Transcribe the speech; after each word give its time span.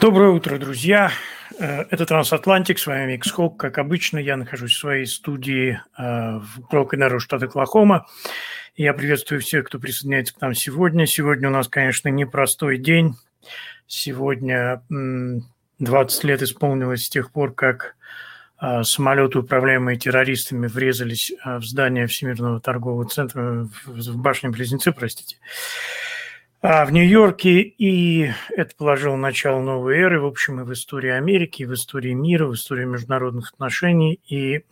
Доброе 0.00 0.30
утро, 0.30 0.56
друзья. 0.56 1.12
Э, 1.58 1.82
это 1.90 2.06
Трансатлантик, 2.06 2.78
с 2.78 2.86
вами 2.86 3.12
Микс 3.12 3.30
Хок. 3.30 3.60
Как 3.60 3.76
обычно, 3.76 4.16
я 4.16 4.38
нахожусь 4.38 4.72
в 4.72 4.78
своей 4.78 5.04
студии 5.04 5.78
э, 5.98 6.38
в 6.38 6.68
Брокенеру, 6.70 7.20
штат 7.20 7.42
Оклахома. 7.42 8.06
Я 8.76 8.94
приветствую 8.94 9.42
всех, 9.42 9.66
кто 9.66 9.78
присоединяется 9.78 10.34
к 10.34 10.40
нам 10.40 10.54
сегодня. 10.54 11.04
Сегодня 11.04 11.48
у 11.50 11.52
нас, 11.52 11.68
конечно, 11.68 12.08
непростой 12.08 12.78
день. 12.78 13.14
Сегодня 13.86 14.80
20 15.80 16.24
лет 16.24 16.40
исполнилось 16.40 17.04
с 17.04 17.10
тех 17.10 17.30
пор, 17.30 17.52
как 17.52 17.94
э, 18.58 18.82
самолеты, 18.84 19.40
управляемые 19.40 19.98
террористами, 19.98 20.66
врезались 20.66 21.30
в 21.44 21.62
здание 21.62 22.06
Всемирного 22.06 22.58
торгового 22.58 23.06
центра, 23.06 23.68
в 23.84 24.16
башню-близнецы, 24.16 24.92
простите 24.92 25.36
а 26.62 26.84
в 26.84 26.92
Нью-Йорке, 26.92 27.62
и 27.62 28.32
это 28.50 28.76
положило 28.76 29.16
начало 29.16 29.60
новой 29.60 29.96
эры, 29.96 30.20
в 30.20 30.26
общем, 30.26 30.60
и 30.60 30.64
в 30.64 30.72
истории 30.72 31.10
Америки, 31.10 31.62
и 31.62 31.66
в 31.66 31.72
истории 31.72 32.12
мира, 32.12 32.46
в 32.46 32.54
истории 32.54 32.84
международных 32.84 33.52
отношений. 33.52 34.20
И 34.28 34.64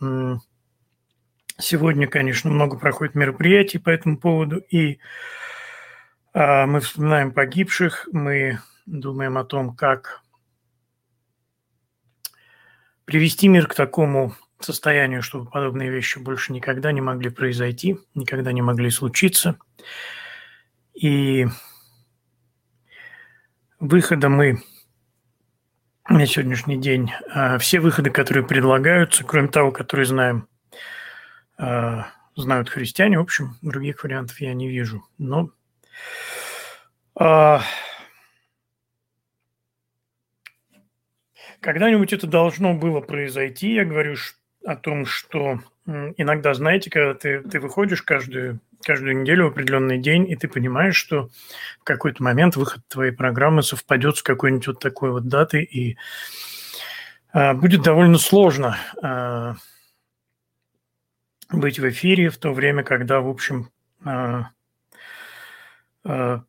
сегодня, 1.57 2.07
конечно, 2.07 2.51
много 2.51 2.77
проходит 2.77 3.15
мероприятий 3.15 3.79
по 3.79 3.89
этому 3.89 4.19
поводу, 4.19 4.57
и 4.57 4.99
а, 6.33 6.67
мы 6.67 6.79
вспоминаем 6.79 7.31
погибших, 7.31 8.07
мы 8.11 8.59
думаем 8.85 9.37
о 9.39 9.43
том, 9.43 9.75
как 9.75 10.21
привести 13.05 13.47
мир 13.47 13.65
к 13.65 13.73
такому 13.73 14.35
состоянию, 14.59 15.23
чтобы 15.23 15.49
подобные 15.49 15.89
вещи 15.89 16.19
больше 16.19 16.53
никогда 16.53 16.91
не 16.91 17.01
могли 17.01 17.31
произойти, 17.31 17.97
никогда 18.13 18.51
не 18.51 18.61
могли 18.61 18.91
случиться. 18.91 19.57
И 20.93 21.47
выхода 23.79 24.29
мы 24.29 24.61
на 26.09 26.25
сегодняшний 26.25 26.77
день, 26.77 27.11
а, 27.33 27.57
все 27.57 27.79
выходы, 27.79 28.09
которые 28.09 28.45
предлагаются, 28.45 29.23
кроме 29.23 29.47
того, 29.47 29.71
которые 29.71 30.05
знаем, 30.05 30.47
а, 31.57 32.07
знают 32.35 32.69
христиане, 32.69 33.19
в 33.19 33.23
общем, 33.23 33.57
других 33.61 34.03
вариантов 34.03 34.39
я 34.41 34.53
не 34.53 34.67
вижу. 34.67 35.05
Но 35.17 35.51
а, 37.15 37.61
когда-нибудь 41.59 42.13
это 42.13 42.27
должно 42.27 42.73
было 42.73 43.01
произойти. 43.01 43.73
Я 43.73 43.85
говорю 43.85 44.15
о 44.65 44.75
том, 44.75 45.05
что 45.05 45.59
иногда, 46.17 46.53
знаете, 46.53 46.89
когда 46.89 47.13
ты, 47.13 47.41
ты 47.41 47.59
выходишь 47.59 48.01
каждую 48.01 48.59
каждую 48.83 49.21
неделю 49.21 49.45
в 49.45 49.51
определенный 49.51 49.97
день, 49.97 50.29
и 50.29 50.35
ты 50.35 50.47
понимаешь, 50.47 50.95
что 50.95 51.29
в 51.79 51.83
какой-то 51.83 52.23
момент 52.23 52.55
выход 52.55 52.81
твоей 52.87 53.11
программы 53.11 53.63
совпадет 53.63 54.17
с 54.17 54.23
какой-нибудь 54.23 54.67
вот 54.67 54.79
такой 54.79 55.11
вот 55.11 55.27
датой, 55.27 55.63
и 55.63 55.97
а, 57.31 57.53
будет 57.53 57.81
довольно 57.81 58.17
сложно 58.17 58.77
а, 59.01 59.55
быть 61.51 61.79
в 61.79 61.89
эфире 61.89 62.29
в 62.29 62.37
то 62.37 62.53
время, 62.53 62.83
когда, 62.83 63.19
в 63.19 63.27
общем, 63.27 63.69
а, 64.05 64.51
а, 66.05 66.43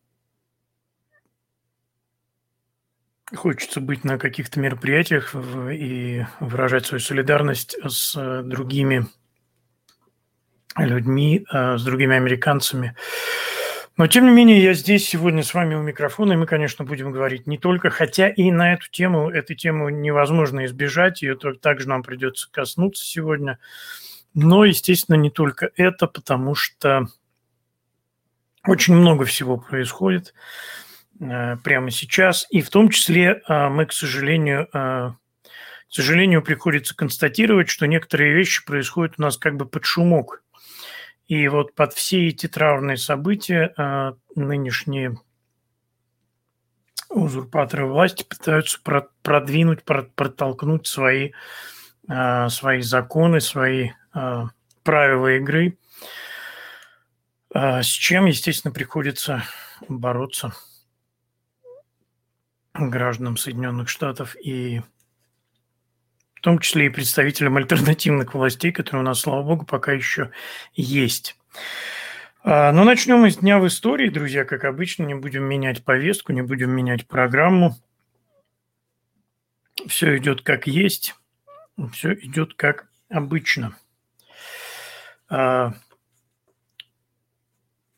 хочется 3.34 3.80
быть 3.80 4.04
на 4.04 4.18
каких-то 4.18 4.60
мероприятиях 4.60 5.34
и 5.34 6.24
выражать 6.40 6.86
свою 6.86 7.00
солидарность 7.00 7.76
с 7.84 8.42
другими 8.42 9.06
людьми, 10.86 11.44
э, 11.52 11.76
с 11.76 11.84
другими 11.84 12.16
американцами. 12.16 12.96
Но, 13.96 14.06
тем 14.06 14.24
не 14.24 14.30
менее, 14.30 14.62
я 14.62 14.72
здесь 14.72 15.06
сегодня 15.06 15.42
с 15.42 15.52
вами 15.52 15.74
у 15.74 15.82
микрофона, 15.82 16.32
и 16.32 16.36
мы, 16.36 16.46
конечно, 16.46 16.84
будем 16.84 17.12
говорить 17.12 17.46
не 17.46 17.58
только, 17.58 17.90
хотя 17.90 18.28
и 18.28 18.50
на 18.50 18.72
эту 18.72 18.90
тему, 18.90 19.28
эту 19.28 19.54
тему 19.54 19.90
невозможно 19.90 20.64
избежать, 20.64 21.20
ее 21.22 21.36
также 21.36 21.88
нам 21.88 22.02
придется 22.02 22.50
коснуться 22.50 23.04
сегодня. 23.04 23.58
Но, 24.32 24.64
естественно, 24.64 25.16
не 25.16 25.30
только 25.30 25.70
это, 25.76 26.06
потому 26.06 26.54
что 26.54 27.08
очень 28.66 28.94
много 28.94 29.24
всего 29.24 29.58
происходит 29.58 30.32
э, 31.20 31.56
прямо 31.62 31.90
сейчас, 31.90 32.46
и 32.50 32.62
в 32.62 32.70
том 32.70 32.88
числе 32.88 33.42
э, 33.46 33.68
мы, 33.68 33.86
к 33.86 33.92
сожалению, 33.92 34.68
к 35.90 35.92
сожалению, 35.92 36.40
приходится 36.40 36.94
констатировать, 36.94 37.68
что 37.68 37.86
некоторые 37.86 38.32
вещи 38.32 38.64
происходят 38.64 39.14
у 39.18 39.22
нас 39.22 39.36
как 39.36 39.56
бы 39.56 39.66
под 39.66 39.84
шумок. 39.84 40.44
И 41.30 41.46
вот 41.46 41.76
под 41.76 41.92
все 41.92 42.26
эти 42.26 42.48
травные 42.48 42.96
события 42.96 43.72
а, 43.76 44.16
нынешние 44.34 45.16
узурпаторы 47.08 47.86
власти 47.86 48.24
пытаются 48.24 48.80
продвинуть, 49.22 49.84
протолкнуть 49.84 50.88
свои, 50.88 51.30
а, 52.08 52.48
свои 52.48 52.80
законы, 52.80 53.40
свои 53.40 53.90
а, 54.12 54.48
правила 54.82 55.36
игры, 55.36 55.78
с 57.54 57.86
чем, 57.86 58.26
естественно, 58.26 58.72
приходится 58.74 59.44
бороться 59.88 60.52
гражданам 62.74 63.36
Соединенных 63.36 63.88
Штатов 63.88 64.34
и 64.36 64.82
в 66.40 66.42
том 66.42 66.58
числе 66.58 66.86
и 66.86 66.88
представителям 66.88 67.58
альтернативных 67.58 68.32
властей, 68.32 68.72
которые 68.72 69.02
у 69.02 69.04
нас, 69.04 69.20
слава 69.20 69.42
богу, 69.42 69.66
пока 69.66 69.92
еще 69.92 70.30
есть. 70.72 71.36
А, 72.42 72.72
Но 72.72 72.84
начнем 72.84 73.18
мы 73.18 73.30
с 73.30 73.36
дня 73.36 73.58
в 73.58 73.66
истории, 73.66 74.08
друзья, 74.08 74.46
как 74.46 74.64
обычно, 74.64 75.02
не 75.02 75.14
будем 75.14 75.44
менять 75.44 75.84
повестку, 75.84 76.32
не 76.32 76.40
будем 76.40 76.70
менять 76.70 77.06
программу. 77.06 77.76
Все 79.86 80.16
идет 80.16 80.40
как 80.40 80.66
есть, 80.66 81.14
все 81.92 82.14
идет 82.14 82.54
как 82.54 82.88
обычно. 83.10 83.76
А, 85.28 85.74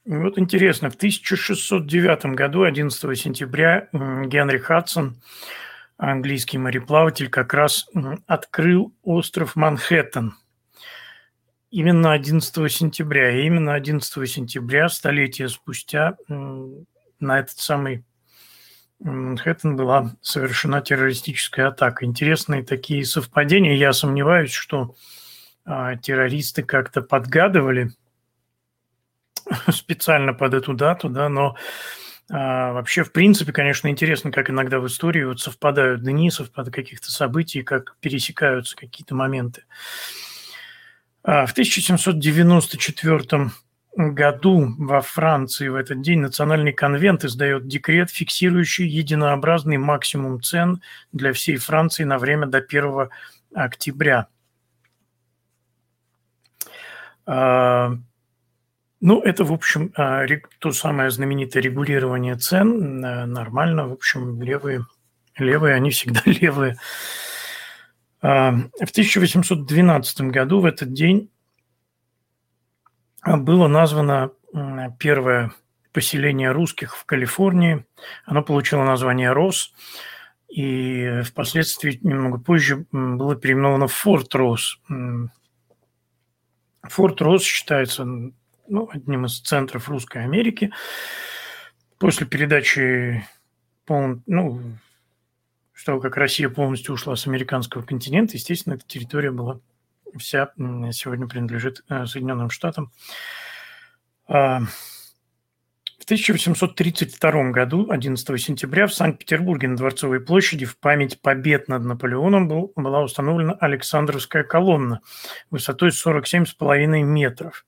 вот 0.05 0.37
интересно, 0.37 0.91
в 0.91 0.97
1609 0.97 2.35
году, 2.35 2.65
11 2.65 3.17
сентября, 3.17 3.89
Генри 3.93 4.59
Хадсон– 4.59 5.23
английский 6.11 6.59
мореплаватель, 6.59 7.29
как 7.29 7.55
раз 7.55 7.87
открыл 8.27 8.93
остров 9.03 9.55
Манхэттен. 9.55 10.35
Именно 11.71 12.13
11 12.13 12.73
сентября. 12.73 13.39
И 13.39 13.47
именно 13.47 13.75
11 13.75 14.29
сентября, 14.29 14.89
столетия 14.89 15.49
спустя, 15.49 16.17
на 16.29 17.39
этот 17.39 17.57
самый 17.59 18.05
Манхэттен 18.99 19.77
была 19.77 20.13
совершена 20.23 20.81
террористическая 20.81 21.69
атака. 21.69 22.05
Интересные 22.05 22.65
такие 22.65 23.05
совпадения. 23.05 23.75
Я 23.75 23.93
сомневаюсь, 23.93 24.53
что 24.53 24.97
а, 25.65 25.97
террористы 25.97 26.65
как-то 26.65 27.03
подгадывали 27.03 27.91
специально 29.71 30.35
под 30.35 30.55
эту 30.55 30.75
дату, 30.75 31.09
да, 31.09 31.29
но 31.29 31.57
а, 32.35 32.73
вообще, 32.73 33.05
в 33.05 33.13
принципе, 33.13 33.53
конечно, 33.53 33.89
интересно, 33.89 34.33
как 34.33 34.49
иногда 34.49 34.81
в 34.81 34.87
истории 34.87 35.23
вот 35.23 35.41
совпадают 35.41 36.03
дни, 36.03 36.31
совпадают 36.31 36.75
каких-то 36.75 37.11
событий, 37.11 37.63
как 37.63 37.95
пересекаются 38.01 38.75
какие-то 38.75 39.15
моменты. 39.15 39.65
А, 41.23 41.45
в 41.45 41.53
1794 41.53 43.51
году 43.95 44.75
во 44.79 45.03
Франции 45.03 45.69
в 45.69 45.75
этот 45.75 46.01
день 46.01 46.21
Национальный 46.21 46.73
конвент 46.73 47.23
издает 47.23 47.69
декрет, 47.69 48.11
фиксирующий 48.11 48.89
единообразный 48.89 49.77
максимум 49.77 50.41
цен 50.41 50.81
для 51.13 51.35
всей 51.35 51.59
Франции 51.59 52.05
на 52.05 52.17
время 52.19 52.47
до 52.47 52.63
1 52.63 53.11
октября. 53.55 54.29
А, 57.27 57.99
ну, 59.05 59.21
это, 59.21 59.45
в 59.45 59.53
общем, 59.53 59.93
а, 59.97 60.25
то 60.61 60.71
самое 60.71 61.11
знаменитое 61.11 61.61
регулирование 61.61 62.37
цен. 62.37 63.01
Нормально, 63.01 63.89
в 63.89 63.93
общем, 63.93 64.41
левые, 64.41 64.87
левые, 65.37 65.75
они 65.75 65.91
всегда 65.91 66.23
левые. 66.25 66.77
А, 68.21 68.53
в 68.53 68.91
1812 68.91 70.21
году 70.21 70.61
в 70.61 70.67
этот 70.67 70.93
день 70.93 71.33
было 73.27 73.67
названо 73.67 74.31
первое 75.01 75.51
поселение 75.93 76.53
русских 76.53 76.97
в 76.97 77.05
Калифорнии. 77.05 77.85
Оно 78.25 78.45
получило 78.45 78.85
название 78.85 79.33
Рос, 79.33 79.73
и 80.49 81.23
впоследствии, 81.25 81.99
немного 82.03 82.39
позже, 82.39 82.87
было 82.93 83.35
переименовано 83.35 83.89
в 83.89 83.95
Форт 83.95 84.33
Рос. 84.37 84.81
Форт 86.85 87.21
Рос 87.21 87.43
считается 87.43 88.33
ну, 88.69 88.89
одним 88.93 89.27
из 89.27 89.41
центров 89.41 89.89
Русской 89.89 90.25
Америки. 90.25 90.73
После 91.99 92.27
передачи, 92.27 93.25
пол, 93.85 94.21
ну, 94.27 94.61
что 95.73 96.01
как 96.01 96.17
Россия 96.17 96.49
полностью 96.49 96.95
ушла 96.95 97.17
с 97.17 97.27
американского 97.27 97.83
континента, 97.83 98.37
естественно, 98.37 98.75
эта 98.75 98.87
территория 98.87 99.31
была 99.31 99.61
вся 100.19 100.51
сегодня 100.93 101.27
принадлежит 101.27 101.85
э, 101.89 102.07
Соединенным 102.07 102.51
Штатам. 102.51 102.93
А, 104.29 104.61
В 105.99 106.05
1832 106.05 107.51
году, 107.51 107.91
11 107.91 108.41
сентября, 108.41 108.87
в 108.87 108.95
Санкт-Петербурге 108.95 109.69
на 109.69 109.77
Дворцовой 109.77 110.21
площади 110.21 110.65
в 110.65 110.79
память 110.79 111.21
побед 111.21 111.69
над 111.69 111.85
Наполеоном 111.85 112.49
был, 112.49 112.73
была 112.77 113.03
установлена 113.03 113.55
Александровская 113.55 114.45
колонна 114.45 115.01
высотой 115.51 115.91
47,5 115.91 117.03
метров. 117.03 117.65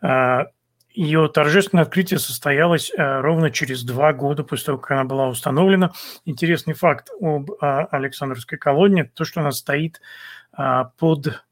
А, 0.00 0.46
Ее 0.90 1.28
торжественное 1.28 1.84
открытие 1.84 2.18
состоялось 2.18 2.90
а, 2.96 3.20
ровно 3.20 3.50
через 3.50 3.84
два 3.84 4.12
года 4.12 4.44
после 4.44 4.66
того, 4.66 4.78
как 4.78 4.92
она 4.92 5.04
была 5.04 5.28
установлена. 5.28 5.92
Интересный 6.24 6.74
факт 6.74 7.10
об 7.20 7.50
а, 7.60 7.84
Александровской 7.86 8.58
колонне– 8.58 9.04
то, 9.14 9.24
что 9.24 9.40
она 9.40 9.52
стоит 9.52 10.00
под 10.98 11.44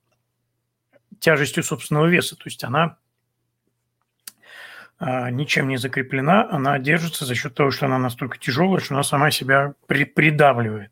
тяжестью 1.19 1.63
собственного 1.63 2.07
веса, 2.07 2.37
то 2.37 2.45
есть 2.47 2.65
она 2.65 2.97
ничем 4.99 5.69
не 5.69 5.77
закреплена, 5.77 6.49
она 6.51 6.79
держится 6.79 7.27
за 7.27 7.35
счет 7.35 7.55
того, 7.55 7.71
что 7.71 7.85
она 7.85 7.99
настолько 7.99 8.39
тяжелая, 8.39 8.81
что 8.81 8.95
она 8.95 9.03
сама 9.03 9.31
себя 9.31 9.75
при 9.87 10.05
придавливает. 10.05 10.91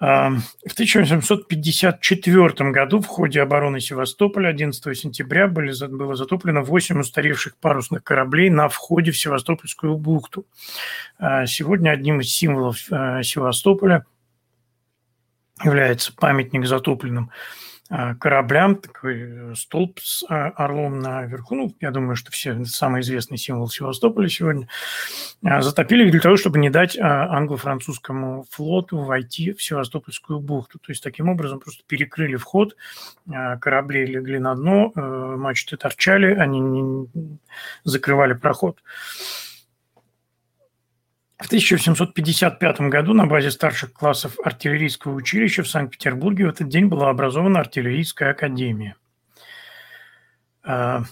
А, 0.00 0.30
в 0.30 0.72
1854 0.72 2.70
году 2.70 3.00
в 3.00 3.06
ходе 3.06 3.42
обороны 3.42 3.80
Севастополя 3.80 4.48
11 4.48 4.96
сентября 4.96 5.48
были, 5.48 5.72
было 5.88 6.14
затоплено 6.14 6.62
8 6.62 7.00
устаревших 7.00 7.56
парусных 7.56 8.04
кораблей 8.04 8.48
на 8.48 8.68
входе 8.68 9.10
в 9.10 9.18
Севастопольскую 9.18 9.96
бухту. 9.96 10.46
А, 11.18 11.46
сегодня 11.46 11.90
одним 11.90 12.20
из 12.20 12.32
символов 12.32 12.78
Севастополя 12.78 14.06
является 15.64 16.14
памятник 16.14 16.66
затопленным 16.66 17.30
а, 17.30 17.67
кораблям, 17.88 18.76
такой 18.76 19.52
э, 19.52 19.54
столб 19.54 19.98
с 20.00 20.22
а, 20.28 20.48
орлом 20.48 20.98
наверху. 20.98 21.54
Ну, 21.54 21.74
я 21.80 21.90
думаю, 21.90 22.16
что 22.16 22.30
все 22.30 22.64
самый 22.66 23.00
известный 23.00 23.38
символ 23.38 23.68
Севастополя 23.68 24.28
сегодня. 24.28 24.68
А, 25.42 25.62
затопили 25.62 26.10
для 26.10 26.20
того, 26.20 26.36
чтобы 26.36 26.58
не 26.58 26.68
дать 26.68 26.98
англо-французскому 26.98 28.44
флоту 28.50 28.98
войти 28.98 29.52
в 29.52 29.62
Севастопольскую 29.62 30.38
бухту. 30.38 30.78
То 30.78 30.92
есть 30.92 31.02
таким 31.02 31.30
образом 31.30 31.60
просто 31.60 31.82
перекрыли 31.86 32.36
вход, 32.36 32.76
корабли 33.60 34.04
легли 34.04 34.38
на 34.38 34.54
дно, 34.54 34.92
э, 34.94 35.00
мачты 35.00 35.76
торчали, 35.76 36.34
они 36.34 36.60
не 36.60 37.38
закрывали 37.84 38.34
проход. 38.34 38.78
В 41.38 41.46
1755 41.46 42.80
году 42.80 43.14
на 43.14 43.26
базе 43.26 43.52
старших 43.52 43.92
классов 43.92 44.36
артиллерийского 44.42 45.14
училища 45.14 45.62
в 45.62 45.68
Санкт-Петербурге 45.68 46.46
в 46.46 46.48
этот 46.48 46.68
день 46.68 46.86
была 46.86 47.10
образована 47.10 47.60
артиллерийская 47.60 48.32
академия. 48.32 48.96
А, 50.64 51.04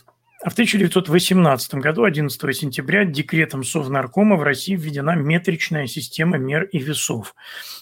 а 0.42 0.50
в 0.50 0.52
1918 0.54 1.74
году, 1.74 2.02
11 2.02 2.56
сентября, 2.56 3.04
декретом 3.04 3.62
Совнаркома 3.62 4.34
в 4.34 4.42
России 4.42 4.74
введена 4.74 5.14
метричная 5.14 5.86
система 5.86 6.38
мер 6.38 6.64
и 6.64 6.78
весов. 6.78 7.36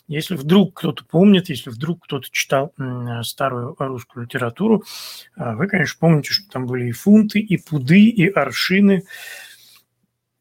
Если 0.07 0.37
вдруг 0.37 0.79
кто-то 0.79 1.03
помнит, 1.03 1.49
если 1.49 1.71
вдруг 1.71 2.05
кто-то 2.05 2.29
читал 2.31 2.75
старую 3.23 3.75
русскую 3.79 4.27
литературу, 4.27 4.85
а, 5.35 5.55
вы, 5.55 5.67
конечно, 5.67 5.97
помните, 5.99 6.35
что 6.35 6.51
там 6.51 6.67
были 6.67 6.89
и 6.89 6.93
фунты, 6.93 7.41
и 7.41 7.57
пуды, 7.57 8.07
и 8.09 8.29
аршины, 8.29 9.05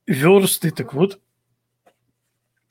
версты. 0.05 0.71
Так 0.71 0.93
вот, 0.93 1.19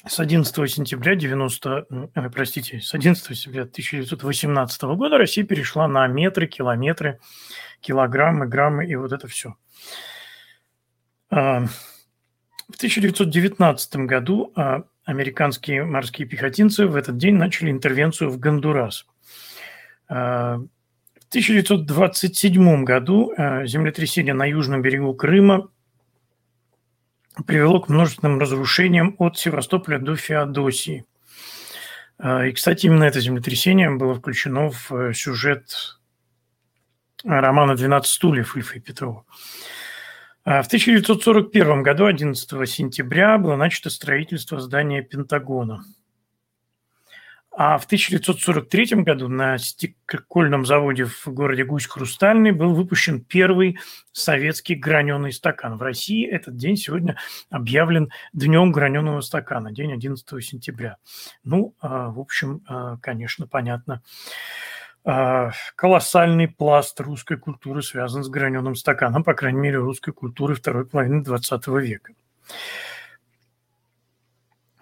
с 0.07 0.19
11 0.19 0.71
сентября 0.71 1.15
90, 1.15 1.87
э, 2.15 2.31
простите, 2.31 2.81
с 2.81 2.93
11 2.93 3.37
сентября 3.37 3.63
1918 3.63 4.83
года 4.97 5.17
Россия 5.17 5.45
перешла 5.45 5.87
на 5.87 6.07
метры, 6.09 6.47
километры, 6.47 7.21
килограммы, 7.81 8.47
граммы 8.47 8.87
и 8.87 8.97
вот 8.97 9.13
это 9.13 9.29
все. 9.29 9.55
А, 11.31 11.67
в 12.69 12.77
1919 12.77 13.97
году 14.07 14.53
а, 14.57 14.83
американские 15.05 15.85
морские 15.85 16.27
пехотинцы 16.27 16.87
в 16.87 16.97
этот 16.97 17.17
день 17.17 17.37
начали 17.37 17.71
интервенцию 17.71 18.31
в 18.31 18.39
Гондурас. 18.39 19.07
А, 20.09 20.59
в 20.59 21.29
1927 21.33 22.85
году 22.85 23.33
землетрясение 23.65 24.35
на 24.35 24.45
южном 24.45 24.83
берегу 24.83 25.15
Крыма 25.15 25.71
привело 27.47 27.81
к 27.81 27.89
множественным 27.89 28.39
разрушениям 28.39 29.17
от 29.19 29.39
Севастополя 29.39 29.99
до 29.99 30.17
Феодосии. 30.17 31.07
А, 32.19 32.47
и, 32.47 32.53
кстати, 32.53 32.87
именно 32.87 33.05
это 33.05 33.21
землетрясение 33.21 33.91
было 33.91 34.15
включено 34.15 34.71
в 34.71 34.93
э, 34.93 35.15
сюжет 35.15 35.99
романа 37.25 37.73
«12 37.73 38.03
стульев» 38.05 38.57
Ильфа 38.57 38.79
и 38.79 38.81
Петрова. 38.81 39.25
А, 40.45 40.63
в 40.63 40.67
1941 40.67 41.83
году, 41.83 42.07
11 42.07 42.69
сентября, 42.69 43.39
было 43.39 43.57
начато 43.57 43.91
строительство 43.91 44.61
здания 44.61 45.03
Пентагона– 45.03 45.85
а 47.55 47.77
в 47.77 47.85
1943 47.85 49.03
году 49.03 49.29
на 49.29 49.59
стекольном 49.59 50.65
заводе 50.65 51.05
в 51.05 51.27
городе 51.29 51.65
Гусь-Хрустальный 51.65 52.51
был 52.51 52.75
выпущен 52.75 53.23
первый 53.23 53.79
советский 54.13 54.75
граненый 54.75 55.33
стакан. 55.33 55.77
В 55.77 55.83
России 55.83 56.27
этот 56.27 56.57
день 56.57 56.77
сегодня 56.77 57.19
объявлен 57.51 58.11
Днем 58.33 58.73
граненого 58.73 59.21
стакана, 59.21 59.71
день 59.71 59.93
11 59.93 60.43
сентября. 60.43 60.97
Ну, 61.45 61.75
а, 61.81 62.09
в 62.09 62.21
общем, 62.21 62.63
а, 62.67 62.97
конечно, 62.99 63.47
понятно. 63.47 64.03
А, 65.05 65.51
колоссальный 65.77 66.49
пласт 66.49 66.99
русской 67.01 67.37
культуры 67.37 67.83
связан 67.83 68.25
с 68.25 68.29
граненым 68.29 68.77
стаканом, 68.77 69.25
по 69.25 69.35
крайней 69.35 69.61
мере, 69.61 69.79
русской 69.79 70.13
культуры 70.13 70.55
второй 70.55 70.87
половины 70.87 71.23
20 71.23 71.67
века. 71.81 72.15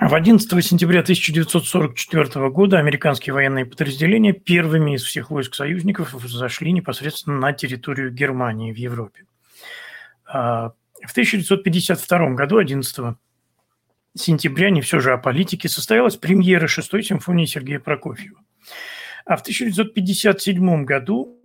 В 0.00 0.14
11 0.14 0.64
сентября 0.64 1.00
1944 1.00 2.48
года 2.48 2.78
американские 2.78 3.34
военные 3.34 3.66
подразделения 3.66 4.32
первыми 4.32 4.94
из 4.94 5.02
всех 5.02 5.30
войск 5.30 5.54
союзников 5.54 6.12
зашли 6.26 6.72
непосредственно 6.72 7.38
на 7.38 7.52
территорию 7.52 8.10
Германии 8.10 8.72
в 8.72 8.76
Европе. 8.76 9.26
А, 10.24 10.72
в 11.06 11.10
1952 11.10 12.30
году, 12.30 12.56
11 12.56 13.14
сентября, 14.16 14.70
не 14.70 14.80
все 14.80 15.00
же 15.00 15.12
о 15.12 15.18
политике, 15.18 15.68
состоялась 15.68 16.16
премьера 16.16 16.66
шестой 16.66 17.02
симфонии 17.02 17.44
Сергея 17.44 17.78
Прокофьева. 17.78 18.40
А 19.26 19.36
в 19.36 19.42
1957 19.42 20.84
году 20.86 21.36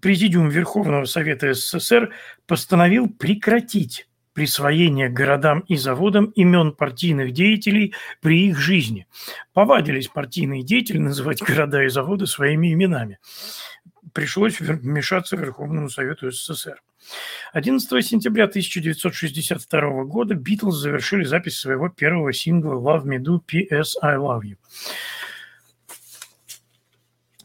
Президиум 0.00 0.50
Верховного 0.50 1.04
Совета 1.04 1.52
СССР 1.52 2.14
постановил 2.46 3.08
прекратить 3.08 4.06
присвоения 4.40 5.10
городам 5.10 5.60
и 5.68 5.76
заводам 5.76 6.32
имен 6.34 6.72
партийных 6.72 7.32
деятелей 7.32 7.92
при 8.22 8.48
их 8.48 8.58
жизни. 8.58 9.06
Повадились 9.52 10.08
партийные 10.08 10.62
деятели 10.62 10.96
называть 10.96 11.42
города 11.42 11.82
и 11.82 11.88
заводы 11.88 12.26
своими 12.26 12.72
именами. 12.72 13.18
Пришлось 14.14 14.58
вмешаться 14.58 15.36
Верховному 15.36 15.90
Совету 15.90 16.30
СССР. 16.30 16.80
11 17.52 18.06
сентября 18.06 18.44
1962 18.44 20.04
года 20.04 20.34
Битлз 20.34 20.74
завершили 20.74 21.24
запись 21.24 21.58
своего 21.58 21.90
первого 21.90 22.32
сингла 22.32 22.76
«Love 22.76 23.04
Me 23.04 23.18
Do 23.18 23.40
P.S. 23.46 23.98
I 24.00 24.16
Love 24.16 24.40
You». 24.44 24.56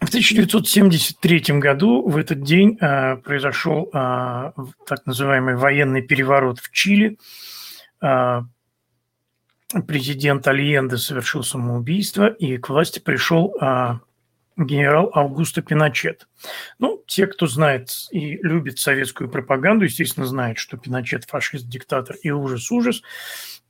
В 0.05 0.09
1973 0.09 1.59
году 1.59 2.07
в 2.07 2.15
этот 2.17 2.43
день 2.43 2.77
э, 2.79 3.15
произошел 3.15 3.89
э, 3.91 4.51
так 4.85 5.03
называемый 5.07 5.55
военный 5.55 6.03
переворот 6.03 6.59
в 6.59 6.71
Чили. 6.71 7.17
Э, 8.03 8.41
президент 9.87 10.47
Альенде 10.47 10.97
совершил 10.97 11.41
самоубийство, 11.41 12.27
и 12.27 12.57
к 12.57 12.69
власти 12.69 12.99
пришел 12.99 13.55
э, 13.59 13.95
генерал 14.57 15.09
Аугусто 15.11 15.63
Пиночет. 15.63 16.27
Ну, 16.77 17.03
те, 17.07 17.25
кто 17.25 17.47
знает 17.47 17.89
и 18.11 18.37
любит 18.43 18.77
советскую 18.77 19.27
пропаганду, 19.27 19.85
естественно, 19.85 20.27
знают, 20.27 20.59
что 20.59 20.77
Пиночет 20.77 21.25
фашист, 21.25 21.67
диктатор 21.67 22.15
и 22.21 22.29
ужас-ужас. 22.29 23.01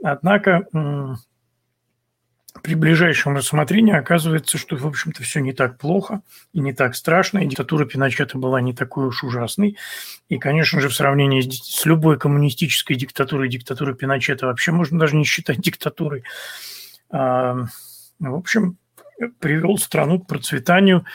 Однако 0.03 0.67
при 2.65 2.73
ближайшем 2.73 3.35
рассмотрении 3.35 3.95
оказывается, 3.95 4.57
что, 4.57 4.75
в 4.75 4.87
общем-то, 4.87 5.21
все 5.21 5.39
не 5.39 5.53
так 5.53 5.77
плохо 5.77 6.23
и 6.51 6.59
не 6.59 6.73
так 6.73 6.95
страшно, 6.95 7.37
и 7.37 7.45
диктатура 7.45 7.85
Пиночета 7.85 8.39
была 8.39 8.59
не 8.59 8.73
такой 8.73 9.05
уж 9.05 9.23
ужасной. 9.23 9.77
И, 10.29 10.39
конечно 10.39 10.81
же, 10.81 10.89
в 10.89 10.95
сравнении 10.95 11.41
с, 11.41 11.63
с 11.63 11.85
любой 11.85 12.17
коммунистической 12.17 12.95
диктатурой, 12.95 13.49
диктатурой 13.49 13.93
Пиночета 13.93 14.47
вообще 14.47 14.71
можно 14.71 14.97
даже 14.97 15.15
не 15.15 15.25
считать 15.25 15.59
диктатурой. 15.59 16.23
А, 17.11 17.65
в 18.17 18.33
общем, 18.33 18.77
привел 19.37 19.77
страну 19.77 20.19
к 20.19 20.25
процветанию, 20.25 21.05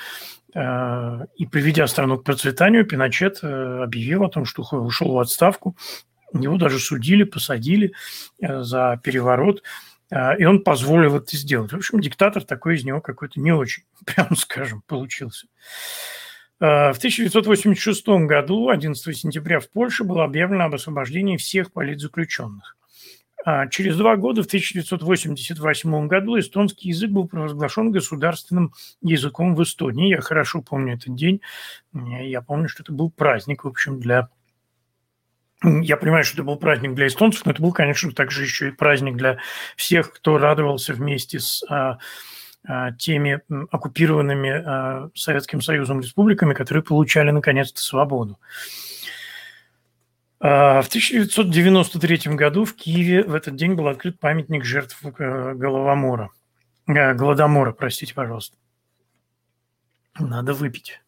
а, 0.55 1.25
и 1.35 1.47
приведя 1.47 1.89
страну 1.89 2.19
к 2.19 2.23
процветанию, 2.23 2.87
Пиночет 2.87 3.41
э, 3.43 3.83
объявил 3.83 4.23
о 4.23 4.31
том, 4.31 4.45
что 4.45 4.63
ушел 4.63 5.15
в 5.15 5.19
отставку. 5.19 5.77
Его 6.33 6.59
даже 6.59 6.79
судили, 6.79 7.25
посадили 7.25 7.93
э, 8.41 8.63
за 8.63 9.01
переворот– 9.03 9.65
и 10.11 10.45
он 10.45 10.63
позволил 10.65 11.17
это 11.17 11.37
сделать. 11.37 11.73
В 11.73 11.77
общем, 11.77 12.01
диктатор 12.01 12.45
такой 12.45 12.77
из 12.77 12.85
него 12.85 13.01
какой-то 13.01 13.41
не 13.41 13.53
очень, 13.53 13.85
прямо 14.05 14.35
скажем, 14.37 14.83
получился. 14.87 15.47
В 16.59 16.95
1986 16.99 18.07
году, 18.27 18.69
11 18.69 19.17
сентября, 19.17 19.61
в 19.61 19.71
Польше 19.71 20.05
было 20.05 20.25
объявлено 20.25 20.65
об 20.65 20.75
освобождении 20.75 21.39
всех 21.39 21.73
политзаключенных. 21.73 22.77
А 23.45 23.67
через 23.69 23.97
два 23.97 24.17
года, 24.17 24.43
в 24.43 24.47
1988 24.47 26.07
году, 26.07 26.39
эстонский 26.39 26.91
язык 26.91 27.11
был 27.11 27.27
провозглашен 27.27 27.91
государственным 27.91 28.75
языком 29.01 29.55
в 29.55 29.63
Эстонии. 29.63 30.11
Я 30.11 30.21
хорошо 30.21 30.61
помню 30.61 30.95
этот 30.95 31.15
день. 31.15 31.41
Я 31.95 32.43
помню, 32.43 32.69
что 32.69 32.83
это 32.83 32.93
был 32.93 33.11
праздник, 33.11 33.65
в 33.65 33.69
общем, 33.69 33.99
для... 33.99 34.29
Я 35.63 35.97
понимаю, 35.97 36.25
что 36.25 36.37
это 36.37 36.45
был 36.45 36.57
праздник 36.57 36.95
для 36.95 37.07
эстонцев, 37.07 37.45
но 37.45 37.53
это 37.53 37.61
был, 37.63 37.73
конечно, 37.73 38.11
также 38.13 38.43
еще 38.43 38.69
и 38.69 38.73
праздник 38.73 39.17
для 39.17 39.39
всех, 39.77 40.13
кто 40.13 40.39
радовался 40.39 40.95
вместе 40.95 41.39
с 41.39 41.63
а, 41.69 41.99
а, 42.67 42.93
теми 42.93 43.43
оккупированными 43.71 44.51
а, 44.51 45.11
Советским 45.15 45.61
Союзом 45.61 46.01
республиками, 46.01 46.55
которые 46.55 46.83
получали 46.83 47.31
наконец-то 47.31 47.81
свободу. 47.81 48.39
В 50.39 50.87
1993 50.89 52.35
году 52.35 52.65
в 52.65 52.75
Киеве 52.75 53.25
в 53.25 53.35
этот 53.35 53.57
день 53.57 53.75
был 53.75 53.89
открыт 53.89 54.19
памятник 54.19 54.65
жертв 54.65 54.99
э, 55.05 55.53
Головомора. 55.55 56.31
Э, 56.87 57.13
Голодомора, 57.13 57.73
простите, 57.73 58.15
пожалуйста. 58.15 58.57
Надо 60.19 60.55
выпить. 60.55 61.03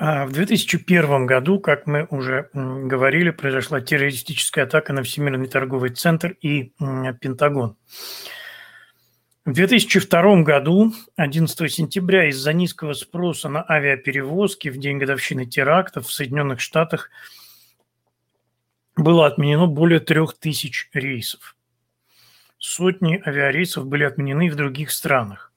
В 0.00 0.32
2001 0.32 1.26
году, 1.26 1.60
как 1.60 1.86
мы 1.86 2.06
уже 2.10 2.48
говорили, 2.54 3.30
произошла 3.30 3.82
террористическая 3.82 4.64
атака 4.64 4.94
на 4.94 5.02
Всемирный 5.02 5.46
торговый 5.46 5.90
центр 5.90 6.36
и 6.40 6.72
Пентагон. 6.78 7.76
В 9.44 9.52
2002 9.52 10.42
году, 10.42 10.94
11 11.16 11.70
сентября, 11.70 12.30
из-за 12.30 12.54
низкого 12.54 12.94
спроса 12.94 13.50
на 13.50 13.62
авиаперевозки 13.68 14.68
в 14.68 14.78
день 14.78 14.98
годовщины 14.98 15.44
терактов 15.44 16.06
в 16.06 16.12
Соединенных 16.12 16.60
Штатах 16.60 17.10
было 18.96 19.26
отменено 19.26 19.66
более 19.66 20.00
трех 20.00 20.38
тысяч 20.38 20.88
рейсов. 20.94 21.56
Сотни 22.58 23.22
авиарейсов 23.26 23.86
были 23.86 24.04
отменены 24.04 24.50
в 24.50 24.56
других 24.56 24.90
странах. 24.92 25.52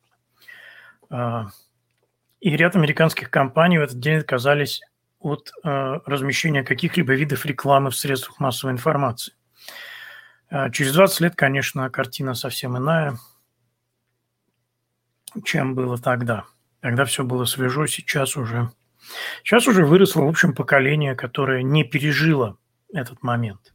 И 2.44 2.58
ряд 2.58 2.76
американских 2.76 3.30
компаний 3.30 3.78
в 3.78 3.84
этот 3.84 4.00
день 4.00 4.18
отказались 4.18 4.82
от 5.20 5.52
а, 5.64 6.02
размещения 6.06 6.64
каких-либо 6.64 7.14
видов 7.14 7.46
рекламы 7.46 7.90
в 7.90 7.96
средствах 7.96 8.40
массовой 8.40 8.74
информации. 8.74 9.34
А, 10.50 10.70
через 10.70 10.94
20 10.94 11.22
лет, 11.22 11.36
конечно, 11.36 11.90
картина 11.90 12.34
совсем 12.34 12.78
иная– 12.78 13.18
чем 15.44 15.76
было 15.76 15.98
тогда. 15.98 16.46
Тогда 16.82 17.06
все 17.06 17.24
было 17.24 17.46
свежо, 17.46 17.88
сейчас 17.88 18.38
уже... 18.38 18.70
Сейчас 19.44 19.68
уже 19.68 19.86
выросло, 19.86 20.22
в 20.22 20.30
общем, 20.30 20.54
поколение, 20.54 21.16
которое 21.16 21.62
не 21.62 21.84
пережило 21.84 22.58
этот 22.94 23.22
момент. 23.22 23.74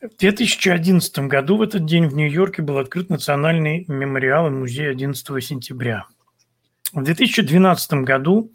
В 0.00 0.16
2011 0.18 1.18
году 1.20 1.56
в 1.56 1.62
этот 1.62 1.86
день 1.86 2.08
в 2.08 2.14
Нью-Йорке 2.14 2.62
был 2.62 2.78
открыт 2.78 3.08
Национальный 3.08 3.84
мемориал 3.86 4.48
и 4.48 4.50
музей 4.50 4.90
11 4.90 5.44
сентября. 5.44 6.06
В 6.94 7.02
2012 7.02 8.04
году 8.04 8.52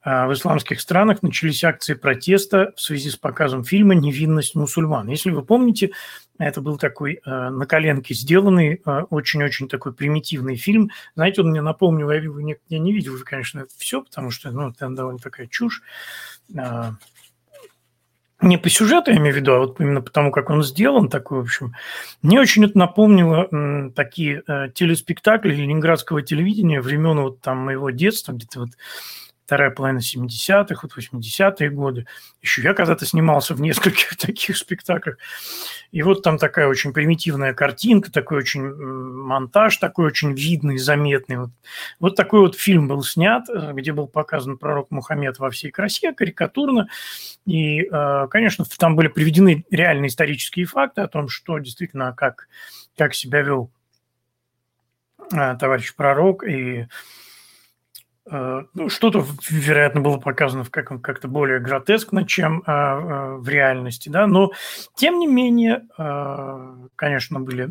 а, 0.00 0.28
в 0.28 0.32
исламских 0.32 0.80
странах 0.80 1.24
начались 1.24 1.64
акции 1.64 1.94
протеста 1.94 2.72
в 2.76 2.80
связи 2.80 3.10
с 3.10 3.16
показом 3.16 3.64
фильма 3.64 3.96
«Невинность 3.96 4.54
мусульман». 4.54 5.08
Если 5.08 5.30
вы 5.30 5.42
помните, 5.42 5.90
это 6.38 6.60
был 6.60 6.78
такой 6.78 7.14
э, 7.14 7.48
на 7.50 7.66
коленке 7.66 8.14
сделанный, 8.14 8.80
э, 8.86 9.00
очень-очень 9.10 9.68
такой 9.68 9.92
примитивный 9.92 10.54
фильм. 10.54 10.90
Знаете, 11.16 11.40
он 11.40 11.50
мне 11.50 11.60
напомнил, 11.60 12.08
я, 12.12 12.20
не, 12.20 12.56
я 12.68 12.78
не 12.78 12.92
видел, 12.92 13.14
конечно, 13.24 13.60
это 13.60 13.70
все, 13.76 14.00
потому 14.00 14.30
что 14.30 14.52
ну, 14.52 14.70
это 14.70 14.88
довольно 14.90 15.18
такая 15.18 15.48
чушь. 15.48 15.82
Э, 16.56 16.92
не 18.42 18.58
по 18.58 18.68
сюжету, 18.68 19.10
я 19.10 19.16
имею 19.16 19.34
в 19.34 19.36
виду, 19.38 19.52
а 19.52 19.58
вот 19.60 19.80
именно 19.80 20.02
потому, 20.02 20.30
как 20.30 20.50
он 20.50 20.62
сделан, 20.62 21.08
такой, 21.08 21.38
в 21.38 21.42
общем. 21.42 21.74
Мне 22.22 22.40
очень 22.40 22.64
это 22.64 22.78
напомнило 22.78 23.90
такие 23.94 24.42
э, 24.46 24.68
телеспектакли 24.74 25.54
ленинградского 25.54 26.22
телевидения 26.22 26.80
времен 26.80 27.20
вот 27.20 27.40
там 27.40 27.58
моего 27.58 27.90
детства, 27.90 28.32
где-то 28.32 28.60
вот 28.60 28.70
вторая 29.46 29.70
половина 29.70 30.00
70-х, 30.00 30.80
вот 30.82 30.92
80-е 30.98 31.70
годы. 31.70 32.06
Еще 32.42 32.62
я 32.62 32.74
когда-то 32.74 33.06
снимался 33.06 33.54
в 33.54 33.60
нескольких 33.60 34.16
таких 34.18 34.56
спектаклях. 34.56 35.18
И 35.92 36.02
вот 36.02 36.24
там 36.24 36.36
такая 36.36 36.66
очень 36.66 36.92
примитивная 36.92 37.54
картинка, 37.54 38.10
такой 38.10 38.38
очень 38.38 38.62
монтаж, 38.62 39.76
такой 39.76 40.06
очень 40.06 40.32
видный, 40.32 40.78
заметный. 40.78 41.36
Вот, 41.36 41.50
вот 42.00 42.16
такой 42.16 42.40
вот 42.40 42.56
фильм 42.56 42.88
был 42.88 43.04
снят, 43.04 43.48
э, 43.48 43.72
где 43.72 43.92
был 43.92 44.08
показан 44.08 44.58
пророк 44.58 44.90
Мухаммед 44.90 45.38
во 45.38 45.50
всей 45.50 45.70
красе, 45.70 46.12
карикатурно. 46.12 46.88
И, 47.46 47.82
э, 47.82 48.26
конечно, 48.28 48.64
там 48.76 48.96
были 48.96 49.06
приведены 49.06 49.64
реальные 49.70 50.08
исторические 50.08 50.66
факты 50.66 51.02
о 51.02 51.08
том, 51.08 51.28
что 51.28 51.56
действительно, 51.58 52.12
как, 52.14 52.48
как 52.98 53.14
себя 53.14 53.42
вел 53.42 53.70
э, 55.32 55.56
товарищ 55.56 55.94
пророк 55.94 56.42
и 56.42 56.88
Э, 56.88 56.88
ну, 58.28 58.88
что-то, 58.88 59.24
вероятно, 59.48 60.00
было 60.00 60.18
показано 60.18 60.64
как- 60.68 61.00
как-то 61.00 61.28
более 61.28 61.60
гротескно, 61.60 62.26
чем 62.26 62.62
э, 62.66 62.70
э, 62.72 63.36
в 63.36 63.48
реальности, 63.48 64.08
да, 64.08 64.26
но 64.26 64.52
тем 64.96 65.18
не 65.18 65.26
менее, 65.26 65.82
конечно, 66.96 67.40
были 67.40 67.70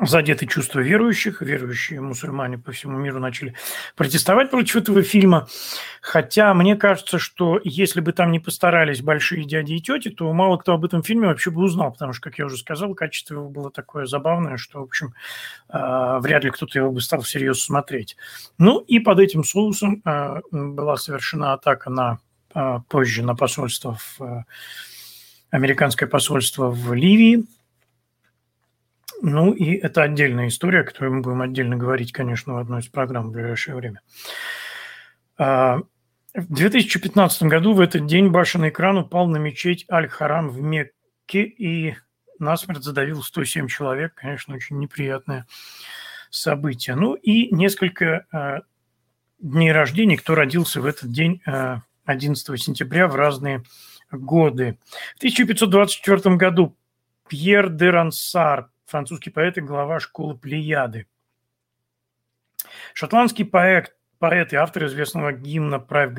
задеты 0.00 0.46
чувства 0.46 0.80
верующих. 0.80 1.40
Верующие 1.40 2.00
мусульмане 2.00 2.58
по 2.58 2.72
всему 2.72 2.98
миру 2.98 3.20
начали 3.20 3.54
протестовать 3.96 4.50
против 4.50 4.76
этого 4.76 5.02
фильма. 5.02 5.46
Хотя 6.00 6.52
мне 6.54 6.76
кажется, 6.76 7.18
что 7.18 7.60
если 7.62 8.00
бы 8.00 8.12
там 8.12 8.32
не 8.32 8.40
постарались 8.40 9.02
большие 9.02 9.44
дяди 9.44 9.74
и 9.74 9.80
тети, 9.80 10.10
то 10.10 10.32
мало 10.32 10.56
кто 10.56 10.72
об 10.74 10.84
этом 10.84 11.02
фильме 11.02 11.28
вообще 11.28 11.50
бы 11.50 11.62
узнал, 11.62 11.92
потому 11.92 12.12
что, 12.12 12.22
как 12.28 12.38
я 12.38 12.46
уже 12.46 12.56
сказал, 12.56 12.94
качество 12.94 13.34
его 13.34 13.48
было 13.48 13.70
такое 13.70 14.06
забавное, 14.06 14.56
что, 14.56 14.80
в 14.80 14.84
общем, 14.84 15.14
э, 15.68 16.18
вряд 16.20 16.44
ли 16.44 16.50
кто-то 16.50 16.78
его 16.78 16.90
бы 16.90 17.00
стал 17.00 17.22
всерьез 17.22 17.62
смотреть. 17.62 18.16
Ну 18.58 18.80
и 18.80 18.98
под 18.98 19.20
этим 19.20 19.44
соусом 19.44 20.02
э, 20.04 20.40
была 20.50 20.96
совершена 20.96 21.52
атака 21.52 21.90
на 21.90 22.18
э, 22.54 22.78
позже 22.88 23.22
на 23.22 23.34
посольство 23.36 23.96
в 24.18 24.44
американское 25.50 26.08
посольство 26.08 26.68
в 26.68 26.92
Ливии, 26.94 27.44
ну, 29.22 29.52
и 29.52 29.74
это 29.74 30.02
отдельная 30.02 30.48
история, 30.48 30.80
о 30.80 30.84
которой 30.84 31.10
мы 31.10 31.20
будем 31.22 31.42
отдельно 31.42 31.76
говорить, 31.76 32.12
конечно, 32.12 32.54
в 32.54 32.58
одной 32.58 32.80
из 32.80 32.88
программ 32.88 33.28
в 33.28 33.32
ближайшее 33.32 33.76
время. 33.76 34.00
А, 35.38 35.80
в 36.34 36.52
2015 36.52 37.44
году 37.44 37.74
в 37.74 37.80
этот 37.80 38.06
день 38.06 38.28
башенный 38.28 38.70
экран 38.70 38.98
упал 38.98 39.26
на 39.26 39.36
мечеть 39.36 39.86
Аль-Харам 39.90 40.48
в 40.48 40.60
Мекке 40.60 41.44
и 41.44 41.94
насмерть 42.38 42.82
задавил 42.82 43.22
107 43.22 43.68
человек. 43.68 44.14
Конечно, 44.14 44.54
очень 44.54 44.78
неприятное 44.78 45.46
событие. 46.30 46.96
Ну 46.96 47.14
и 47.14 47.54
несколько 47.54 48.26
а, 48.32 48.62
дней 49.38 49.72
рождения, 49.72 50.16
кто 50.16 50.34
родился 50.34 50.80
в 50.80 50.86
этот 50.86 51.10
день 51.10 51.40
11 52.04 52.48
а, 52.48 52.56
сентября 52.56 53.06
в 53.08 53.14
разные 53.14 53.62
годы. 54.10 54.78
В 55.14 55.18
1524 55.18 56.36
году 56.36 56.76
Пьер 57.28 57.70
де 57.70 57.90
Рансар, 57.90 58.70
французский 58.94 59.30
поэт 59.30 59.58
и 59.58 59.60
глава 59.60 59.98
школы 59.98 60.38
Плеяды. 60.38 61.08
Шотландский 62.92 63.44
поэт, 63.44 63.96
поэт 64.20 64.52
и 64.52 64.56
автор 64.56 64.86
известного 64.86 65.32
гимна 65.32 65.80
«Правь, 65.80 66.12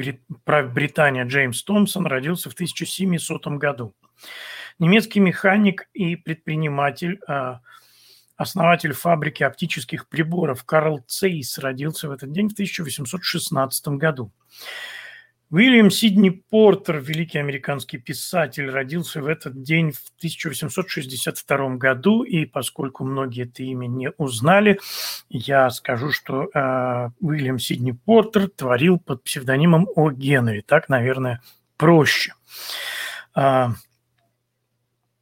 Правь 0.44 0.74
Британия» 0.74 1.24
Джеймс 1.24 1.64
Томпсон 1.64 2.06
родился 2.06 2.50
в 2.50 2.54
1700 2.54 3.48
году. 3.60 3.96
Немецкий 4.78 5.22
механик 5.22 5.88
и 5.94 6.18
предприниматель, 6.18 7.22
а, 7.30 7.62
основатель 8.36 8.92
фабрики 8.92 9.42
оптических 9.44 10.10
приборов 10.10 10.66
Карл 10.66 11.00
Цейс 11.08 11.58
родился 11.58 12.10
в 12.10 12.12
этот 12.12 12.34
день 12.34 12.50
в 12.50 12.54
1816 12.56 13.98
году. 13.98 14.34
Уильям 15.52 15.92
Сидни 15.92 16.32
Портер, 16.32 16.98
великий 16.98 17.38
американский 17.38 18.00
писатель, 18.00 18.70
родился 18.70 19.22
в 19.22 19.28
этот 19.28 19.62
день 19.62 19.92
в 19.92 20.02
1862 20.18 21.76
году, 21.76 22.24
и 22.24 22.46
поскольку 22.46 23.04
многие 23.06 23.44
это 23.44 23.62
имя 23.62 23.86
не 23.86 24.10
узнали, 24.18 24.80
я 25.30 25.70
скажу, 25.70 26.12
что 26.12 26.50
э, 26.52 27.10
Уильям 27.20 27.60
Сидни 27.60 27.92
Портер 27.92 28.50
творил 28.50 29.00
под 29.00 29.24
псевдонимом 29.24 29.88
О. 29.96 30.10
Генри. 30.10 30.62
Так, 30.62 30.90
наверное, 30.90 31.42
проще. 31.78 32.34
Э, 33.36 33.68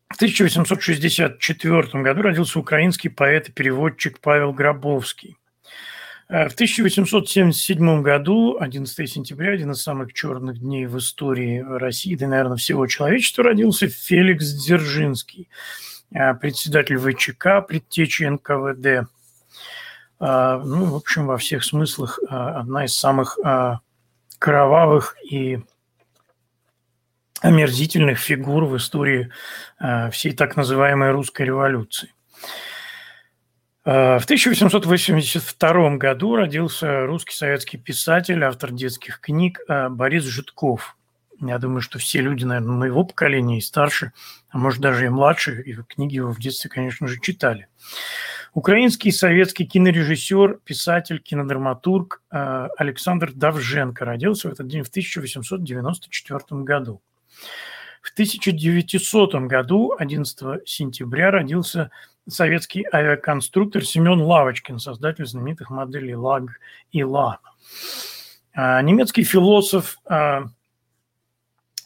в 0.08 0.16
1864 0.16 2.04
году 2.04 2.22
родился 2.22 2.60
украинский 2.60 3.10
поэт 3.10 3.50
и 3.50 3.52
переводчик 3.52 4.22
Павел 4.22 4.54
Гробовский. 4.54 5.38
Э, 6.34 6.50
в 6.50 6.54
1877 6.54 8.02
году, 8.02 8.58
11 8.60 9.08
сентября, 9.08 9.52
один 9.52 9.72
из 9.72 9.84
самых 9.84 10.14
черных 10.14 10.58
дней 10.58 10.88
в 10.88 10.98
истории 10.98 11.60
России, 11.60 12.16
да, 12.16 12.28
наверное, 12.28 12.58
всего 12.58 12.88
человечества, 12.88 13.44
родился 13.44 13.88
Феликс 13.88 14.48
Дзержинский. 14.48 15.48
председатель 16.10 16.98
ВЧК, 16.98 17.62
предтечи 17.62 18.24
НКВД. 18.24 19.08
Ну, 20.20 20.86
в 20.86 20.96
общем, 20.96 21.28
во 21.28 21.38
всех 21.38 21.64
смыслах 21.64 22.20
одна 22.30 22.86
из 22.86 22.98
самых 22.98 23.38
кровавых 24.40 25.16
и 25.24 25.60
омерзительных 27.42 28.20
фигур 28.20 28.66
в 28.66 28.78
истории 28.78 29.32
всей 30.12 30.34
так 30.34 30.56
называемой 30.56 31.12
русской 31.12 31.44
революции. 31.44 32.14
В 33.86 34.22
1882 34.24 35.98
году 35.98 36.38
родился 36.38 37.06
русский 37.06 37.36
советский 37.36 37.78
писатель, 37.78 38.42
автор 38.46 38.72
детских 38.72 39.20
книг 39.20 39.60
Борис 39.68 40.24
Житков. 40.24 40.96
Я 41.42 41.58
думаю, 41.58 41.82
что 41.82 42.00
все 42.00 42.22
люди, 42.22 42.46
наверное, 42.46 42.78
моего 42.78 43.04
поколения 43.04 43.58
и 43.58 43.62
старше, 43.62 44.14
а 44.48 44.58
может 44.58 44.80
даже 44.80 45.06
и 45.06 45.10
младше, 45.10 45.62
и 45.62 45.74
книги 45.74 46.16
его 46.16 46.32
в 46.32 46.40
детстве, 46.40 46.70
конечно 46.70 47.10
же, 47.10 47.20
читали. 47.20 47.68
Украинский 48.54 49.12
советский 49.12 49.66
кинорежиссер, 49.66 50.62
писатель, 50.64 51.20
кинодраматург 51.20 52.22
Александр 52.30 53.34
Давженко 53.34 54.06
родился 54.06 54.48
в 54.48 54.54
этот 54.54 54.68
день 54.68 54.84
в 54.84 54.88
1894 54.88 56.40
году. 56.62 57.02
В 58.02 58.14
1900 58.14 59.36
году, 59.48 59.94
11 59.98 60.66
сентября, 60.70 61.32
родился 61.32 61.92
советский 62.28 62.86
авиаконструктор 62.92 63.84
Семен 63.84 64.22
Лавочкин, 64.22 64.80
создатель 64.80 65.26
знаменитых 65.26 65.70
моделей 65.70 66.16
ЛАГ 66.16 66.50
и 66.92 67.04
ЛА. 67.04 67.40
А, 68.56 68.82
немецкий 68.82 69.24
философ, 69.24 69.98
а, 70.06 70.44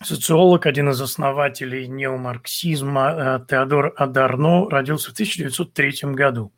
социолог, 0.03 0.65
один 0.65 0.89
из 0.89 1.01
основателей 1.01 1.87
неомарксизма 1.87 3.35
а, 3.35 3.39
Теодор 3.39 3.93
Адарно 3.97 4.69
родился 4.69 5.11
в 5.11 5.13
1903 5.13 6.13
году. 6.13 6.51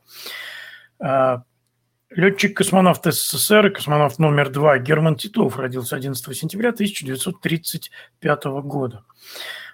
Летчик-космонавт 2.11 3.05
СССР 3.05 3.69
космонавт 3.69 4.17
номер 4.17 4.49
два 4.49 4.79
Герман 4.79 5.15
Титов 5.15 5.57
родился 5.57 5.95
11 5.95 6.35
сентября 6.35 6.69
1935 6.69 8.43
года. 8.63 9.03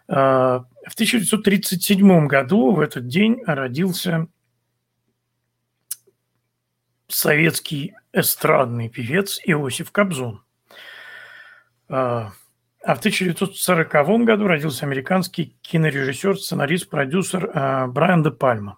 В 0.08 0.94
1937 0.94 2.28
году 2.28 2.72
в 2.72 2.80
этот 2.80 3.08
день 3.08 3.42
родился 3.46 4.28
советский 7.08 7.94
эстрадный 8.14 8.90
певец 8.90 9.40
Иосиф 9.44 9.92
Кобзон. 9.92 10.44
А 12.86 12.94
в 12.94 13.00
1940 13.00 14.26
году 14.26 14.48
родился 14.48 14.86
американский 14.86 15.58
кинорежиссер, 15.62 16.38
сценарист, 16.38 16.88
продюсер 16.88 17.50
а, 17.52 17.88
Брайан 17.88 18.22
де 18.22 18.30
Пальма. 18.30 18.78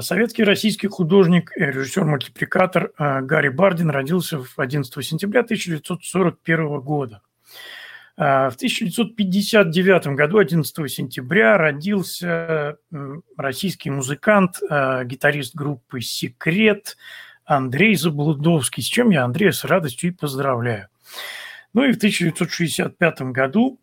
Советский 0.00 0.42
российский 0.42 0.88
художник, 0.88 1.52
режиссер-мультипликатор 1.54 2.92
Гарри 2.98 3.50
Бардин 3.50 3.90
родился 3.90 4.40
11 4.56 5.06
сентября 5.06 5.42
1941 5.42 6.80
года. 6.80 7.22
А, 8.20 8.50
в 8.50 8.56
1959 8.56 10.08
году, 10.08 10.38
11 10.38 10.90
сентября, 10.90 11.56
родился 11.56 12.76
российский 13.36 13.90
музыкант, 13.90 14.58
а, 14.68 15.04
гитарист 15.04 15.54
группы 15.54 16.00
«Секрет» 16.00 16.96
Андрей 17.44 17.94
Заблудовский, 17.94 18.82
с 18.82 18.86
чем 18.86 19.10
я 19.10 19.24
Андрея 19.24 19.52
с 19.52 19.64
радостью 19.64 20.10
и 20.10 20.12
поздравляю. 20.12 20.88
Ну 21.74 21.84
и 21.84 21.92
в 21.92 21.96
1965 21.96 23.30
году 23.30 23.78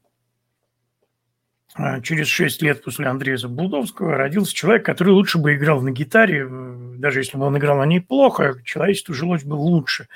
через 2.04 2.28
шесть 2.28 2.62
лет 2.62 2.84
после 2.84 3.08
Андрея 3.08 3.36
Забулдовского 3.36 4.16
родился 4.16 4.54
человек, 4.54 4.86
который 4.86 5.10
лучше 5.10 5.38
бы 5.38 5.56
играл 5.56 5.82
на 5.82 5.92
гитаре, 5.92 6.48
даже 6.50 7.20
если 7.20 7.38
бы 7.38 7.46
он 7.46 7.58
играл 7.58 7.78
на 7.78 7.86
ней 7.86 8.00
плохо, 8.00 8.56
человечеству 8.64 9.14
жилось 9.14 9.44
бы 9.44 9.56
лучше. 9.56 10.08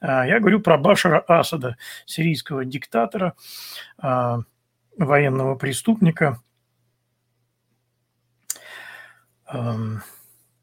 А, 0.00 0.24
я 0.26 0.38
говорю 0.38 0.60
про 0.60 0.78
Башара 0.78 1.18
Асада, 1.26 1.76
сирийского 2.06 2.64
диктатора, 2.64 3.34
а, 3.98 4.40
военного 4.96 5.56
преступника. 5.56 6.40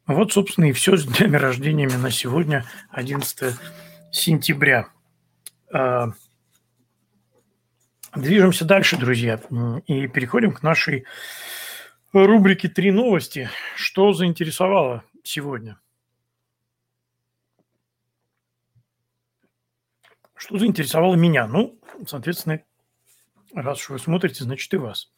Вот, 0.08 0.32
собственно, 0.32 0.65
и 0.65 0.72
все 0.72 0.96
с 0.96 1.06
днями 1.06 1.38
рождениями 1.38 1.96
на 1.96 2.12
сегодня, 2.12 2.65
11 2.91 3.56
сентября. 4.12 4.88
Движемся 8.15 8.63
дальше, 8.63 8.97
друзья, 8.97 9.41
и 9.88 10.08
переходим 10.08 10.54
к 10.54 10.63
нашей 10.63 11.06
рубрике 12.13 12.69
«Три 12.69 12.91
новости». 12.91 13.49
Что 13.75 14.13
заинтересовало 14.13 15.04
сегодня? 15.23 15.78
Что 20.36 20.58
заинтересовало 20.58 21.15
меня? 21.15 21.45
Ну, 21.45 21.78
соответственно, 22.08 22.62
раз 23.54 23.82
уж 23.82 23.89
вы 23.89 23.99
смотрите, 23.99 24.45
значит 24.45 24.73
и 24.73 24.78
вас. 24.78 25.12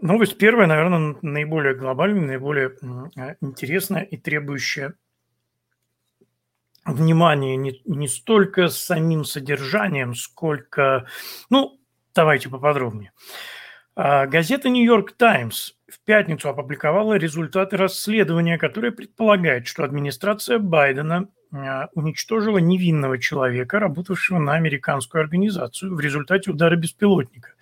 Новость 0.00 0.38
первая, 0.38 0.66
наверное, 0.66 1.16
наиболее 1.20 1.74
глобальная, 1.74 2.26
наиболее 2.26 2.70
интересная 3.42 4.02
и 4.02 4.16
требующая 4.16 4.94
внимание 6.84 7.56
не, 7.56 7.80
не 7.84 8.08
столько 8.08 8.68
самим 8.68 9.24
содержанием, 9.24 10.14
сколько... 10.14 11.06
Ну, 11.50 11.80
давайте 12.14 12.48
поподробнее. 12.48 13.12
А, 13.96 14.26
газета 14.26 14.68
«Нью-Йорк 14.68 15.12
Таймс» 15.12 15.72
в 15.88 16.00
пятницу 16.00 16.48
опубликовала 16.48 17.14
результаты 17.14 17.76
расследования, 17.76 18.58
которое 18.58 18.92
предполагает, 18.92 19.66
что 19.66 19.84
администрация 19.84 20.58
Байдена 20.58 21.28
а, 21.52 21.88
уничтожила 21.94 22.58
невинного 22.58 23.18
человека, 23.18 23.78
работавшего 23.78 24.38
на 24.38 24.54
американскую 24.54 25.20
организацию 25.20 25.94
в 25.94 26.00
результате 26.00 26.50
удара 26.50 26.76
беспилотника, 26.76 27.54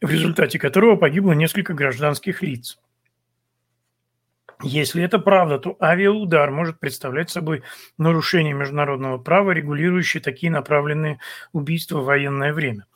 в 0.00 0.10
результате 0.10 0.58
которого 0.58 0.96
погибло 0.96 1.32
несколько 1.32 1.74
гражданских 1.74 2.42
лиц. 2.42 2.78
Если 4.62 5.02
это 5.02 5.18
правда, 5.18 5.58
то 5.58 5.76
авиаудар 5.80 6.50
может 6.50 6.78
представлять 6.78 7.30
собой 7.30 7.62
нарушение 7.98 8.52
международного 8.52 9.18
права, 9.18 9.52
регулирующее 9.52 10.22
такие 10.22 10.52
направленные 10.52 11.18
убийства 11.52 12.00
в 12.00 12.04
военное 12.04 12.52
время. 12.52 12.86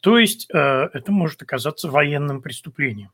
То 0.00 0.18
есть 0.18 0.48
э, 0.52 0.58
это 0.58 1.12
может 1.12 1.42
оказаться 1.42 1.90
военным 1.90 2.40
преступлением. 2.40 3.10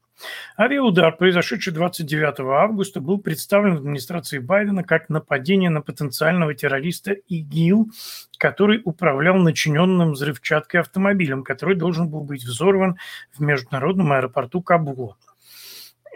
Авиаудар, 0.58 1.16
произошедший 1.16 1.72
29 1.72 2.40
августа, 2.40 3.00
был 3.00 3.18
представлен 3.18 3.74
в 3.74 3.78
администрации 3.78 4.38
Байдена 4.38 4.82
как 4.82 5.08
нападение 5.08 5.68
на 5.68 5.82
потенциального 5.82 6.54
террориста 6.54 7.12
ИГИЛ, 7.12 7.90
который 8.38 8.80
управлял 8.84 9.36
начиненным 9.36 10.12
взрывчаткой 10.12 10.80
автомобилем, 10.80 11.42
который 11.42 11.76
должен 11.76 12.08
был 12.08 12.22
быть 12.22 12.44
взорван 12.44 12.96
в 13.34 13.42
международном 13.42 14.12
аэропорту 14.12 14.62
Кабула. 14.62 15.16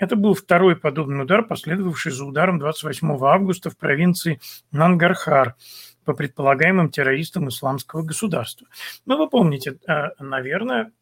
Это 0.00 0.16
был 0.16 0.32
второй 0.32 0.76
подобный 0.76 1.24
удар, 1.24 1.44
последовавший 1.44 2.10
за 2.10 2.24
ударом 2.24 2.58
28 2.58 3.18
августа 3.22 3.68
в 3.68 3.76
провинции 3.76 4.40
Нангархар 4.72 5.56
по 6.06 6.14
предполагаемым 6.14 6.90
террористам 6.90 7.50
исламского 7.50 8.00
государства. 8.00 8.66
Ну, 9.04 9.18
вы 9.18 9.28
помните, 9.28 9.78
э, 9.86 10.08
наверное, 10.18 10.92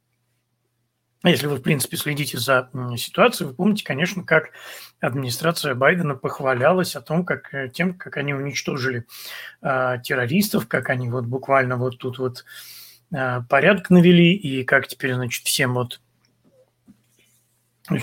если 1.23 1.47
вы, 1.47 1.57
в 1.57 1.63
принципе, 1.63 1.97
следите 1.97 2.39
за 2.39 2.71
ситуацией, 2.97 3.49
вы 3.49 3.55
помните, 3.55 3.85
конечно, 3.85 4.25
как 4.25 4.51
администрация 4.99 5.77
Байдена 5.77 6.17
похвалялась 6.17 6.97
о 6.97 7.01
том, 7.01 7.25
как 7.25 7.55
э, 7.55 7.69
тем, 7.69 7.95
как 7.95 8.17
они 8.17 8.35
уничтожили 8.35 9.07
э, 9.63 9.99
террористов, 10.03 10.67
как 10.67 10.91
они 10.91 11.09
вот 11.09 11.25
буквально 11.25 11.77
вот 11.77 11.99
тут 11.99 12.19
вот 12.19 12.45
э, 13.13 13.43
порядок 13.49 13.91
навели, 13.91 14.33
и 14.33 14.65
как 14.65 14.89
теперь, 14.89 15.15
значит, 15.15 15.45
всем 15.47 15.75
вот 15.75 16.01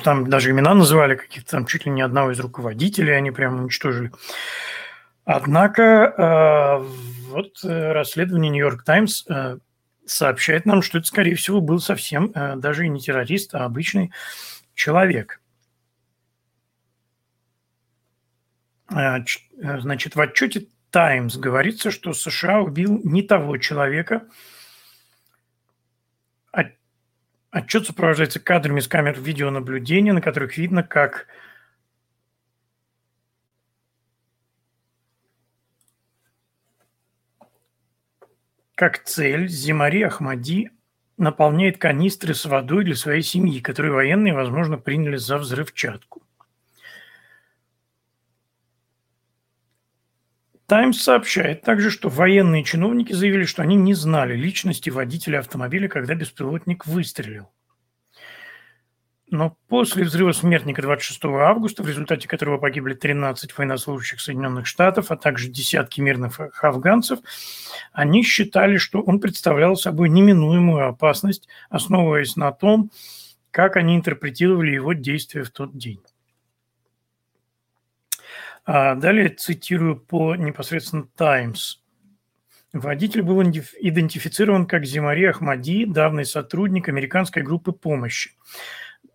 там 0.03 0.29
даже 0.29 0.51
имена 0.51 0.73
называли 0.73 1.15
каких-то 1.15 1.51
там 1.51 1.65
чуть 1.65 1.85
ли 1.85 1.91
не 1.91 2.01
одного 2.01 2.31
из 2.31 2.39
руководителей, 2.39 3.13
они 3.13 3.31
прямо 3.31 3.61
уничтожили. 3.61 4.11
Однако 5.25 5.83
э, 5.83 6.77
вот 7.29 7.63
э, 7.63 7.91
расследование 7.91 8.51
Нью-Йорк 8.51 8.83
Таймс 8.83 9.25
э, 9.27 9.57
сообщает 10.05 10.65
нам, 10.65 10.83
что 10.83 10.99
это, 10.99 11.07
скорее 11.07 11.35
всего, 11.35 11.61
был 11.61 11.79
совсем 11.79 12.31
даже 12.57 12.85
и 12.85 12.89
не 12.89 12.99
террорист, 12.99 13.55
а 13.55 13.65
обычный 13.65 14.11
человек. 14.75 15.41
Значит, 18.87 20.15
в 20.15 20.21
отчете 20.21 20.67
Таймс 20.91 21.37
говорится, 21.37 21.89
что 21.89 22.13
США 22.13 22.61
убил 22.61 23.01
не 23.03 23.23
того 23.23 23.57
человека, 23.57 24.27
Отчет 27.55 27.87
сопровождается 27.87 28.41
кадрами 28.41 28.81
с 28.81 28.87
камер 28.89 29.17
видеонаблюдения, 29.17 30.11
на 30.11 30.19
которых 30.19 30.57
видно, 30.57 30.83
как 30.83 31.27
как 38.75 39.05
цель 39.05 39.47
Зимари 39.47 40.01
Ахмади 40.01 40.69
наполняет 41.15 41.77
канистры 41.77 42.33
с 42.33 42.43
водой 42.43 42.83
для 42.83 42.95
своей 42.97 43.21
семьи, 43.21 43.61
которые 43.61 43.93
военные, 43.93 44.33
возможно, 44.33 44.77
приняли 44.77 45.15
за 45.15 45.37
взрывчатку. 45.37 46.24
Таймс 50.67 50.99
сообщает 50.99 51.61
также, 51.61 51.91
что 51.91 52.09
военные 52.09 52.63
чиновники 52.63 53.13
заявили, 53.13 53.45
что 53.45 53.61
они 53.61 53.75
не 53.75 53.93
знали 53.93 54.35
личности 54.35 54.89
водителя 54.89 55.39
автомобиля, 55.39 55.87
когда 55.87 56.15
беспилотник 56.15 56.87
выстрелил. 56.87 57.51
Но 59.29 59.57
после 59.67 60.03
взрыва 60.05 60.31
смертника 60.31 60.81
26 60.81 61.25
августа, 61.25 61.83
в 61.83 61.87
результате 61.87 62.27
которого 62.27 62.57
погибли 62.57 62.93
13 62.93 63.55
военнослужащих 63.57 64.21
Соединенных 64.21 64.67
Штатов, 64.67 65.11
а 65.11 65.17
также 65.17 65.49
десятки 65.49 65.99
мирных 65.99 66.39
афганцев, 66.63 67.19
они 67.91 68.23
считали, 68.23 68.77
что 68.77 69.01
он 69.01 69.19
представлял 69.19 69.75
собой 69.75 70.09
неминуемую 70.09 70.87
опасность, 70.87 71.47
основываясь 71.69 72.35
на 72.35 72.51
том, 72.51 72.91
как 73.51 73.77
они 73.77 73.95
интерпретировали 73.95 74.71
его 74.71 74.93
действия 74.93 75.43
в 75.43 75.49
тот 75.49 75.75
день. 75.75 76.01
А 78.65 78.95
далее 78.95 79.29
цитирую 79.29 79.97
по 79.97 80.35
непосредственно 80.35 81.07
«Таймс». 81.15 81.77
Водитель 82.73 83.21
был 83.21 83.41
идентифицирован 83.41 84.65
как 84.65 84.85
Зимари 84.85 85.25
Ахмади, 85.25 85.85
давний 85.85 86.25
сотрудник 86.25 86.89
американской 86.89 87.41
группы 87.41 87.71
помощи. 87.71 88.31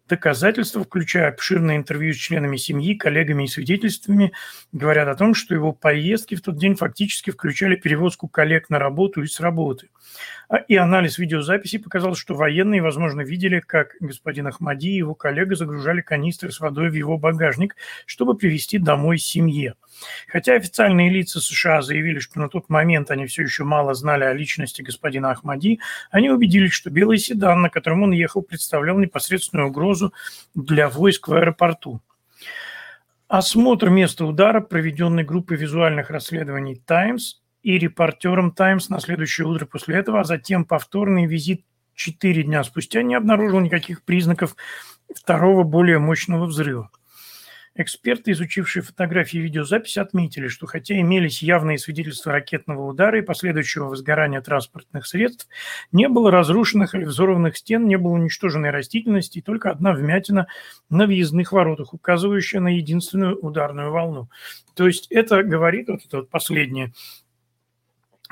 Доказательства, 0.08 0.82
включая 0.82 1.28
обширное 1.28 1.76
интервью 1.76 2.14
с 2.14 2.16
членами 2.16 2.56
семьи, 2.56 2.94
коллегами 2.94 3.44
и 3.44 3.48
свидетельствами, 3.48 4.32
говорят 4.72 5.08
о 5.08 5.14
том, 5.14 5.34
что 5.34 5.54
его 5.54 5.72
поездки 5.72 6.36
в 6.36 6.42
тот 6.42 6.56
день 6.56 6.74
фактически 6.74 7.30
включали 7.30 7.76
перевозку 7.76 8.28
коллег 8.28 8.70
на 8.70 8.78
работу 8.78 9.22
и 9.22 9.26
с 9.26 9.40
работы. 9.40 9.90
А, 10.48 10.56
и 10.56 10.74
анализ 10.74 11.18
видеозаписи 11.18 11.78
показал, 11.78 12.14
что 12.14 12.34
военные, 12.34 12.82
возможно, 12.82 13.20
видели, 13.20 13.60
как 13.60 13.94
господин 14.00 14.48
Ахмади 14.48 14.88
и 14.88 14.96
его 14.96 15.14
коллега 15.14 15.54
загружали 15.54 16.00
канистры 16.00 16.50
с 16.50 16.58
водой 16.58 16.90
в 16.90 16.94
его 16.94 17.18
багажник, 17.18 17.76
чтобы 18.04 18.36
привезти 18.36 18.78
домой 18.78 19.18
семье. 19.18 19.74
Хотя 20.26 20.54
официальные 20.54 21.10
лица 21.10 21.40
США 21.40 21.82
заявили, 21.82 22.18
что 22.18 22.40
на 22.40 22.48
тот 22.48 22.68
момент 22.68 23.10
они 23.10 23.26
все 23.26 23.42
еще 23.42 23.64
мало 23.64 23.94
знали 23.94 24.24
о 24.24 24.32
личности 24.32 24.82
господина 24.82 25.30
Ахмади, 25.30 25.78
они 26.10 26.30
убедились, 26.30 26.72
что 26.72 26.90
белый 26.90 27.18
седан, 27.18 27.62
на 27.62 27.70
котором 27.70 28.02
он 28.02 28.10
ехал, 28.10 28.42
представлял 28.42 28.98
непосредственную 28.98 29.68
угрозу 29.68 30.12
для 30.54 30.88
войск 30.88 31.28
в 31.28 31.34
аэропорту. 31.34 32.00
Осмотр 33.28 33.90
места 33.90 34.24
удара, 34.24 34.60
проведенный 34.60 35.22
группой 35.22 35.56
визуальных 35.56 36.10
расследований 36.10 36.74
«Таймс», 36.74 37.36
и 37.62 37.78
репортером 37.78 38.52
«Таймс» 38.52 38.88
на 38.88 39.00
следующее 39.00 39.46
утро 39.46 39.66
после 39.66 39.96
этого, 39.96 40.20
а 40.20 40.24
затем 40.24 40.64
повторный 40.64 41.26
визит 41.26 41.64
четыре 41.94 42.42
дня 42.42 42.64
спустя 42.64 43.02
не 43.02 43.14
обнаружил 43.14 43.60
никаких 43.60 44.02
признаков 44.04 44.56
второго 45.14 45.64
более 45.64 45.98
мощного 45.98 46.46
взрыва. 46.46 46.90
Эксперты, 47.76 48.32
изучившие 48.32 48.82
фотографии 48.82 49.38
и 49.38 49.42
видеозаписи, 49.42 50.00
отметили, 50.00 50.48
что 50.48 50.66
хотя 50.66 50.98
имелись 51.00 51.40
явные 51.40 51.78
свидетельства 51.78 52.32
ракетного 52.32 52.84
удара 52.84 53.18
и 53.18 53.22
последующего 53.22 53.84
возгорания 53.84 54.40
транспортных 54.40 55.06
средств, 55.06 55.46
не 55.92 56.08
было 56.08 56.32
разрушенных 56.32 56.96
или 56.96 57.04
взорванных 57.04 57.56
стен, 57.56 57.86
не 57.86 57.96
было 57.96 58.12
уничтоженной 58.12 58.70
растительности 58.70 59.38
и 59.38 59.42
только 59.42 59.70
одна 59.70 59.92
вмятина 59.92 60.48
на 60.88 61.06
въездных 61.06 61.52
воротах, 61.52 61.94
указывающая 61.94 62.58
на 62.58 62.76
единственную 62.76 63.38
ударную 63.38 63.92
волну. 63.92 64.28
То 64.74 64.88
есть 64.88 65.06
это 65.08 65.44
говорит, 65.44 65.88
вот 65.88 66.04
это 66.04 66.16
вот 66.18 66.28
последнее, 66.28 66.92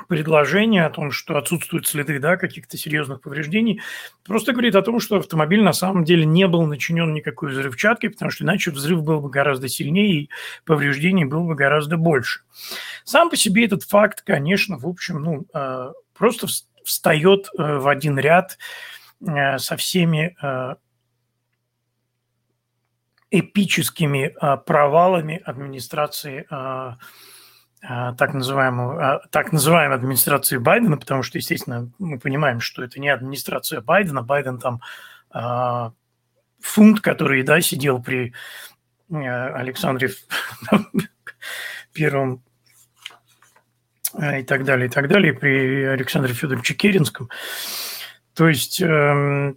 предложение 0.06 0.86
о 0.86 0.90
том, 0.90 1.10
что 1.10 1.36
отсутствуют 1.36 1.86
следы 1.86 2.18
да, 2.18 2.36
каких-то 2.36 2.76
серьезных 2.76 3.20
повреждений, 3.20 3.80
просто 4.24 4.52
говорит 4.52 4.76
о 4.76 4.82
том, 4.82 5.00
что 5.00 5.16
автомобиль 5.16 5.62
на 5.62 5.72
самом 5.72 6.04
деле 6.04 6.24
не 6.24 6.46
был 6.46 6.64
начинен 6.66 7.12
никакой 7.12 7.50
взрывчаткой, 7.50 8.10
потому 8.10 8.30
что 8.30 8.44
иначе 8.44 8.70
взрыв 8.70 9.02
был 9.02 9.20
бы 9.20 9.30
гораздо 9.30 9.68
сильнее 9.68 10.22
и 10.22 10.30
повреждений 10.64 11.24
было 11.24 11.42
бы 11.42 11.54
гораздо 11.54 11.96
больше. 11.96 12.40
Сам 13.04 13.30
по 13.30 13.36
себе 13.36 13.64
этот 13.64 13.82
факт, 13.82 14.22
конечно, 14.22 14.78
в 14.78 14.86
общем, 14.86 15.22
ну, 15.22 15.46
э, 15.52 15.92
просто 16.14 16.46
встает 16.84 17.48
э, 17.58 17.78
в 17.78 17.88
один 17.88 18.18
ряд 18.18 18.58
э, 19.26 19.58
со 19.58 19.76
всеми 19.76 20.36
эпическими 23.30 24.34
провалами 24.64 25.42
администрации 25.44 26.46
так 27.80 28.34
называемую, 28.34 28.98
а, 28.98 29.20
так 29.30 29.52
называемой 29.52 29.96
администрации 29.96 30.56
Байдена, 30.58 30.96
потому 30.96 31.22
что, 31.22 31.38
естественно, 31.38 31.90
мы 31.98 32.18
понимаем, 32.18 32.60
что 32.60 32.82
это 32.82 33.00
не 33.00 33.08
администрация 33.08 33.80
Байдена. 33.80 34.22
Байден 34.22 34.58
там 34.58 34.80
а, 35.30 35.92
фунт, 36.60 37.00
который, 37.00 37.42
да, 37.42 37.60
сидел 37.60 38.02
при 38.02 38.34
Александре 39.10 40.10
Первом 41.92 42.42
и 44.14 44.42
так 44.42 44.64
далее, 44.64 44.88
и 44.88 44.90
так 44.90 45.08
далее, 45.08 45.32
при 45.32 45.84
Александре 45.84 46.34
Федоровиче 46.34 46.74
Керенском. 46.74 47.30
То 48.34 48.48
есть 48.48 48.80
эм, 48.80 49.56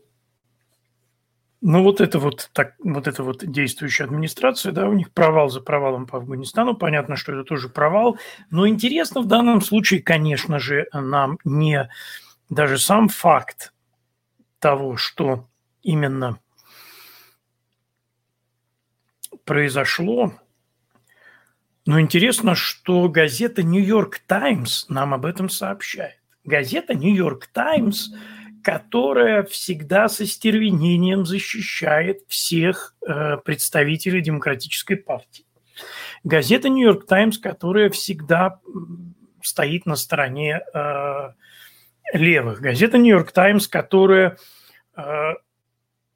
ну, 1.62 1.84
вот 1.84 2.02
это 2.02 2.17
вот, 2.17 2.50
так, 2.54 2.74
вот 2.80 3.08
это 3.08 3.24
вот 3.24 3.45
действующая 3.45 4.06
администрация, 4.06 4.71
да, 4.71 4.89
у 4.89 4.93
них 4.93 5.12
провал 5.12 5.50
за 5.50 5.62
провалом 5.62 6.08
по 6.08 6.17
Афганистану. 6.17 6.76
Понятно, 6.76 7.15
что 7.15 7.34
это 7.34 7.43
тоже 7.43 7.69
провал. 7.69 8.17
Но 8.50 8.67
интересно 8.67 9.21
в 9.21 9.28
данном 9.28 9.62
случае, 9.62 10.02
конечно 10.02 10.58
же, 10.58 10.88
нам 10.91 11.38
не 11.45 11.88
даже 12.50 12.80
сам 12.80 13.10
факт 13.10 13.74
того, 14.58 14.97
что 14.97 15.47
именно 15.84 16.39
произошло. 19.45 20.34
Но 21.86 22.02
интересно, 22.02 22.56
что 22.56 23.08
газета 23.08 23.62
«Нью-Йорк 23.62 24.19
Таймс» 24.26 24.89
нам 24.89 25.13
об 25.13 25.26
этом 25.26 25.47
сообщает. 25.50 26.19
Газета 26.43 26.95
«Нью-Йорк 26.95 27.47
Таймс» 27.47 28.10
которая 28.63 29.43
всегда 29.43 30.10
со 30.10 30.26
стервенением 30.26 31.26
защищает 31.26 32.21
всех 32.28 32.95
э, 33.06 33.38
представителей 33.38 34.21
демократической 34.21 34.95
партии. 34.95 35.45
Газета 36.24 36.69
«Нью-Йорк 36.69 37.06
Таймс», 37.06 37.38
которая 37.38 37.89
всегда 37.89 38.60
стоит 39.41 39.86
на 39.86 39.95
стороне 39.95 40.62
э, 40.74 41.30
левых. 42.13 42.62
Газета 42.62 42.97
«Нью-Йорк 42.97 43.32
Таймс», 43.32 43.67
которая, 43.67 44.38
э, 44.95 45.34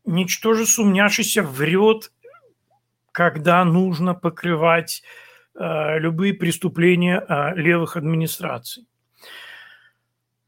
ничтоже 0.05 0.65
сумняшися, 0.65 1.41
врет, 1.41 2.11
когда 3.11 3.63
нужно 3.63 4.13
покрывать 4.13 5.01
э, 5.55 5.99
любые 5.99 6.33
преступления 6.33 7.23
э, 7.27 7.55
левых 7.55 7.97
администраций. 7.97 8.85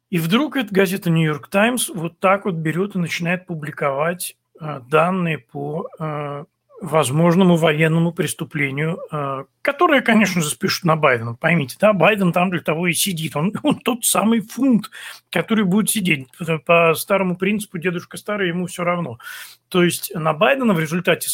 И 0.10 0.20
вдруг 0.20 0.56
эта 0.56 0.74
газета 0.74 1.10
«Нью-Йорк 1.10 1.50
Таймс» 1.50 1.90
вот 1.90 2.20
так 2.20 2.46
вот 2.46 2.56
берет 2.56 2.96
и 2.96 3.00
начинает 3.00 3.46
публиковать 3.46 4.38
э, 4.60 4.80
данные 4.90 5.38
по 5.38 5.90
э, 6.00 6.46
возможному 6.80 7.58
военному 7.58 8.14
преступлению, 8.14 9.00
э, 9.12 9.44
которое, 9.62 10.00
конечно 10.00 10.42
же, 10.42 10.48
спишут 10.48 10.86
на 10.86 10.96
Байдена. 10.96 11.34
Поймите, 11.34 11.76
да, 11.82 11.92
Байден 11.92 12.32
там 12.32 12.52
для 12.52 12.62
того 12.62 12.88
и 12.88 12.94
сидит. 12.94 13.36
Он, 13.36 13.52
он 13.64 13.80
тот 13.80 14.06
самый 14.06 14.40
фунт, 14.40 14.90
который 15.30 15.66
будет 15.66 15.90
сидеть. 15.90 16.30
По 16.66 16.94
старому 16.96 17.36
принципу 17.36 17.78
дедушка 17.78 18.16
старый, 18.16 18.48
ему 18.48 18.68
все 18.68 18.86
равно. 18.86 19.18
То 19.68 19.84
есть 19.84 20.16
на 20.16 20.32
Байдена 20.32 20.74
в 20.74 20.80
результате 20.80 21.28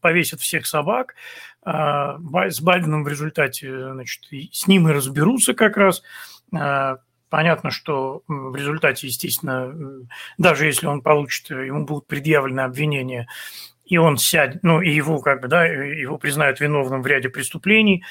повесят 0.00 0.40
всех 0.40 0.66
собак, 0.66 1.16
с 1.64 2.60
Байденом 2.60 3.02
в 3.02 3.08
результате, 3.08 3.92
значит, 3.92 4.22
с 4.52 4.68
ним 4.68 4.88
и 4.88 4.92
разберутся 4.92 5.54
как 5.54 5.76
раз, 5.76 6.02
Понятно, 7.32 7.70
что 7.70 8.24
в 8.28 8.54
результате, 8.54 9.06
естественно, 9.06 9.74
даже 10.36 10.66
если 10.66 10.84
он 10.84 11.00
получит, 11.00 11.48
ему 11.48 11.86
будут 11.86 12.06
предъявлены 12.06 12.60
обвинения, 12.60 13.26
и 13.86 13.96
он 13.96 14.18
сядет, 14.18 14.62
ну, 14.62 14.82
и 14.82 14.90
его, 14.90 15.18
как 15.20 15.40
бы, 15.40 15.48
да, 15.48 15.64
его 15.64 16.18
признают 16.18 16.60
виновным 16.60 17.00
в 17.00 17.06
ряде 17.06 17.30
преступлений, 17.30 18.04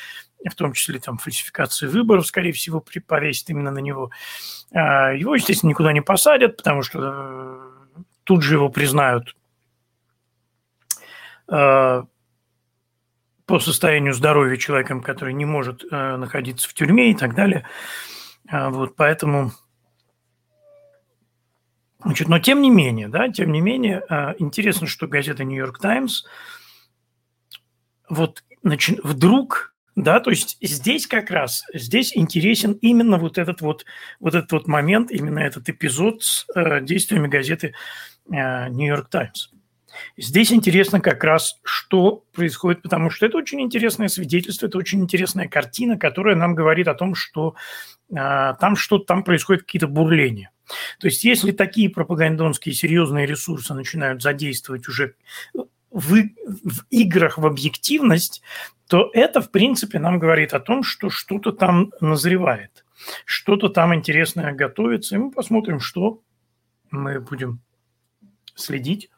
в 0.44 0.56
том 0.56 0.74
числе 0.74 0.98
там 0.98 1.20
фальсификации 1.20 1.86
выборов, 1.86 2.26
скорее 2.26 2.52
всего, 2.52 2.84
повесит 3.06 3.48
именно 3.52 3.70
на 3.70 3.78
него. 3.78 4.10
А, 4.74 5.12
его, 5.12 5.36
естественно, 5.36 5.70
никуда 5.70 5.94
не 5.94 6.02
посадят, 6.02 6.58
потому 6.58 6.82
что 6.82 7.00
э, 7.00 8.02
тут 8.24 8.42
же 8.42 8.56
его 8.56 8.70
признают 8.70 9.36
э, 11.48 12.04
по 13.46 13.60
состоянию 13.60 14.16
здоровья 14.16 14.58
человеком, 14.58 15.04
который 15.04 15.36
не 15.36 15.46
может 15.46 15.84
э, 15.84 16.16
находиться 16.16 16.68
в 16.68 16.74
тюрьме 16.74 17.12
и 17.12 17.14
так 17.14 17.36
далее. 17.36 17.68
А, 18.52 18.70
вот, 18.70 18.96
поэтому... 18.96 19.52
Значит, 22.04 22.28
но 22.28 22.40
тем 22.40 22.62
не 22.62 22.70
менее, 22.70 23.08
да, 23.08 23.30
тем 23.30 23.52
не 23.52 23.62
менее, 23.62 24.04
а, 24.10 24.36
интересно, 24.40 24.88
что 24.88 25.08
газета 25.08 25.44
«Нью-Йорк 25.44 25.80
Таймс» 25.80 26.26
вот 28.10 28.44
начи... 28.64 29.00
вдруг 29.04 29.76
Да, 29.96 30.20
то 30.20 30.32
есть 30.32 30.58
здесь 30.62 31.06
как 31.06 31.30
раз, 31.30 31.64
здесь 31.74 32.18
интересен 32.18 32.74
именно 32.74 33.18
вот 33.18 33.38
этот 33.38 33.62
вот, 33.62 33.86
вот 34.20 34.36
этот 34.36 34.52
вот 34.52 34.68
момент, 34.68 35.12
именно 35.12 35.40
этот 35.40 35.70
эпизод 35.70 36.24
с 36.24 36.46
э, 36.56 36.82
действиями 36.82 37.28
газеты 37.28 37.76
«Нью-Йорк 38.28 39.06
э, 39.06 39.10
Таймс». 39.12 39.50
Здесь 40.18 40.52
интересно 40.52 41.02
как 41.02 41.24
раз, 41.24 41.60
что 41.64 42.24
происходит, 42.34 42.82
потому 42.82 43.10
что 43.10 43.26
это 43.26 43.38
очень 43.38 43.62
интересное 43.62 44.08
свидетельство, 44.08 44.68
это 44.68 44.78
очень 44.78 45.02
интересная 45.02 45.48
картина, 45.48 45.98
которая 45.98 46.36
нам 46.36 46.56
говорит 46.56 46.88
о 46.88 46.96
том, 46.96 47.16
что 47.16 47.56
там 48.14 48.76
что-то, 48.76 49.06
там 49.06 49.24
происходит 49.24 49.64
какие-то 49.64 49.88
бурления. 49.88 50.52
То 51.00 51.08
есть 51.08 51.24
если 51.24 51.52
такие 51.52 51.90
пропагандонские 51.90 52.74
серьезные 52.74 53.26
ресурсы 53.26 53.74
начинают 53.74 54.22
задействовать 54.22 54.88
уже 54.88 55.16
в, 55.90 56.16
в 56.16 56.86
играх 56.90 57.38
в 57.38 57.46
объективность, 57.46 58.42
то 58.88 59.10
это, 59.14 59.42
в 59.42 59.52
принципе, 59.52 60.00
нам 60.00 60.20
говорит 60.20 60.54
о 60.54 60.60
том, 60.60 60.84
что 60.84 61.10
что-то 61.10 61.52
там 61.52 61.92
назревает, 62.02 62.86
что-то 63.26 63.70
там 63.70 63.96
интересное 63.96 64.54
готовится, 64.54 65.16
и 65.16 65.18
мы 65.18 65.32
посмотрим, 65.32 65.80
что 65.80 66.22
мы 66.90 67.20
будем 67.20 67.62
следить. 68.56 69.10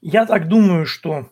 Я 0.00 0.26
так 0.26 0.48
думаю, 0.48 0.86
что 0.86 1.30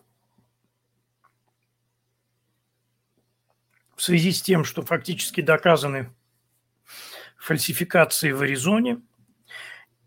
в 4.01 4.03
связи 4.03 4.31
с 4.31 4.41
тем, 4.41 4.65
что 4.65 4.81
фактически 4.81 5.41
доказаны 5.41 6.09
фальсификации 7.37 8.31
в 8.31 8.41
Аризоне– 8.41 8.99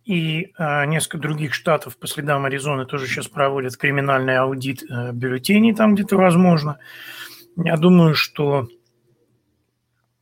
и 0.04 0.52
э, 0.58 0.84
несколько 0.86 1.18
других 1.18 1.54
штатов 1.54 1.96
по 1.96 2.06
следам 2.06 2.44
Аризоны 2.44 2.84
тоже 2.84 3.06
сейчас 3.06 3.26
проводят 3.26 3.76
криминальный 3.76 4.36
аудит 4.36 4.82
э, 4.82 5.12
бюллетеней 5.12 5.74
там 5.74 5.94
где-то 5.94 6.16
возможно. 6.16 6.78
Я 7.56 7.76
думаю, 7.76 8.14
что 8.14 8.68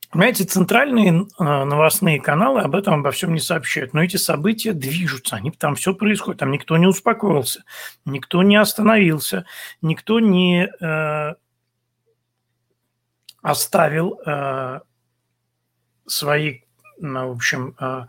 Понимаете, 0.09 0.43
центральные 0.43 1.25
э, 1.39 1.43
новостные 1.43 2.21
каналы 2.21 2.61
об 2.61 2.75
этом 2.75 2.99
обо 2.99 3.09
всем 3.09 3.33
не 3.33 3.39
сообщают, 3.39 3.95
но 3.95 4.03
эти 4.03 4.17
события 4.17 4.73
движутся, 4.73 5.37
они 5.37 5.49
там 5.49 5.73
все 5.73 5.95
происходит, 5.95 6.39
там 6.39 6.51
никто 6.51 6.77
не 6.77 6.85
успокоился, 6.85 7.63
никто 8.05 8.43
не 8.43 8.55
остановился, 8.55 9.45
никто 9.81 10.19
не 10.19 10.67
э, 10.67 11.33
оставил 13.43 14.19
э, 14.25 14.79
свои, 16.07 16.61
ну, 16.97 17.27
в 17.27 17.35
общем, 17.35 17.75
э, 17.79 18.05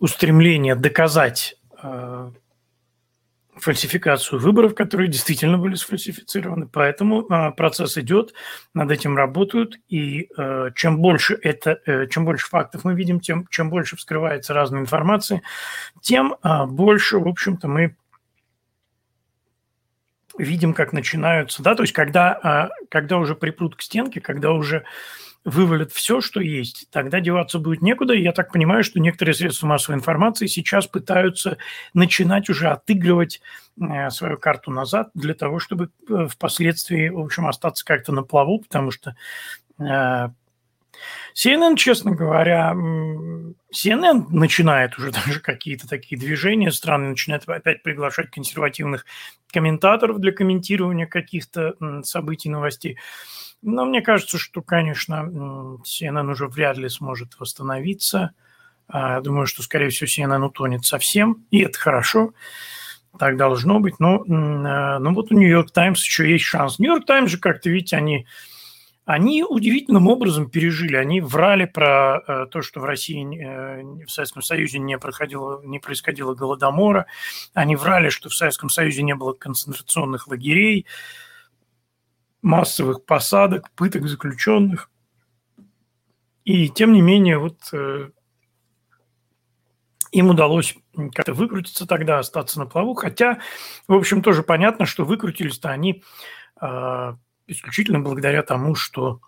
устремление 0.00 0.74
доказать 0.74 1.56
э, 1.82 2.30
фальсификацию 3.56 4.40
выборов, 4.40 4.74
которые 4.74 5.08
действительно 5.08 5.58
были 5.58 5.74
сфальсифицированы. 5.74 6.66
Поэтому 6.66 7.22
э, 7.22 7.52
процесс 7.52 7.96
идет, 7.98 8.32
над 8.72 8.90
этим 8.90 9.16
работают, 9.16 9.76
и 9.88 10.28
э, 10.36 10.70
чем 10.74 10.98
больше 10.98 11.38
это, 11.40 11.78
э, 11.86 12.06
чем 12.08 12.24
больше 12.24 12.48
фактов 12.48 12.84
мы 12.84 12.94
видим, 12.94 13.20
тем 13.20 13.46
чем 13.50 13.70
больше 13.70 13.96
вскрывается 13.96 14.54
разной 14.54 14.80
информации, 14.80 15.42
тем 16.00 16.34
э, 16.42 16.64
больше, 16.66 17.18
в 17.18 17.28
общем-то, 17.28 17.68
мы 17.68 17.94
видим, 20.38 20.74
как 20.74 20.92
начинаются, 20.92 21.62
да, 21.62 21.74
то 21.74 21.82
есть 21.82 21.92
когда, 21.92 22.70
э, 22.72 22.84
когда 22.88 23.18
уже 23.18 23.34
припрут 23.34 23.76
к 23.76 23.82
стенке, 23.82 24.20
когда 24.20 24.52
уже 24.52 24.84
вывалят 25.44 25.92
все, 25.92 26.20
что 26.20 26.40
есть, 26.40 26.88
тогда 26.90 27.20
деваться 27.20 27.58
будет 27.58 27.82
некуда. 27.82 28.14
И 28.14 28.22
я 28.22 28.32
так 28.32 28.52
понимаю, 28.52 28.82
что 28.82 28.98
некоторые 28.98 29.34
средства 29.34 29.66
массовой 29.66 29.96
информации 29.96 30.46
сейчас 30.46 30.86
пытаются 30.86 31.58
начинать 31.92 32.48
уже 32.48 32.68
отыгрывать 32.68 33.40
э, 33.78 34.10
свою 34.10 34.38
карту 34.38 34.70
назад 34.70 35.10
для 35.14 35.34
того, 35.34 35.58
чтобы 35.58 35.90
э, 36.08 36.26
впоследствии, 36.30 37.08
в 37.08 37.20
общем, 37.20 37.46
остаться 37.46 37.84
как-то 37.84 38.12
на 38.12 38.22
плаву, 38.22 38.60
потому 38.60 38.90
что 38.90 39.16
э, 39.78 40.28
CNN, 41.34 41.76
честно 41.76 42.12
говоря, 42.12 42.72
CNN 42.72 44.26
начинает 44.30 44.96
уже 44.98 45.10
даже 45.26 45.40
какие-то 45.40 45.88
такие 45.88 46.18
движения, 46.18 46.70
страны 46.70 47.08
начинают 47.08 47.48
опять 47.48 47.82
приглашать 47.82 48.30
консервативных 48.30 49.04
комментаторов 49.52 50.20
для 50.20 50.32
комментирования 50.32 51.06
каких-то 51.06 51.74
событий, 52.02 52.48
новостей. 52.48 52.98
Но 53.62 53.86
мне 53.86 54.02
кажется, 54.02 54.38
что, 54.38 54.60
конечно, 54.60 55.78
CNN 55.84 56.30
уже 56.30 56.48
вряд 56.48 56.76
ли 56.76 56.88
сможет 56.88 57.38
восстановиться. 57.38 58.34
А, 58.88 59.20
думаю, 59.20 59.46
что, 59.46 59.62
скорее 59.62 59.88
всего, 59.88 60.06
CNN 60.06 60.44
утонет 60.44 60.84
совсем, 60.84 61.46
и 61.50 61.60
это 61.60 61.78
хорошо. 61.78 62.34
Так 63.18 63.36
должно 63.36 63.80
быть. 63.80 63.98
Но, 64.00 64.22
а, 64.28 64.98
но 64.98 65.14
вот 65.14 65.32
у 65.32 65.34
Нью-Йорк 65.34 65.70
Таймс 65.70 66.04
еще 66.04 66.30
есть 66.30 66.44
шанс. 66.44 66.78
Нью-Йорк 66.78 67.06
Таймс 67.06 67.30
же, 67.30 67.38
как-то, 67.38 67.70
видите, 67.70 67.96
они, 67.96 68.26
они 69.04 69.44
удивительным 69.44 70.08
образом 70.08 70.48
пережили. 70.48 70.96
Они 70.96 71.20
врали 71.20 71.66
про 71.66 72.22
э, 72.26 72.46
то, 72.50 72.62
что 72.62 72.80
в 72.80 72.84
России, 72.84 73.22
э, 73.38 74.04
в 74.06 74.10
Советском 74.10 74.42
Союзе 74.42 74.78
не, 74.78 74.98
проходило, 74.98 75.62
не 75.62 75.78
происходило 75.78 76.34
голодомора. 76.34 77.06
Они 77.52 77.76
врали, 77.76 78.08
что 78.08 78.30
в 78.30 78.34
Советском 78.34 78.70
Союзе 78.70 79.02
не 79.02 79.14
было 79.14 79.34
концентрационных 79.34 80.28
лагерей 80.28 80.86
массовых 82.40 83.04
посадок, 83.04 83.70
пыток 83.72 84.06
заключенных. 84.06 84.90
И 86.44 86.68
тем 86.68 86.92
не 86.92 87.02
менее, 87.02 87.38
вот 87.38 87.58
э, 87.72 88.10
им 90.12 90.30
удалось 90.30 90.76
как-то 91.12 91.34
выкрутиться 91.34 91.86
тогда, 91.86 92.20
остаться 92.20 92.58
на 92.58 92.66
плаву. 92.66 92.94
Хотя, 92.94 93.40
в 93.86 93.94
общем, 93.94 94.22
тоже 94.22 94.42
понятно, 94.42 94.86
что 94.86 95.04
выкрутились-то 95.04 95.70
они 95.70 96.02
э, 96.60 97.14
исключительно 97.46 98.00
благодаря 98.00 98.42
тому, 98.42 98.74
что 98.74 99.20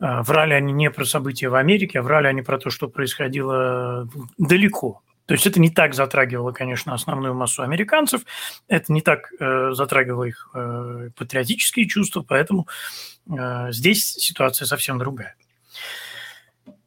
э, 0.00 0.22
врали 0.22 0.54
они 0.54 0.72
не 0.72 0.90
про 0.90 1.04
события 1.04 1.48
в 1.48 1.54
Америке, 1.54 2.00
а 2.00 2.02
врали 2.02 2.26
они 2.26 2.42
про 2.42 2.58
то, 2.58 2.70
что 2.70 2.88
происходило 2.88 4.08
далеко, 4.38 5.02
то 5.26 5.34
есть 5.34 5.46
это 5.46 5.60
не 5.60 5.70
так 5.70 5.94
затрагивало, 5.94 6.52
конечно, 6.52 6.94
основную 6.94 7.34
массу 7.34 7.62
американцев, 7.62 8.22
это 8.66 8.92
не 8.92 9.00
так 9.00 9.32
э, 9.38 9.70
затрагивало 9.72 10.24
их 10.24 10.50
э, 10.52 11.10
патриотические 11.16 11.88
чувства, 11.88 12.22
поэтому 12.22 12.66
э, 13.30 13.70
здесь 13.70 14.12
ситуация 14.12 14.66
совсем 14.66 14.98
другая. 14.98 15.36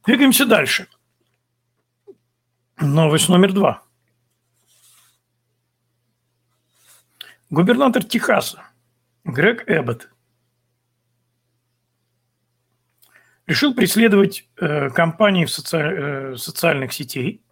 Двигаемся 0.05 0.45
дальше. 0.45 0.87
Новость 2.79 3.29
номер 3.29 3.53
два. 3.53 3.81
Губернатор 7.49 8.03
Техаса 8.03 8.69
Грег 9.25 9.63
Эббот 9.67 10.09
решил 13.47 13.73
преследовать 13.73 14.47
э, 14.57 14.91
компании 14.91 15.45
в 15.45 15.51
соци... 15.51 15.77
э, 15.77 16.35
социальных 16.37 16.93
сетей, 16.93 17.43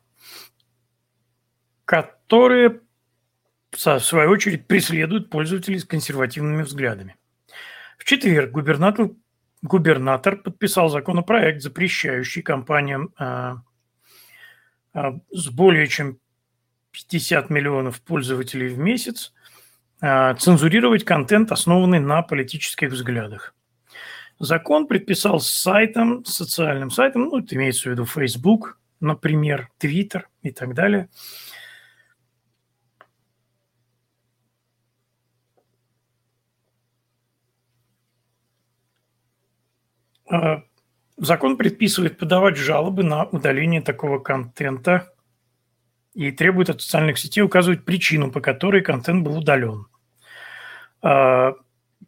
которые, 1.85 2.81
в 3.71 3.99
свою 3.99 4.29
очередь, 4.29 4.67
преследуют 4.67 5.31
пользователей 5.31 5.79
с 5.79 5.85
консервативными 5.85 6.61
взглядами. 6.61 7.15
В 7.97 8.03
четверг 8.03 8.51
губернатор, 8.51 9.09
губернатор 9.63 10.37
подписал 10.37 10.89
законопроект, 10.89 11.63
запрещающий 11.63 12.43
компаниям 12.43 13.13
а, 13.17 13.63
а, 14.93 15.19
с 15.31 15.49
более 15.49 15.87
чем 15.87 16.19
50 16.91 17.49
миллионов 17.49 18.01
пользователей 18.01 18.67
в 18.67 18.77
месяц 18.77 19.33
цензурировать 20.03 21.05
контент, 21.05 21.51
основанный 21.51 21.99
на 21.99 22.21
политических 22.23 22.91
взглядах. 22.91 23.55
Закон 24.39 24.87
предписал 24.87 25.39
сайтам, 25.39 26.25
социальным 26.25 26.91
сайтам, 26.91 27.25
ну, 27.25 27.39
это 27.39 27.55
имеется 27.55 27.89
в 27.89 27.91
виду 27.93 28.05
Facebook, 28.05 28.79
например, 28.99 29.69
Twitter 29.79 30.23
и 30.41 30.51
так 30.51 30.73
далее– 30.73 31.09
А, 40.33 40.63
закон 41.17 41.57
предписывает 41.57 42.17
подавать 42.17 42.57
жалобы 42.57 43.03
на 43.03 43.25
удаление 43.25 43.81
такого 43.81 44.17
контента 44.17 45.12
и 46.13 46.31
требует 46.31 46.69
от 46.69 46.81
социальных 46.81 47.17
сетей 47.17 47.41
указывать 47.41 47.85
причину, 47.85 48.31
по 48.31 48.41
которой 48.41 48.81
контент 48.81 49.23
был 49.23 49.37
удален. 49.37 49.87
А, 51.01 51.53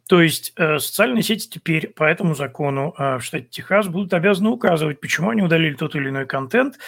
то 0.08 0.22
есть 0.22 0.52
э, 0.56 0.78
социальные 0.78 1.22
сети 1.22 1.48
теперь 1.48 1.88
по 1.88 2.04
этому 2.04 2.34
закону 2.34 2.94
а, 2.96 3.18
в 3.18 3.24
штате 3.24 3.46
Техас 3.50 3.88
будут 3.88 4.14
обязаны 4.14 4.50
указывать, 4.50 5.00
почему 5.00 5.30
они 5.30 5.42
удалили 5.42 5.74
тот 5.74 5.96
или 5.96 6.08
иной 6.08 6.26
контент, 6.26 6.78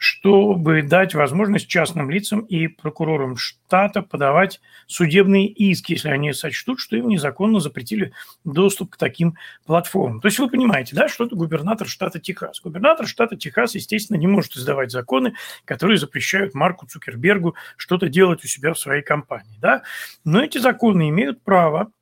чтобы 0.00 0.80
дать 0.80 1.14
возможность 1.14 1.68
частным 1.68 2.10
лицам 2.10 2.40
и 2.40 2.68
прокурорам 2.68 3.36
штата 3.36 4.00
подавать 4.00 4.62
судебные 4.86 5.46
иски, 5.46 5.92
если 5.92 6.08
они 6.08 6.32
сочтут, 6.32 6.80
что 6.80 6.96
им 6.96 7.08
незаконно 7.08 7.60
запретили 7.60 8.14
доступ 8.42 8.92
к 8.92 8.96
таким 8.96 9.34
платформам. 9.66 10.22
То 10.22 10.28
есть 10.28 10.38
вы 10.38 10.48
понимаете, 10.48 10.96
да, 10.96 11.06
что 11.06 11.26
это 11.26 11.36
губернатор 11.36 11.86
штата 11.86 12.18
Техас. 12.18 12.62
Губернатор 12.62 13.06
штата 13.06 13.36
Техас, 13.36 13.74
естественно, 13.74 14.16
не 14.16 14.26
может 14.26 14.56
издавать 14.56 14.90
законы, 14.90 15.34
которые 15.66 15.98
запрещают 15.98 16.54
Марку 16.54 16.86
Цукербергу 16.86 17.54
что-то 17.76 18.08
делать 18.08 18.42
у 18.42 18.48
себя 18.48 18.72
в 18.72 18.78
своей 18.78 19.02
компании. 19.02 19.58
Да? 19.60 19.82
Но 20.24 20.42
эти 20.42 20.56
законы 20.56 21.10
имеют 21.10 21.42
право 21.44 21.92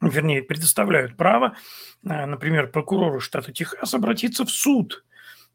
вернее, 0.00 0.42
предоставляют 0.44 1.16
право, 1.16 1.56
э, 2.04 2.26
например, 2.26 2.68
прокурору 2.68 3.18
штата 3.18 3.50
Техас 3.52 3.92
обратиться 3.92 4.44
в 4.44 4.50
суд 4.50 5.04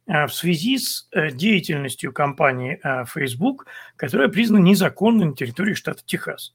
в 0.06 0.30
связи 0.30 0.78
с 0.78 1.08
э, 1.12 1.32
деятельностью 1.32 2.12
компании 2.12 2.80
э, 2.84 3.06
Facebook, 3.06 3.68
которая 3.96 4.28
признана 4.28 4.64
незаконной 4.64 5.26
на 5.26 5.36
территории 5.36 5.74
штата 5.74 6.02
Техас. 6.06 6.54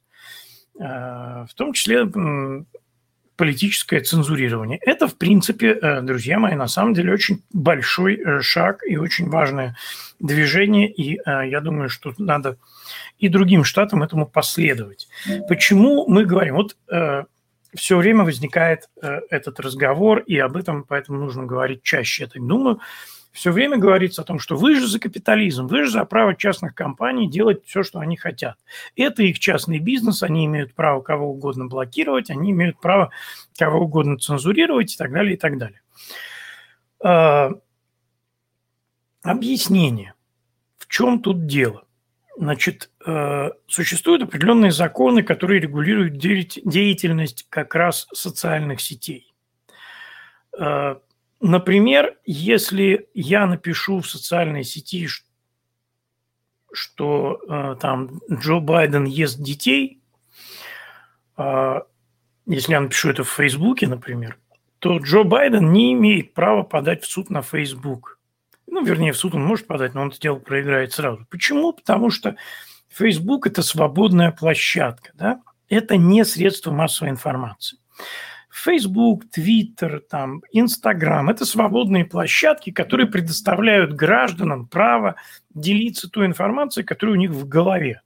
В 0.75 1.49
том 1.57 1.73
числе 1.73 2.07
политическое 3.35 4.01
цензурирование. 4.01 4.79
Это, 4.79 5.09
в 5.09 5.19
принципе, 5.19 6.01
друзья 6.03 6.39
мои, 6.39 6.55
на 6.55 6.69
самом 6.69 6.95
деле 6.95 7.13
очень 7.13 7.43
большой 7.53 8.23
шаг 8.43 8.83
и 8.87 8.97
очень 8.97 9.29
важное 9.29 9.77
движение, 10.21 10.89
и 10.89 11.19
я 11.27 11.61
думаю, 11.61 11.89
что 11.89 12.15
надо 12.19 12.59
и 13.19 13.29
другим 13.29 13.65
штатам 13.65 14.05
этому 14.05 14.25
последовать. 14.25 15.09
Почему 15.49 16.07
мы 16.07 16.25
говорим? 16.25 16.55
Вот 16.55 16.77
все 17.75 17.97
время 17.97 18.23
возникает 18.23 18.89
этот 19.03 19.59
разговор, 19.59 20.21
и 20.21 20.39
об 20.39 20.57
этом 20.57 20.85
поэтому 20.85 21.19
нужно 21.19 21.45
говорить 21.45 21.83
чаще, 21.83 22.23
я 22.23 22.29
так 22.29 22.47
думаю, 22.47 22.79
все 23.33 23.53
время 23.53 23.77
говорится 23.77 24.23
о 24.23 24.25
том, 24.25 24.39
что 24.39 24.57
вы 24.57 24.77
же 24.77 24.87
за 24.87 24.99
капитализм, 24.99 25.67
вы 25.67 25.85
же 25.85 25.91
за 25.91 26.05
право 26.05 26.35
частных 26.35 26.75
компаний 26.75 27.31
делать 27.31 27.65
все, 27.65 27.83
что 27.83 28.01
они 28.01 28.17
хотят. 28.17 28.57
Это 28.97 29.23
их 29.23 29.39
частный 29.39 29.79
бизнес, 29.79 30.23
они 30.23 30.47
имеют 30.47 30.75
право 30.75 31.01
кого 31.01 31.31
угодно 31.31 31.67
блокировать, 31.67 32.31
они 32.31 32.51
имеют 32.51 32.81
право 32.81 33.11
кого 33.57 33.81
угодно 33.81 34.19
цензурировать 34.19 34.95
и 34.95 34.97
так 34.97 35.13
далее, 35.13 35.35
и 35.35 35.37
так 35.37 35.59
далее. 35.59 35.81
А, 37.05 37.53
объяснение. 39.23 40.15
В 40.79 40.87
чем 40.89 41.21
тут 41.21 41.47
дело? 41.47 41.85
Значит, 42.37 42.91
э, 43.05 43.51
существуют 43.67 44.23
определенные 44.23 44.71
законы, 44.71 45.25
которые 45.25 45.61
регулируют 45.61 46.19
деятельность 46.19 47.47
как 47.51 47.75
раз 47.75 48.07
социальных 48.13 48.81
сетей. 48.81 49.35
Например, 51.41 52.17
если 52.25 53.09
я 53.15 53.47
напишу 53.47 54.01
в 54.01 54.09
социальной 54.09 54.65
сети, 54.65 55.09
что 56.73 57.41
э, 57.49 57.77
там 57.81 58.21
Джо 58.31 58.59
Байден 58.59 59.05
ест 59.05 59.41
детей, 59.41 60.03
э, 61.37 61.81
если 62.47 62.73
я 62.73 62.81
напишу 62.81 63.11
это 63.11 63.25
в 63.25 63.31
Фейсбуке, 63.31 63.87
например, 63.87 64.39
то 64.81 64.99
Джо 64.99 65.23
Байден 65.23 65.73
не 65.73 65.93
имеет 65.93 66.35
права 66.35 66.63
подать 66.63 67.05
в 67.05 67.11
суд 67.11 67.31
на 67.31 67.43
Фейсбук. 67.43 68.19
Ну, 68.67 68.85
вернее, 68.85 69.13
в 69.13 69.17
суд 69.17 69.35
он 69.35 69.45
может 69.45 69.67
подать, 69.67 69.95
но 69.95 70.03
он 70.03 70.09
это 70.09 70.21
дело 70.21 70.39
проиграет 70.39 70.93
сразу. 70.93 71.27
Почему? 71.31 71.73
Потому 71.73 72.11
что 72.11 72.37
Фейсбук– 72.89 73.47
это 73.49 73.63
свободная 73.63 74.31
площадка, 74.33 75.13
да? 75.15 75.41
это 75.69 75.97
не 75.97 76.25
средство 76.25 76.73
массовой 76.73 77.11
информации. 77.11 77.79
Facebook, 78.51 79.25
Twitter, 79.37 80.01
там, 80.01 80.43
Instagram– 80.55 81.31
это 81.31 81.45
свободные 81.45 82.05
площадки, 82.05 82.71
которые 82.71 83.07
предоставляют 83.07 83.93
гражданам 83.93 84.67
право 84.67 85.17
делиться 85.55 86.09
той 86.09 86.27
информацией, 86.27 86.85
которая 86.85 87.17
у 87.17 87.19
них 87.19 87.31
в 87.31 87.47
голове. 87.47 88.03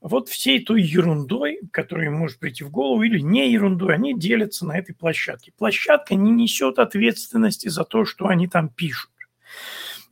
Вот 0.00 0.28
всей 0.28 0.64
той 0.64 0.82
ерундой, 0.82 1.60
которая 1.70 2.06
им 2.06 2.14
может 2.14 2.38
прийти 2.38 2.64
в 2.64 2.70
голову, 2.70 3.02
или 3.02 3.20
не 3.20 3.52
ерундой, 3.52 3.94
они 3.94 4.18
делятся 4.18 4.66
на 4.66 4.76
этой 4.76 4.94
площадке. 4.94 5.52
Площадка 5.56 6.14
не 6.14 6.30
несет 6.30 6.78
ответственности 6.78 7.68
за 7.68 7.84
то, 7.84 8.04
что 8.04 8.26
они 8.26 8.48
там 8.48 8.68
пишут. 8.68 9.10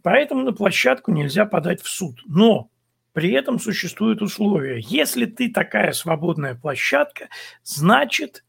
Поэтому 0.02 0.42
на 0.42 0.52
площадку 0.52 1.10
нельзя 1.10 1.44
подать 1.44 1.82
в 1.82 1.88
суд. 1.88 2.20
Но 2.24 2.70
при 3.12 3.32
этом 3.32 3.58
существуют 3.58 4.22
условия. 4.22 4.78
Если 4.80 5.26
ты 5.26 5.50
такая 5.50 5.92
свободная 5.92 6.54
площадка, 6.54 7.28
значит, 7.64 8.44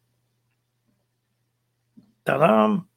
Та-дам! 2.23 2.87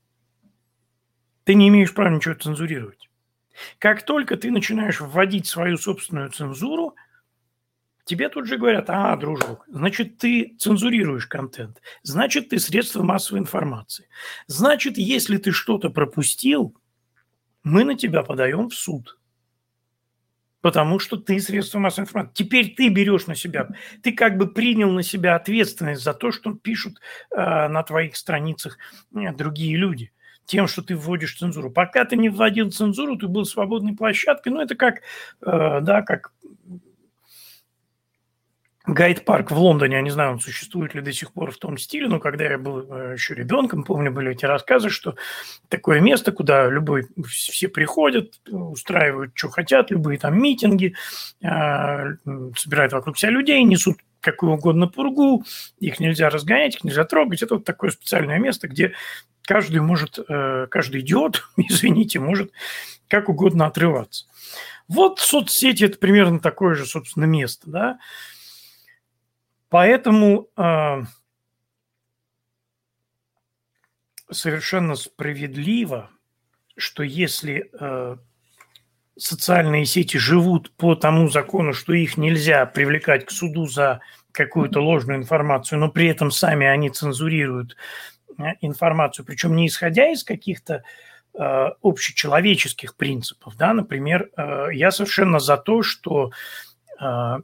Ты 1.44 1.54
не 1.54 1.68
имеешь 1.68 1.94
права 1.94 2.14
ничего 2.14 2.34
цензурировать. 2.34 3.08
Как 3.78 4.04
только 4.04 4.36
ты 4.36 4.50
начинаешь 4.50 5.00
вводить 5.00 5.46
свою 5.46 5.76
собственную 5.76 6.30
цензуру, 6.30 6.96
тебе 8.04 8.28
тут 8.28 8.46
же 8.46 8.58
говорят, 8.58 8.86
а, 8.88 9.14
дружок, 9.16 9.64
значит, 9.68 10.18
ты 10.18 10.56
цензурируешь 10.58 11.26
контент, 11.26 11.80
значит, 12.02 12.48
ты 12.48 12.58
средство 12.58 13.02
массовой 13.02 13.40
информации. 13.40 14.08
Значит, 14.46 14.98
если 14.98 15.36
ты 15.36 15.52
что-то 15.52 15.90
пропустил, 15.90 16.76
мы 17.62 17.84
на 17.84 17.94
тебя 17.94 18.22
подаем 18.22 18.68
в 18.68 18.74
суд 18.74 19.18
потому 20.64 20.98
что 20.98 21.18
ты 21.18 21.40
средство 21.40 21.78
массовой 21.78 22.04
информации. 22.04 22.32
Теперь 22.32 22.74
ты 22.74 22.88
берешь 22.88 23.26
на 23.26 23.34
себя, 23.34 23.68
ты 24.02 24.12
как 24.12 24.38
бы 24.38 24.46
принял 24.46 24.90
на 24.90 25.02
себя 25.02 25.34
ответственность 25.34 26.02
за 26.02 26.14
то, 26.14 26.32
что 26.32 26.54
пишут 26.54 27.02
э, 27.30 27.68
на 27.68 27.82
твоих 27.82 28.16
страницах 28.16 28.78
э, 29.14 29.30
другие 29.34 29.76
люди 29.76 30.10
тем, 30.46 30.66
что 30.66 30.80
ты 30.80 30.96
вводишь 30.96 31.36
цензуру. 31.36 31.70
Пока 31.70 32.06
ты 32.06 32.16
не 32.16 32.30
вводил 32.30 32.70
цензуру, 32.70 33.18
ты 33.18 33.28
был 33.28 33.44
свободной 33.44 33.94
площадкой. 33.94 34.54
Ну, 34.54 34.62
это 34.62 34.74
как, 34.74 35.02
э, 35.42 35.80
да, 35.82 36.00
как 36.00 36.32
Гайд-парк 38.86 39.50
в 39.50 39.58
Лондоне, 39.58 39.96
я 39.96 40.02
не 40.02 40.10
знаю, 40.10 40.32
он 40.32 40.40
существует 40.40 40.94
ли 40.94 41.00
до 41.00 41.10
сих 41.10 41.32
пор 41.32 41.50
в 41.52 41.56
том 41.56 41.78
стиле, 41.78 42.06
но 42.06 42.20
когда 42.20 42.44
я 42.44 42.58
был 42.58 42.80
э, 42.80 43.14
еще 43.14 43.34
ребенком, 43.34 43.82
помню, 43.82 44.12
были 44.12 44.32
эти 44.32 44.44
рассказы, 44.44 44.90
что 44.90 45.14
такое 45.68 46.00
место, 46.00 46.32
куда 46.32 46.68
любой, 46.68 47.06
все 47.26 47.68
приходят, 47.68 48.34
устраивают, 48.46 49.32
что 49.34 49.48
хотят, 49.48 49.90
любые 49.90 50.18
там 50.18 50.38
митинги, 50.38 50.94
а, 51.42 52.08
собирают 52.56 52.92
вокруг 52.92 53.16
себя 53.16 53.30
людей, 53.30 53.62
несут 53.64 53.96
какую 54.20 54.52
угодно 54.52 54.86
пургу, 54.86 55.44
их 55.78 56.00
нельзя 56.00 56.28
разгонять, 56.28 56.76
их 56.76 56.84
нельзя 56.84 57.04
трогать. 57.04 57.42
Это 57.42 57.54
вот 57.54 57.64
такое 57.64 57.90
специальное 57.90 58.38
место, 58.38 58.68
где 58.68 58.92
каждый 59.42 59.80
может, 59.80 60.18
э, 60.18 60.66
каждый 60.70 61.00
идиот, 61.00 61.44
извините, 61.56 62.20
может 62.20 62.50
как 63.08 63.28
угодно 63.28 63.66
отрываться. 63.66 64.26
Вот 64.88 65.20
соцсети– 65.20 65.84
это 65.84 65.98
примерно 65.98 66.40
такое 66.40 66.74
же, 66.74 66.84
собственно, 66.84 67.24
место, 67.24 67.70
да, 67.70 67.98
Поэтому 69.68 70.48
э, 70.56 71.02
совершенно 74.30 74.94
справедливо, 74.94 76.10
что 76.76 77.02
если 77.02 77.70
э, 77.72 78.16
социальные 79.16 79.86
сети 79.86 80.16
живут 80.16 80.70
по 80.76 80.94
тому 80.94 81.28
закону, 81.28 81.72
что 81.72 81.92
их 81.92 82.16
нельзя 82.16 82.66
привлекать 82.66 83.26
к 83.26 83.30
суду 83.30 83.66
за 83.66 84.00
какую-то 84.32 84.80
ложную 84.80 85.18
информацию, 85.18 85.78
но 85.78 85.88
при 85.88 86.08
этом 86.08 86.30
сами 86.30 86.66
они 86.66 86.90
цензурируют 86.90 87.76
э, 88.38 88.42
информацию, 88.60 89.24
причем 89.24 89.54
не 89.54 89.68
исходя 89.68 90.10
из 90.10 90.24
каких-то 90.24 90.82
э, 91.38 91.70
общечеловеческих 91.82 92.96
принципов. 92.96 93.56
Да? 93.56 93.72
Например, 93.72 94.30
э, 94.36 94.68
я 94.72 94.90
совершенно 94.90 95.38
за 95.38 95.56
то, 95.56 95.82
что 95.82 96.32
э, 97.00 97.36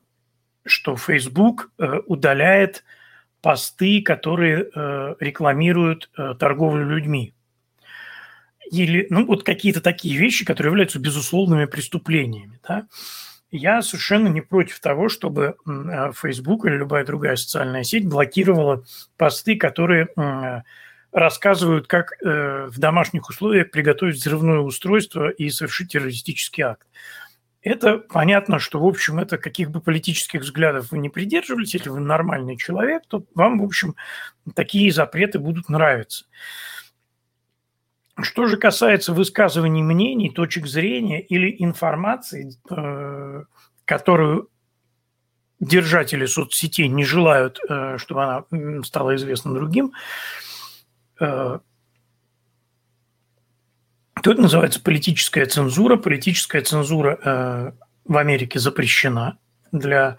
что 0.64 0.96
Facebook 0.96 1.70
э, 1.78 2.00
удаляет 2.06 2.84
посты, 3.42 4.02
которые 4.02 4.68
э, 4.74 5.14
рекламируют 5.20 6.10
э, 6.16 6.34
торговлю 6.38 6.86
людьми. 6.86 7.34
Или, 8.70 9.06
ну, 9.10 9.26
вот 9.26 9.42
какие-то 9.42 9.80
такие 9.80 10.16
вещи, 10.18 10.44
которые 10.44 10.70
являются 10.70 11.00
безусловными 11.00 11.64
преступлениями, 11.64 12.60
да. 12.66 12.86
Я 13.50 13.82
совершенно 13.82 14.28
не 14.28 14.42
против 14.42 14.78
того, 14.78 15.08
чтобы 15.08 15.56
Facebook 16.14 16.66
или 16.66 16.76
любая 16.76 17.04
другая 17.04 17.34
социальная 17.34 17.82
сеть 17.82 18.06
блокировала 18.06 18.84
посты, 19.16 19.56
которые 19.56 20.06
рассказывают, 21.10 21.88
как 21.88 22.12
в 22.22 22.78
домашних 22.78 23.28
условиях 23.28 23.72
приготовить 23.72 24.18
взрывное 24.18 24.60
устройство 24.60 25.30
и 25.30 25.50
совершить 25.50 25.90
террористический 25.90 26.62
акт 26.62 26.86
это 27.62 27.98
понятно, 27.98 28.58
что, 28.58 28.80
в 28.80 28.86
общем, 28.86 29.18
это 29.18 29.36
каких 29.36 29.70
бы 29.70 29.80
политических 29.80 30.40
взглядов 30.40 30.90
вы 30.90 30.98
не 30.98 31.10
придерживались, 31.10 31.74
если 31.74 31.90
вы 31.90 32.00
нормальный 32.00 32.56
человек, 32.56 33.02
то 33.06 33.24
вам, 33.34 33.60
в 33.60 33.64
общем, 33.64 33.96
такие 34.54 34.90
запреты 34.90 35.38
будут 35.38 35.68
нравиться. 35.68 36.24
Что 38.22 38.46
же 38.46 38.56
касается 38.56 39.12
высказываний 39.12 39.82
мнений, 39.82 40.30
точек 40.30 40.66
зрения 40.66 41.20
или 41.20 41.54
информации, 41.62 42.52
э, 42.70 43.44
которую 43.84 44.48
держатели 45.58 46.26
соцсетей 46.26 46.88
не 46.88 47.04
желают, 47.04 47.60
э, 47.68 47.98
чтобы 47.98 48.24
она 48.24 48.82
стала 48.84 49.14
известна 49.16 49.54
другим, 49.54 49.92
э, 51.20 51.58
то 54.22 54.32
это 54.32 54.40
называется 54.40 54.80
политическая 54.80 55.46
цензура. 55.46 55.96
Политическая 55.96 56.60
цензура 56.62 57.18
э, 57.22 57.72
в 58.04 58.16
Америке 58.16 58.58
запрещена 58.58 59.38
для 59.72 60.18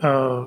э, 0.00 0.46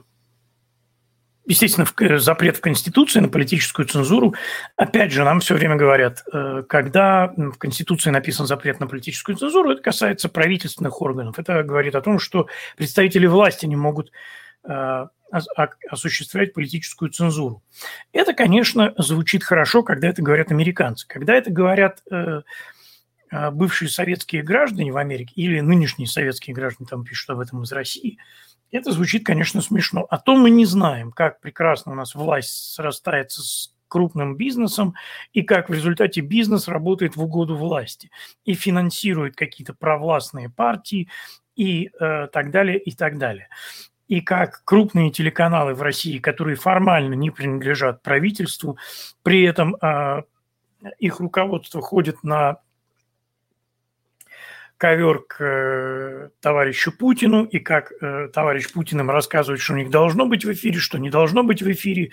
естественно, 1.47 1.87
э, 1.99 2.17
запрет 2.17 2.57
в 2.57 2.61
Конституции 2.61 3.19
на 3.19 3.29
политическую 3.29 3.87
цензуру. 3.87 4.35
Опять 4.75 5.11
же, 5.11 5.23
нам 5.23 5.39
все 5.39 5.55
время 5.55 5.75
говорят, 5.75 6.23
э, 6.31 6.63
когда 6.67 7.33
в 7.35 7.57
Конституции 7.57 8.11
написан 8.11 8.45
запрет 8.45 8.79
на 8.79 8.87
политическую 8.87 9.37
цензуру, 9.37 9.71
это 9.71 9.81
касается 9.81 10.29
правительственных 10.29 11.01
органов. 11.01 11.39
Это 11.39 11.63
говорит 11.63 11.95
о 11.95 12.01
том, 12.01 12.19
что 12.19 12.47
представители 12.75 13.25
власти 13.25 13.65
не 13.65 13.75
могут 13.75 14.11
осуществлять 15.89 16.53
политическую 16.53 17.11
цензуру. 17.11 17.63
Это, 18.13 18.33
конечно, 18.33 18.93
звучит 18.97 19.43
хорошо, 19.43 19.83
когда 19.83 20.07
это 20.07 20.21
говорят 20.21 20.51
американцы. 20.51 21.07
Когда 21.07 21.35
это 21.35 21.51
говорят 21.51 22.01
бывшие 23.51 23.89
советские 23.89 24.41
граждане 24.41 24.91
в 24.91 24.97
Америке 24.97 25.33
или 25.35 25.59
нынешние 25.59 26.07
советские 26.07 26.55
граждане, 26.55 26.87
там 26.89 27.03
пишут 27.03 27.31
об 27.31 27.39
этом 27.39 27.63
из 27.63 27.71
России– 27.71 28.17
это 28.71 28.91
звучит, 28.91 29.25
конечно, 29.25 29.61
смешно. 29.61 30.05
А 30.09 30.17
то 30.17 30.35
мы 30.35 30.49
не 30.49 30.65
знаем, 30.65 31.11
как 31.11 31.39
прекрасно 31.39 31.93
у 31.93 31.95
нас 31.95 32.15
власть 32.15 32.73
срастается 32.73 33.41
с 33.41 33.73
крупным 33.87 34.35
бизнесом 34.35 34.95
и 35.31 35.43
как 35.43 35.69
в 35.69 35.73
результате 35.73 36.19
бизнес 36.19 36.67
работает 36.67 37.15
в 37.15 37.23
угоду 37.23 37.55
власти 37.55 38.11
и 38.43 38.53
финансирует 38.53 39.37
какие-то 39.37 39.73
провластные 39.73 40.49
партии 40.49 41.07
и 41.55 41.89
э, 41.99 42.27
так 42.27 42.51
далее, 42.51 42.77
и 42.77 42.91
так 42.91 43.17
далее. 43.17 43.47
И 44.07 44.21
как 44.21 44.61
крупные 44.63 45.11
телеканалы 45.11 45.73
в 45.73 45.81
России, 45.81 46.19
которые 46.19 46.55
формально 46.55 47.13
не 47.13 47.29
принадлежат 47.29 48.01
правительству, 48.01 48.77
при 49.21 49.43
этом 49.43 49.75
э, 49.75 50.23
их 50.99 51.19
руководство 51.19 51.81
ходит 51.81 52.23
на 52.23 52.59
ковер 54.77 55.23
к 55.27 55.43
э, 55.43 56.29
товарищу 56.39 56.91
Путину, 56.95 57.43
и 57.45 57.59
как 57.59 57.91
э, 57.99 58.29
товарищ 58.31 58.71
Путин 58.71 59.01
им 59.01 59.09
рассказывает, 59.09 59.59
что 59.59 59.73
у 59.73 59.77
них 59.77 59.89
должно 59.89 60.25
быть 60.25 60.45
в 60.45 60.53
эфире, 60.53 60.77
что 60.77 60.99
не 60.99 61.09
должно 61.09 61.43
быть 61.43 61.61
в 61.61 61.71
эфире. 61.71 62.11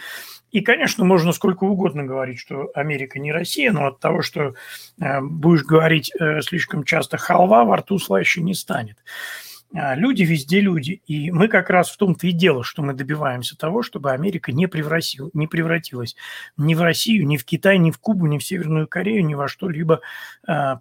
И, 0.51 0.62
конечно, 0.62 1.05
можно 1.05 1.32
сколько 1.32 1.64
угодно 1.64 2.05
говорить, 2.05 2.40
что 2.40 2.70
Америка 2.74 3.18
не 3.18 3.32
Россия, 3.32 3.70
но 3.70 3.86
от 3.86 4.01
того, 4.01 4.22
что 4.22 4.55
э, 5.01 5.20
будешь 5.20 5.64
говорить 5.64 6.11
слишком 6.40 6.84
часто 6.84 7.18
халва, 7.18 7.64
во 7.64 7.76
рту 7.76 7.99
слаще 7.99 8.40
не 8.40 8.55
станет. 8.55 8.97
А 8.97 9.53
люди 9.75 10.22
везде 10.22 10.61
люди. 10.61 11.03
И 11.07 11.31
мы 11.31 11.49
как 11.49 11.68
раз 11.68 11.91
в 11.91 11.97
том-то 11.97 12.27
и 12.27 12.33
дело, 12.33 12.62
что 12.62 12.83
мы 12.83 12.95
добиваемся 12.95 13.59
того, 13.59 13.83
чтобы 13.83 14.12
Америка 14.12 14.53
не, 14.53 14.66
превратил, 14.66 15.31
не 15.35 15.47
превратилась 15.47 16.16
ни 16.57 16.75
в 16.75 16.81
Россию, 16.81 17.27
ни 17.27 17.37
в 17.37 17.45
Китай, 17.45 17.79
ни 17.79 17.91
в 17.91 17.99
Кубу, 17.99 18.27
ни 18.27 18.39
в 18.39 18.45
Северную 18.45 18.87
Корею, 18.87 19.25
ни 19.25 19.35
во 19.35 19.49
что-либо 19.49 20.01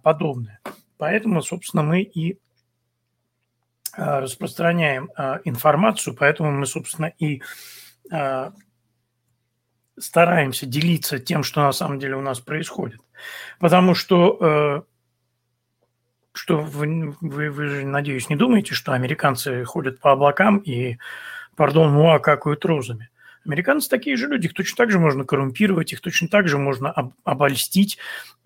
подобное. 0.02 0.60
Поэтому, 0.96 1.42
собственно, 1.42 1.82
мы 1.82 2.02
и 2.02 2.38
а, 3.96 4.20
распространяем 4.20 5.10
а, 5.16 5.40
информацию, 5.44 6.16
поэтому 6.18 6.50
мы, 6.50 6.66
собственно, 6.66 7.12
и 7.18 7.42
а, 8.10 8.52
стараемся 9.98 10.66
делиться 10.66 11.18
тем, 11.18 11.42
что 11.42 11.62
на 11.62 11.72
самом 11.72 11.98
деле 11.98 12.16
у 12.16 12.20
нас 12.20 12.40
происходит. 12.40 13.00
Потому 13.60 13.94
что, 13.94 14.86
что 16.34 16.58
вы, 16.58 17.14
вы, 17.20 17.50
вы 17.50 17.66
же, 17.68 17.86
надеюсь, 17.86 18.28
не 18.28 18.36
думаете, 18.36 18.74
что 18.74 18.92
американцы 18.92 19.64
ходят 19.64 20.00
по 20.00 20.12
облакам 20.12 20.58
и, 20.58 20.98
пардон, 21.56 21.92
муа 21.92 22.18
какают 22.18 22.64
розами. 22.64 23.08
Американцы 23.46 23.88
такие 23.88 24.16
же 24.16 24.26
люди, 24.26 24.46
их 24.46 24.54
точно 24.54 24.76
так 24.76 24.90
же 24.90 24.98
можно 24.98 25.24
коррумпировать, 25.24 25.92
их 25.92 26.00
точно 26.00 26.28
так 26.28 26.48
же 26.48 26.58
можно 26.58 26.90
об, 26.90 27.12
обольстить 27.24 27.98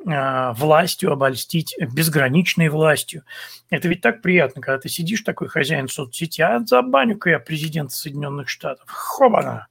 э, 0.04 0.52
властью, 0.54 1.12
обольстить 1.12 1.76
безграничной 1.78 2.68
властью. 2.68 3.22
Это 3.70 3.88
ведь 3.88 4.00
так 4.00 4.22
приятно, 4.22 4.60
когда 4.60 4.78
ты 4.78 4.88
сидишь 4.88 5.22
такой 5.22 5.48
хозяин 5.48 5.88
соцсети, 5.88 6.42
а 6.42 6.60
забаню-ка 6.60 7.30
я 7.30 7.38
президента 7.38 7.94
Соединенных 7.94 8.48
Штатов, 8.48 8.90
хобана, 8.90 9.68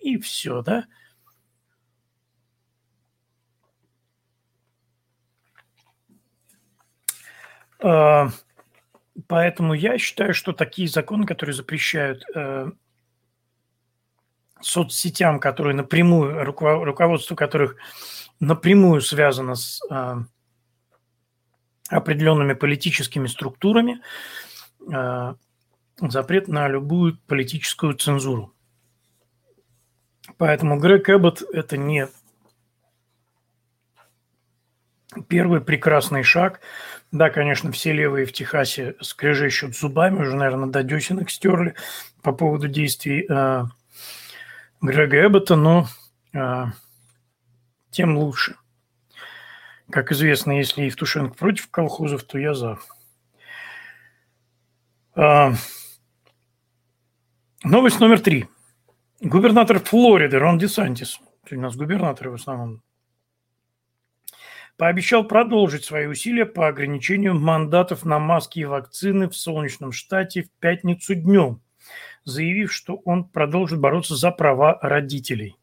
и 0.00 0.18
все, 0.18 0.60
да? 0.62 0.84
Поэтому 9.28 9.74
я 9.74 9.98
считаю, 9.98 10.34
что 10.34 10.52
такие 10.52 10.88
законы, 10.88 11.26
которые 11.26 11.54
запрещают 11.54 12.24
э, 12.34 12.70
соцсетям, 14.60 15.40
которые 15.40 15.74
напрямую, 15.74 16.44
руководство 16.44 17.34
которых 17.34 17.76
напрямую 18.40 19.00
связано 19.00 19.54
с 19.54 19.80
э, 19.90 20.16
определенными 21.88 22.54
политическими 22.54 23.26
структурами, 23.26 24.00
э, 24.90 25.34
запрет 26.00 26.48
на 26.48 26.68
любую 26.68 27.18
политическую 27.26 27.94
цензуру. 27.94 28.52
Поэтому 30.38 30.80
Грег 30.80 31.08
Эббот– 31.10 31.42
это 31.52 31.76
не 31.76 32.08
первый 35.28 35.60
прекрасный 35.60 36.22
шаг. 36.22 36.60
Да, 37.12 37.30
конечно, 37.30 37.72
все 37.72 37.92
левые 37.92 38.26
в 38.26 38.32
Техасе 38.32 38.94
скрежещут 39.00 39.76
зубами, 39.76 40.20
уже, 40.20 40.36
наверное, 40.36 40.68
до 40.68 40.82
десен 40.82 41.26
стерли 41.28 41.74
по 42.22 42.32
поводу 42.32 42.68
действий 42.68 43.26
э, 43.28 43.64
Грега 44.80 45.26
Эббота, 45.26 45.56
но 45.56 45.86
а, 46.34 46.72
тем 47.90 48.18
лучше. 48.18 48.56
Как 49.90 50.12
известно, 50.12 50.52
если 50.52 50.82
Евтушенко 50.82 51.34
против 51.34 51.70
колхозов, 51.70 52.24
то 52.24 52.38
я 52.38 52.54
за. 52.54 52.78
А, 55.14 55.52
новость 57.62 58.00
номер 58.00 58.20
три. 58.20 58.46
Губернатор 59.20 59.78
Флориды 59.78 60.38
Рон 60.38 60.58
Десантис, 60.58 61.20
у 61.50 61.54
нас 61.54 61.76
губернаторы 61.76 62.30
в 62.30 62.34
основном, 62.34 62.82
пообещал 64.76 65.24
продолжить 65.24 65.84
свои 65.84 66.06
усилия 66.06 66.46
по 66.46 66.68
ограничению 66.68 67.34
мандатов 67.34 68.04
на 68.04 68.18
маски 68.18 68.60
и 68.60 68.64
вакцины 68.64 69.28
в 69.28 69.36
солнечном 69.36 69.92
штате 69.92 70.42
в 70.42 70.50
пятницу 70.60 71.14
днем– 71.14 71.60
заявив, 72.24 72.72
что 72.72 72.96
он 73.04 73.24
продолжит 73.24 73.78
бороться 73.78 74.16
за 74.16 74.30
права 74.30 74.78
родителей. 74.82 75.56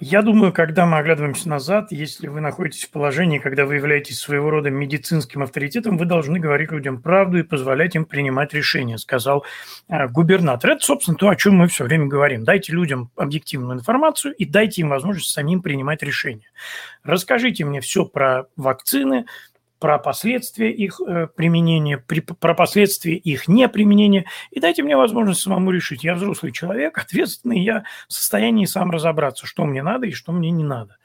Я 0.00 0.22
думаю, 0.22 0.50
когда 0.50 0.86
мы 0.86 0.96
оглядываемся 0.96 1.46
назад, 1.46 1.92
если 1.92 2.28
вы 2.28 2.40
находитесь 2.40 2.84
в 2.84 2.90
положении, 2.90 3.38
когда 3.38 3.66
вы 3.66 3.74
являетесь 3.74 4.18
своего 4.18 4.48
рода 4.48 4.70
медицинским 4.70 5.42
авторитетом, 5.42 5.98
вы 5.98 6.06
должны 6.06 6.38
говорить 6.38 6.70
людям 6.70 7.02
правду 7.02 7.38
и 7.38 7.42
позволять 7.42 7.94
им 7.94 8.06
принимать 8.06 8.54
решения, 8.54 8.96
сказал 8.96 9.44
а, 9.88 10.08
губернатор. 10.08 10.70
Это, 10.70 10.82
собственно, 10.82 11.18
то, 11.18 11.28
о 11.28 11.36
чем 11.36 11.56
мы 11.56 11.68
все 11.68 11.84
время 11.84 12.06
говорим. 12.06 12.44
Дайте 12.44 12.72
людям 12.72 13.10
объективную 13.14 13.78
информацию 13.78 14.32
и 14.34 14.46
дайте 14.46 14.80
им 14.80 14.88
возможность 14.88 15.30
самим 15.30 15.60
принимать 15.60 16.02
решения. 16.02 16.50
Расскажите 17.04 17.66
мне 17.66 17.82
все 17.82 18.06
про 18.06 18.46
вакцины, 18.56 19.26
про 19.82 19.98
последствия 19.98 20.70
их 20.70 21.00
э, 21.00 21.26
применения, 21.26 21.98
при, 21.98 22.20
про 22.20 22.54
последствия 22.54 23.16
их 23.16 23.48
неприменения, 23.48 24.26
и 24.52 24.60
дайте 24.60 24.84
мне 24.84 24.96
возможность 24.96 25.40
самому 25.40 25.72
решить. 25.72 26.04
Я 26.04 26.14
взрослый 26.14 26.52
человек, 26.52 26.96
ответственный, 27.04 27.58
я 27.64 27.82
в 28.06 28.12
состоянии 28.12 28.64
сам 28.64 28.92
разобраться, 28.92 29.44
что 29.44 29.64
мне 29.64 29.82
надо 29.82 30.06
и 30.06 30.12
что 30.12 30.30
мне 30.30 30.52
не 30.52 30.62
надо. 30.62 30.98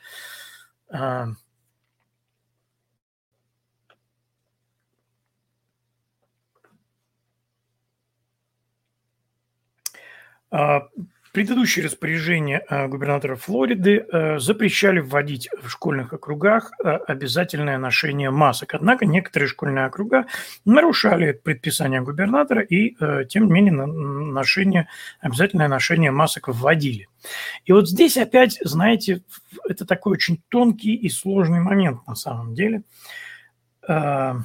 Предыдущие 11.37 11.85
распоряжения 11.85 12.65
э, 12.67 12.87
губернатора 12.87 13.35
Флориды 13.35 14.07
э, 14.11 14.39
запрещали 14.39 15.01
вводить 15.01 15.47
в 15.61 15.69
школьных 15.69 16.11
округах 16.11 16.71
э, 16.83 16.89
обязательное 16.89 17.77
ношение 17.77 18.31
масок. 18.31 18.73
Однако 18.73 19.05
некоторые 19.05 19.47
школьные 19.47 19.85
округа 19.85 20.25
нарушали 20.65 21.33
предписание 21.33 22.01
губернатора 22.01 22.63
и, 22.63 22.95
тем 23.29 23.45
не 23.45 23.51
менее, 23.51 23.71
ношение, 23.73 24.87
обязательное 25.19 25.67
ношение 25.67 26.09
масок 26.09 26.47
вводили. 26.47 27.07
И 27.65 27.71
вот 27.71 27.87
здесь 27.87 28.17
опять, 28.17 28.57
знаете, 28.63 29.21
это 29.69 29.85
такой 29.85 30.13
очень 30.13 30.41
тонкий 30.49 30.95
и 30.95 31.07
сложный 31.07 31.59
момент 31.59 31.99
на 32.07 32.15
самом 32.15 32.55
деле. 32.55 32.81
С 33.87 34.41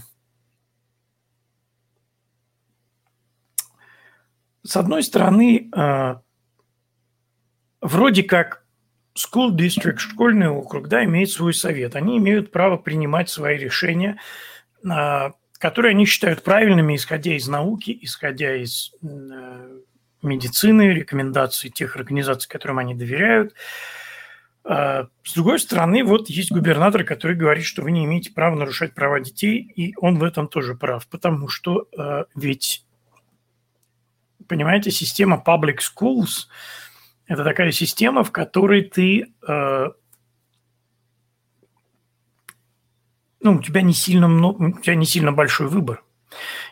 одной 4.77 5.03
стороны, 5.03 5.71
вроде 7.83 8.23
как 8.23 8.65
school 9.15 9.51
district, 9.55 9.99
школьный 9.99 10.49
округ, 10.49 10.89
да, 10.89 11.05
имеет 11.05 11.31
свой 11.31 11.53
совет. 11.53 11.97
Они 11.97 12.17
имеют 12.17 12.51
право 12.51 12.79
принимать 12.79 13.29
свои 13.29 13.59
решения, 13.59 14.19
а, 14.89 15.33
которые 15.59 15.91
они 15.91 16.07
считают 16.07 16.43
правильными, 16.43 16.97
исходя 16.97 17.37
из 17.37 17.47
науки, 17.47 17.97
исходя 18.01 18.57
из 18.57 18.93
э, 19.03 19.79
медицины, 20.23 20.93
рекомендаций 20.93 21.71
тех 21.71 21.95
организаций, 21.95 22.49
которым 22.49 22.79
они 22.79 22.95
доверяют. 22.95 23.55
А, 24.65 25.09
с 25.23 25.35
другой 25.35 25.61
стороны, 25.61 26.05
вот 26.05 26.31
есть 26.31 26.51
губернатор, 26.51 27.05
который 27.05 27.37
говорит, 27.37 27.65
что 27.65 27.83
вы 27.83 27.93
не 27.93 28.05
имеете 28.07 28.33
права 28.33 28.57
нарушать 28.57 28.95
права 28.95 29.21
детей, 29.21 29.59
и 29.77 29.95
он 29.99 30.19
в 30.19 30.25
этом 30.25 30.49
тоже 30.49 30.75
прав, 30.75 31.07
потому 31.07 31.49
что 31.49 31.87
э, 31.97 32.25
ведь, 32.35 32.87
понимаете, 34.49 34.91
система 34.91 35.43
public 35.45 35.79
schools– 35.79 36.47
это 37.33 37.45
такая 37.45 37.73
система, 37.73 38.25
в 38.25 38.31
которой 38.31 38.83
ты, 38.83 39.33
э, 39.47 39.87
ну, 43.41 43.55
у 43.55 43.63
тебя 43.63 43.83
не 43.83 43.95
сильно 43.95 44.29
у 44.49 44.79
тебя 44.81 44.95
не 44.95 45.07
сильно 45.07 45.33
большой 45.33 45.69
выбор. 45.69 46.05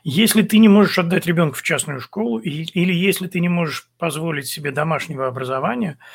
Если 0.05 0.43
ты 0.43 0.59
не 0.59 0.69
можешь 0.69 0.99
отдать 0.99 1.27
ребенка 1.27 1.57
в 1.59 1.63
частную 1.63 2.01
школу, 2.01 2.39
или 2.39 2.93
если 2.93 3.27
ты 3.27 3.41
не 3.41 3.49
можешь 3.49 3.89
позволить 3.99 4.47
себе 4.47 4.71
домашнего 4.71 5.27
образования– 5.27 5.99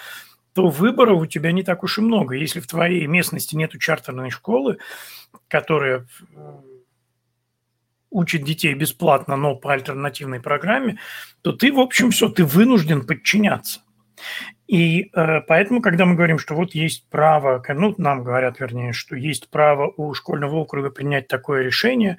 то 0.55 0.69
выборов 0.69 1.19
у 1.19 1.25
тебя 1.25 1.51
не 1.51 1.63
так 1.63 1.83
уж 1.83 1.97
и 1.97 2.01
много. 2.01 2.35
Если 2.35 2.61
в 2.61 2.67
твоей 2.67 3.05
местности 3.07 3.55
нет 3.55 3.77
чартерной 3.77 4.29
школы, 4.29 4.77
которая 5.49 6.07
учит 8.09 8.45
детей 8.45 8.73
бесплатно, 8.73 9.35
но 9.35 9.55
по 9.55 9.73
альтернативной 9.73 10.39
программе, 10.39 10.97
то 11.41 11.51
ты, 11.51 11.73
в 11.73 11.79
общем, 11.79 12.11
все, 12.11 12.29
ты 12.29 12.45
вынужден 12.45 13.05
подчиняться. 13.05 13.81
И 14.67 15.11
э, 15.13 15.41
поэтому, 15.41 15.81
когда 15.81 16.05
мы 16.05 16.15
говорим, 16.15 16.39
что 16.39 16.55
вот 16.55 16.73
есть 16.73 17.07
право, 17.09 17.63
ну, 17.67 17.93
нам 17.97 18.23
говорят, 18.23 18.59
вернее, 18.59 18.93
что 18.93 19.15
есть 19.15 19.49
право 19.49 19.93
у 19.95 20.13
школьного 20.13 20.55
округа 20.55 20.89
принять 20.89 21.27
такое 21.27 21.61
решение, 21.61 22.17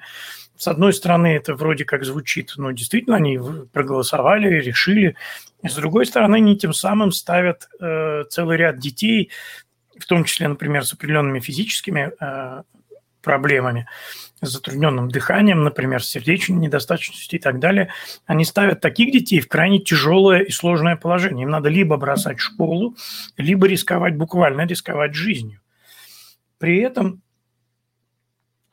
с 0.57 0.67
одной 0.67 0.91
стороны, 0.91 1.27
это 1.27 1.53
вроде 1.53 1.85
как 1.85 2.03
звучит, 2.03 2.53
но 2.57 2.71
действительно 2.71 3.17
они 3.17 3.39
проголосовали, 3.71 4.47
решили. 4.47 5.15
С 5.63 5.75
другой 5.75 6.07
стороны, 6.07 6.37
они 6.37 6.57
тем 6.57 6.73
самым 6.73 7.11
ставят 7.11 7.69
э, 7.79 8.23
целый 8.29 8.57
ряд 8.57 8.79
детей, 8.79 9.29
в 9.99 10.05
том 10.07 10.23
числе, 10.23 10.47
например, 10.47 10.83
с 10.83 10.93
определенными 10.93 11.39
физическими 11.39 12.11
э, 12.19 12.63
проблемами, 13.21 13.87
с 14.41 14.49
затрудненным 14.49 15.09
дыханием, 15.09 15.63
например, 15.63 16.03
с 16.03 16.09
сердечной 16.09 16.57
недостаточностью 16.57 17.39
и 17.39 17.41
так 17.41 17.59
далее, 17.59 17.91
они 18.25 18.45
ставят 18.45 18.81
таких 18.81 19.11
детей 19.11 19.39
в 19.39 19.47
крайне 19.47 19.79
тяжелое 19.79 20.41
и 20.41 20.51
сложное 20.51 20.95
положение. 20.95 21.43
Им 21.43 21.49
надо 21.49 21.69
либо 21.69 21.97
бросать 21.97 22.39
школу, 22.39 22.95
либо 23.37 23.67
рисковать, 23.67 24.15
буквально 24.15 24.65
рисковать 24.65 25.15
жизнью. 25.15 25.61
При 26.59 26.79
этом 26.79 27.21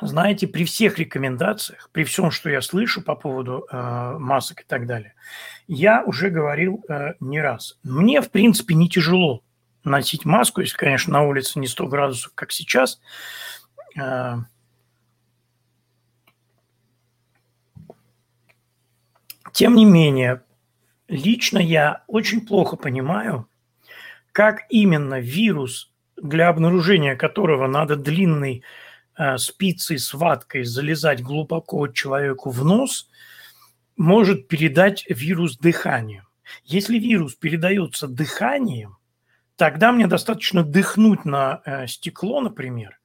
знаете, 0.01 0.47
при 0.49 0.65
всех 0.65 0.99
рекомендациях, 0.99 1.89
при 1.93 2.05
всем, 2.05 2.31
что 2.31 2.51
я 2.51 2.61
слышу 2.61 3.01
по 3.01 3.15
поводу 3.15 3.67
э, 3.71 4.17
масок 4.19 4.62
и 4.62 4.65
так 4.65 4.87
далее, 4.87 5.15
я 5.67 6.03
уже 6.05 6.31
говорил 6.31 6.85
э, 6.89 7.15
не 7.21 7.41
раз. 7.41 7.79
Мне, 7.85 8.21
в 8.21 8.31
принципе, 8.31 8.75
не 8.75 8.89
тяжело 8.89 9.43
носить 9.85 10.25
маску, 10.25 10.61
если, 10.61 10.77
конечно, 10.77 11.12
на 11.12 11.23
улице 11.23 11.59
не 11.59 11.67
100 11.67 11.87
градусов, 11.87 12.33
как 12.35 12.53
сейчас. 12.53 13.01
Э, 13.97 14.39
тем 19.55 19.75
не 19.75 19.87
менее, 19.87 20.43
лично 21.09 21.59
я 21.59 22.05
очень 22.07 22.47
плохо 22.47 22.77
понимаю, 22.77 23.49
как 24.33 24.65
именно 24.69 25.19
вирус, 25.19 25.91
для 26.17 26.49
обнаружения 26.49 27.17
которого 27.17 27.67
надо 27.67 27.97
длинный 27.97 28.63
Э, 29.17 29.39
спицей 29.39 29.99
ваткой 30.13 30.65
залезать 30.65 31.23
глубоко 31.23 31.87
человеку 31.87 32.51
в 32.51 32.65
нос, 32.65 33.09
может 33.97 34.49
передать 34.49 35.05
вирус 35.09 35.57
дыханием. 35.57 36.27
Если 36.65 36.99
вирус 36.99 37.37
передается 37.37 38.09
дыханием, 38.09 38.97
тогда 39.55 39.93
мне 39.93 40.09
достаточно 40.09 40.65
дыхнуть 40.65 41.25
на 41.25 41.63
э, 41.65 41.87
стекло, 41.87 42.41
например, 42.41 42.99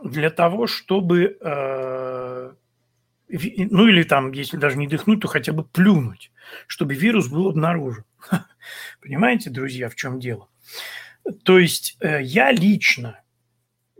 для 0.00 0.30
того, 0.30 0.68
чтобы, 0.68 1.36
э, 1.40 2.52
ну 3.30 3.88
или 3.88 4.02
там, 4.02 4.32
если 4.32 4.56
даже 4.56 4.76
не 4.76 4.86
дыхнуть, 4.86 5.20
то 5.20 5.28
хотя 5.28 5.52
бы 5.52 5.64
плюнуть, 5.64 6.32
чтобы 6.66 6.94
вирус 6.94 7.28
был 7.28 7.48
обнаружен. 7.48 8.04
Понимаете, 9.00 9.50
друзья, 9.50 9.88
в 9.88 9.94
чем 9.94 10.18
дело? 10.18 10.48
То 11.44 11.58
есть 11.58 11.96
э, 12.00 12.22
я 12.22 12.50
лично, 12.50 13.20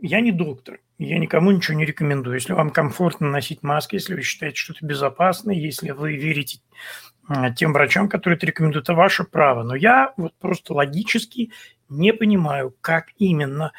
я 0.01 0.19
не 0.21 0.31
доктор, 0.31 0.79
я 0.97 1.17
никому 1.17 1.51
ничего 1.51 1.77
не 1.77 1.85
рекомендую. 1.85 2.35
Если 2.35 2.53
вам 2.53 2.69
комфортно 2.69 3.29
носить 3.29 3.63
маски, 3.63 3.95
если 3.95 4.15
вы 4.15 4.21
считаете, 4.21 4.57
что 4.57 4.73
это 4.73 4.85
безопасно, 4.85 5.51
если 5.51 5.91
вы 5.91 6.15
верите 6.15 6.59
тем 7.55 7.73
врачам, 7.73 8.09
которые 8.09 8.37
это 8.37 8.45
рекомендуют, 8.45 8.85
это 8.85 8.93
ваше 8.93 9.23
право. 9.23 9.63
Но 9.63 9.75
я 9.75 10.13
вот 10.17 10.33
просто 10.39 10.73
логически 10.73 11.51
не 11.89 12.13
понимаю, 12.13 12.75
как 12.81 13.09
именно 13.17 13.73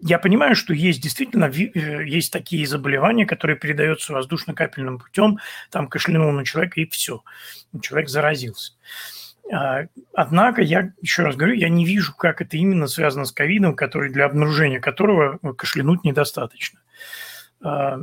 я 0.00 0.18
понимаю, 0.18 0.54
что 0.54 0.74
есть 0.74 1.02
действительно 1.02 1.46
э, 1.46 2.06
есть 2.06 2.32
такие 2.32 2.66
заболевания, 2.66 3.26
которые 3.26 3.56
передаются 3.56 4.12
воздушно-капельным 4.12 4.98
путем, 4.98 5.38
там 5.70 5.88
кашлянул 5.88 6.30
на 6.32 6.44
человека 6.44 6.80
и 6.80 6.88
все, 6.88 7.22
человек 7.80 8.08
заразился. 8.08 8.74
А, 9.52 9.86
однако, 10.14 10.62
я 10.62 10.92
еще 11.00 11.22
раз 11.22 11.36
говорю, 11.36 11.54
я 11.54 11.68
не 11.68 11.84
вижу, 11.84 12.14
как 12.14 12.40
это 12.40 12.56
именно 12.56 12.86
связано 12.86 13.24
с 13.24 13.32
ковидом, 13.32 13.74
который 13.74 14.10
для 14.10 14.24
обнаружения 14.24 14.80
которого 14.80 15.38
э, 15.42 15.52
кашлянуть 15.52 16.04
недостаточно. 16.04 16.80
А, 17.62 18.00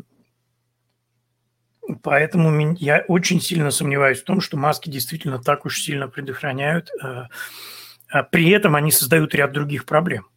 поэтому 2.04 2.76
я 2.80 3.04
очень 3.08 3.42
сильно 3.42 3.72
сомневаюсь 3.72 4.22
в 4.22 4.26
том, 4.26 4.40
что 4.40 4.58
маски 4.58 4.90
действительно 4.90 5.40
так 5.40 5.66
уж 5.66 5.82
сильно 5.82 6.08
предохраняют. 6.08 6.90
А, 7.02 7.28
при 8.24 8.50
этом 8.50 8.76
они 8.76 8.92
создают 8.92 9.34
ряд 9.34 9.52
других 9.52 9.86
проблем. 9.86 10.28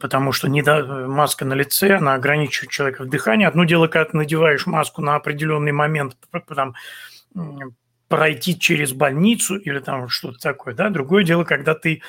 Потому 0.00 0.32
что 0.32 0.48
недо... 0.48 1.06
маска 1.06 1.44
на 1.44 1.54
лице, 1.54 1.96
она 1.96 2.14
ограничивает 2.14 2.70
человека 2.70 3.02
в 3.02 3.08
дыхании. 3.08 3.46
Одно 3.46 3.64
дело, 3.64 3.86
когда 3.88 4.10
ты 4.10 4.16
надеваешь 4.16 4.66
маску 4.66 5.02
на 5.02 5.16
определенный 5.16 5.72
момент, 5.72 6.16
там, 6.54 6.74
пройти 8.08 8.58
через 8.58 8.92
больницу 8.92 9.56
или 9.56 9.78
там 9.78 10.08
что-то 10.08 10.38
такое, 10.38 10.74
да. 10.74 10.90
Другое 10.90 11.24
дело, 11.24 11.44
когда 11.44 11.74
ты 11.74 12.02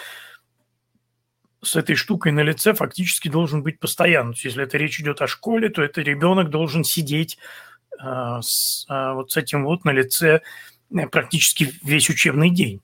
с 1.64 1.76
этой 1.76 1.96
штукой 1.96 2.32
на 2.32 2.42
лице 2.42 2.74
фактически 2.74 3.28
должен 3.28 3.64
быть 3.64 3.80
постоянно. 3.80 4.32
То 4.32 4.36
есть, 4.36 4.46
если 4.46 4.64
это 4.64 4.78
речь 4.78 5.00
идет 5.00 5.22
о 5.22 5.28
школе, 5.28 5.70
то 5.70 5.82
это 5.82 6.02
ребенок 6.02 6.50
должен 6.50 6.84
сидеть 6.84 7.38
э, 8.00 8.40
с, 8.42 8.86
э, 8.90 9.14
вот 9.14 9.32
с 9.32 9.38
этим 9.38 9.66
вот 9.66 9.84
на 9.84 9.92
лице 9.92 10.42
э, 10.94 11.08
практически 11.08 11.74
весь 11.84 12.10
учебный 12.10 12.52
день. 12.52 12.82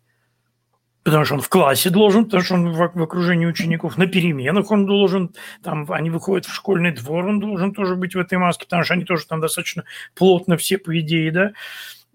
Потому 1.04 1.26
что 1.26 1.36
он 1.36 1.42
в 1.42 1.50
классе 1.50 1.90
должен, 1.90 2.26
потому 2.26 2.44
что 2.44 2.54
он 2.56 2.72
в, 2.74 2.92
в 2.94 3.04
окружении 3.04 3.48
учеников, 3.48 3.98
на 3.98 4.06
переменах 4.06 4.70
он 4.70 4.86
должен, 4.86 5.34
там 5.64 5.92
они 5.92 6.12
выходят 6.12 6.46
в 6.46 6.54
школьный 6.54 6.92
двор, 6.92 7.26
он 7.26 7.40
должен 7.40 7.74
тоже 7.74 7.96
быть 7.96 8.14
в 8.14 8.20
этой 8.20 8.38
маске, 8.38 8.66
потому 8.66 8.84
что 8.84 8.94
они 8.94 9.04
тоже 9.04 9.26
там 9.26 9.42
достаточно 9.42 9.84
плотно 10.14 10.58
все, 10.58 10.78
по 10.78 10.98
идее, 11.00 11.32
да. 11.32 11.54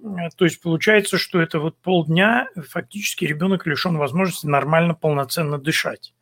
Э, 0.03 0.31
то 0.37 0.45
есть 0.45 0.61
получается, 0.61 1.19
что 1.19 1.41
это 1.41 1.59
вот 1.59 1.77
полдня 1.79 2.49
фактически 2.69 3.25
ребенок 3.25 3.67
лишен 3.67 3.97
возможности 3.97 4.47
нормально, 4.47 4.95
полноценно 4.95 5.59
дышать. 5.59 6.15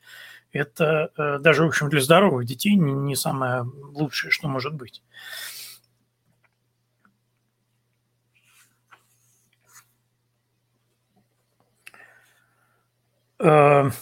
Это 0.51 1.11
э, 1.19 1.39
даже, 1.41 1.65
в 1.65 1.67
общем, 1.67 1.91
для 1.91 2.01
здоровых 2.01 2.47
детей 2.47 2.77
не, 2.77 2.93
не 2.93 3.17
самое 3.17 3.65
лучшее, 3.93 4.31
что 4.31 4.49
может 4.49 4.73
быть. 4.73 5.03
Uh... 13.45 13.93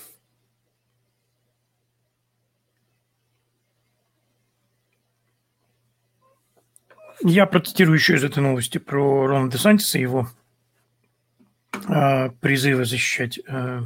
Я 7.25 7.47
процитирую 7.47 7.97
еще 7.97 8.15
из 8.15 8.25
этой 8.25 8.43
новости 8.43 8.79
про 8.79 9.27
Рона 9.27 9.51
Десантиса 9.51 9.99
и 9.99 10.03
его 10.03 10.29
э, 11.89 12.31
призывы 12.41 12.85
защищать, 12.85 13.39
э, 13.47 13.83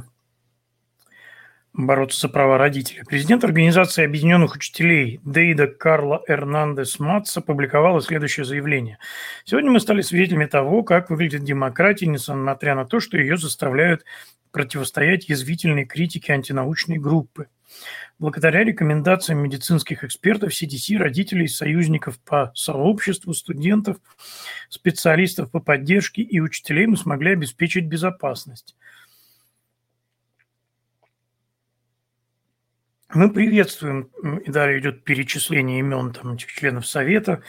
бороться 1.73 2.21
за 2.21 2.29
права 2.29 2.57
родителей. 2.57 3.03
Президент 3.07 3.43
Организации 3.43 4.05
Объединенных 4.05 4.55
Учителей 4.55 5.21
Дейда 5.23 5.67
Карла 5.67 6.23
Эрнандес 6.27 6.99
Матс 6.99 7.37
опубликовала 7.37 8.01
следующее 8.01 8.43
заявление. 8.43 8.97
Сегодня 9.45 9.69
мы 9.69 9.79
стали 9.79 10.01
свидетелями 10.01 10.45
того, 10.45 10.81
как 10.81 11.11
выглядит 11.11 11.43
демократия, 11.43 12.07
несмотря 12.07 12.73
на 12.73 12.85
то, 12.85 12.99
что 12.99 13.17
ее 13.17 13.37
заставляют 13.37 14.03
противостоять 14.51 15.29
язвительной 15.29 15.85
критике 15.85 16.33
антинаучной 16.33 16.97
группы. 16.97 17.47
Благодаря 18.19 18.63
рекомендациям 18.63 19.39
медицинских 19.39 20.03
экспертов, 20.03 20.51
CDC, 20.51 20.97
родителей, 20.97 21.47
союзников 21.47 22.19
по 22.19 22.51
сообществу, 22.55 23.33
студентов, 23.33 23.97
специалистов 24.69 25.51
по 25.51 25.59
поддержке 25.59 26.21
и 26.21 26.39
учителей 26.39 26.87
мы 26.87 26.97
смогли 26.97 27.33
обеспечить 27.33 27.85
безопасность. 27.85 28.75
Мы 33.13 33.31
приветствуем, 33.31 34.09
и 34.45 34.51
далее 34.51 34.79
идет 34.79 35.03
перечисление 35.03 35.79
имен 35.79 36.11
там, 36.11 36.33
этих 36.33 36.51
членов 36.51 36.85
Совета, 36.85 37.41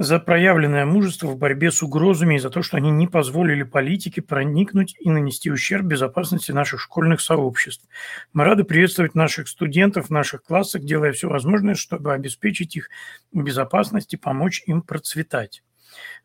за 0.00 0.18
проявленное 0.18 0.86
мужество 0.86 1.26
в 1.26 1.36
борьбе 1.36 1.70
с 1.70 1.82
угрозами 1.82 2.36
и 2.36 2.38
за 2.38 2.48
то, 2.48 2.62
что 2.62 2.78
они 2.78 2.90
не 2.90 3.06
позволили 3.06 3.64
политике 3.64 4.22
проникнуть 4.22 4.96
и 4.98 5.10
нанести 5.10 5.50
ущерб 5.50 5.84
безопасности 5.84 6.52
наших 6.52 6.80
школьных 6.80 7.20
сообществ. 7.20 7.86
Мы 8.32 8.44
рады 8.44 8.64
приветствовать 8.64 9.14
наших 9.14 9.46
студентов 9.46 10.06
в 10.06 10.10
наших 10.10 10.42
классах, 10.42 10.84
делая 10.84 11.12
все 11.12 11.28
возможное, 11.28 11.74
чтобы 11.74 12.14
обеспечить 12.14 12.76
их 12.76 12.88
безопасность 13.30 14.14
и 14.14 14.16
помочь 14.16 14.62
им 14.64 14.80
процветать. 14.80 15.62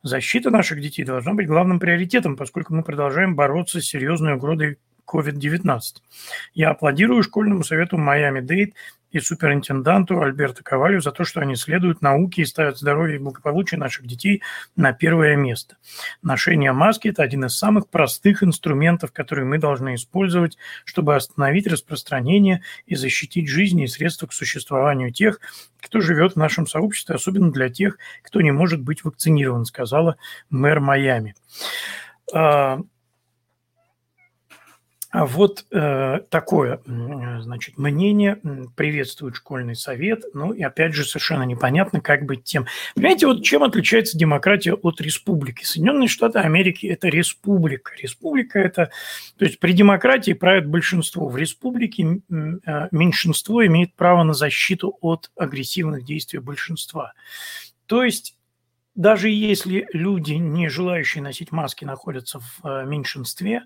Защита 0.04 0.52
наших 0.52 0.80
детей 0.80 1.04
должна 1.04 1.34
быть 1.34 1.48
главным 1.48 1.82
приоритетом, 1.82 2.38
поскольку 2.38 2.74
мы 2.74 2.82
продолжаем 2.82 3.36
бороться 3.36 3.82
с 3.82 3.86
серьезной 3.86 4.36
угрозой 4.36 4.78
COVID-19. 5.08 5.80
Я 6.54 6.72
аплодирую 6.72 7.24
школьному 7.24 7.64
совету 7.64 7.98
Майами 7.98 8.42
Дейт 8.42 8.74
и 9.16 9.22
суперинтенданту 9.22 10.22
Альберту 10.22 10.62
Ковалю 10.62 11.00
за 11.00 11.12
то, 11.12 11.24
что 11.24 11.40
они 11.40 11.56
следуют 11.56 12.02
науке 12.02 12.42
и 12.42 12.46
ставят 12.46 12.78
здоровье 12.78 13.16
и 13.16 13.20
благополучие 13.20 13.80
наших 13.80 14.06
детей 14.06 14.42
на 14.76 14.92
первое 14.92 15.38
место. 15.38 15.78
Ношение 16.22 16.74
маски– 16.74 17.08
это 17.10 17.24
один 17.24 17.46
из 17.46 17.58
самых 17.58 17.88
простых 17.88 18.44
инструментов, 18.44 19.14
которые 19.14 19.46
мы 19.46 19.58
должны 19.58 19.96
использовать, 19.96 20.58
чтобы 20.84 21.16
остановить 21.16 21.66
распространение 21.66 22.62
и 22.88 22.96
защитить 22.96 23.48
жизни 23.48 23.86
и 23.86 23.88
средства 23.88 24.28
к 24.28 24.34
существованию 24.34 25.14
тех, 25.14 25.40
кто 25.80 26.02
живет 26.02 26.34
в 26.34 26.38
нашем 26.38 26.68
сообществе, 26.68 27.16
особенно 27.16 27.54
для 27.54 27.70
тех, 27.70 27.98
кто 28.22 28.42
не 28.42 28.52
может 28.52 28.82
быть 28.82 29.06
вакцинирован, 29.06 29.64
сказала 29.64 30.18
мэр 30.50 30.82
Майами. 30.82 31.36
А, 35.16 35.26
вот 35.26 35.66
э, 35.72 36.20
такое, 36.30 36.82
значит, 36.86 37.78
мнение 37.78 38.42
приветствует 38.76 39.38
школьный 39.38 39.76
совет. 39.76 40.26
Ну 40.34 40.52
и 40.52 40.62
опять 40.62 40.94
же 40.94 41.06
совершенно 41.06 41.44
непонятно, 41.44 42.02
как 42.02 42.26
быть 42.26 42.44
тем. 42.44 42.66
Понимаете, 42.96 43.28
вот 43.28 43.42
чем 43.42 43.64
отличается 43.64 44.18
демократия 44.18 44.74
от 44.74 45.00
республики? 45.00 45.64
Соединенные 45.64 46.10
Штаты 46.10 46.40
Америки– 46.40 46.86
это 46.88 47.08
республика. 47.08 47.94
Республика– 47.98 48.60
это, 48.62 48.92
то 49.38 49.46
есть 49.46 49.60
при 49.60 49.72
демократии 49.72 50.34
правит 50.34 50.68
большинство. 50.68 51.30
В 51.30 51.38
республике 51.38 52.04
э, 52.04 52.88
меньшинство 52.92 53.66
имеет 53.66 53.96
право 53.96 54.24
на 54.24 54.34
защиту 54.34 54.98
от 55.00 55.32
агрессивных 55.38 56.04
действий 56.04 56.40
большинства. 56.40 57.14
То 57.86 58.04
есть 58.04 58.36
даже 58.96 59.30
если 59.30 59.88
люди, 59.92 60.34
не 60.34 60.70
желающие 60.70 61.22
носить 61.22 61.52
маски, 61.52 61.84
находятся 61.86 62.40
в 62.40 62.66
э, 62.66 62.86
меньшинстве, 62.86 63.64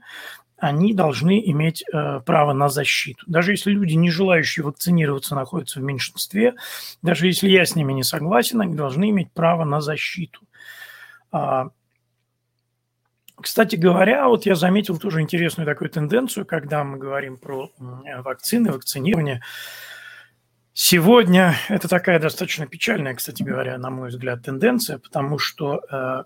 они 0.60 0.94
должны 0.94 1.42
иметь 1.52 1.84
э, 1.92 2.22
право 2.26 2.54
на 2.54 2.70
защиту. 2.70 3.24
Даже 3.28 3.52
если 3.52 3.72
люди, 3.72 3.94
не 3.94 4.10
желающие 4.10 4.64
вакцинироваться, 4.64 5.36
находятся 5.36 5.80
в 5.80 5.84
меньшинстве, 5.84 6.56
даже 7.02 7.28
если 7.28 7.50
я 7.50 7.66
с 7.66 7.76
ними 7.76 7.94
не 7.94 8.04
согласен, 8.04 8.62
они 8.62 8.76
должны 8.76 9.10
иметь 9.10 9.32
право 9.32 9.64
на 9.64 9.82
защиту. 9.82 10.42
А, 11.32 11.70
кстати 13.36 13.76
говоря, 13.76 14.28
вот 14.28 14.46
я 14.46 14.56
заметил 14.56 14.98
тоже 14.98 15.22
интересную 15.22 15.66
такую 15.66 15.90
тенденцию, 15.90 16.46
когда 16.46 16.84
мы 16.84 16.98
говорим 16.98 17.38
про 17.38 17.72
вакцины, 17.78 18.72
вакцинирование. 18.72 19.42
Сегодня 20.74 21.56
это 21.68 21.88
такая 21.88 22.20
достаточно 22.20 22.68
печальная, 22.68 23.14
кстати 23.14 23.44
говоря, 23.44 23.78
на 23.78 23.90
мой 23.90 24.10
взгляд, 24.10 24.44
тенденция, 24.44 24.98
потому 24.98 25.38
что 25.38 25.82
э, 25.92 26.24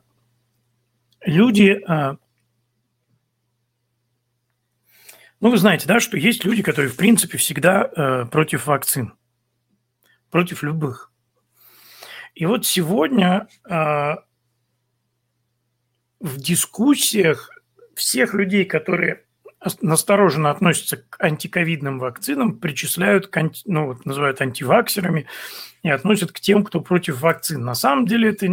люди 1.25 1.81
э, 1.88 2.17
Ну, 5.44 5.50
вы 5.50 5.58
знаете, 5.58 5.86
да, 5.89 6.00
что 6.00 6.16
есть 6.16 6.46
люди, 6.46 6.64
которые, 6.64 6.89
в 6.89 6.96
принципе, 6.96 7.38
всегда 7.38 7.84
э, 7.84 8.26
против 8.32 8.66
вакцин, 8.66 9.14
против 10.32 10.64
любых. 10.64 11.12
И 12.34 12.46
вот 12.46 12.66
сегодня 12.66 13.50
э, 13.70 14.16
в 16.22 16.38
дискуссиях 16.38 17.50
всех 17.94 18.34
людей, 18.34 18.64
которые 18.64 19.26
настороженно 19.82 20.50
относятся 20.50 21.04
к 21.10 21.22
антиковидным 21.22 22.00
вакцинам, 22.00 22.58
причисляют, 22.58 23.30
ну, 23.66 23.88
вот 23.88 24.06
называют 24.06 24.39
антиваксерами 24.39 25.28
и 25.82 25.89
относят 25.89 26.32
к 26.32 26.39
тем, 26.39 26.64
кто 26.64 26.80
против 26.80 27.20
вакцин. 27.20 27.66
На 27.66 27.76
самом 27.76 28.06
деле 28.06 28.30
это, 28.30 28.48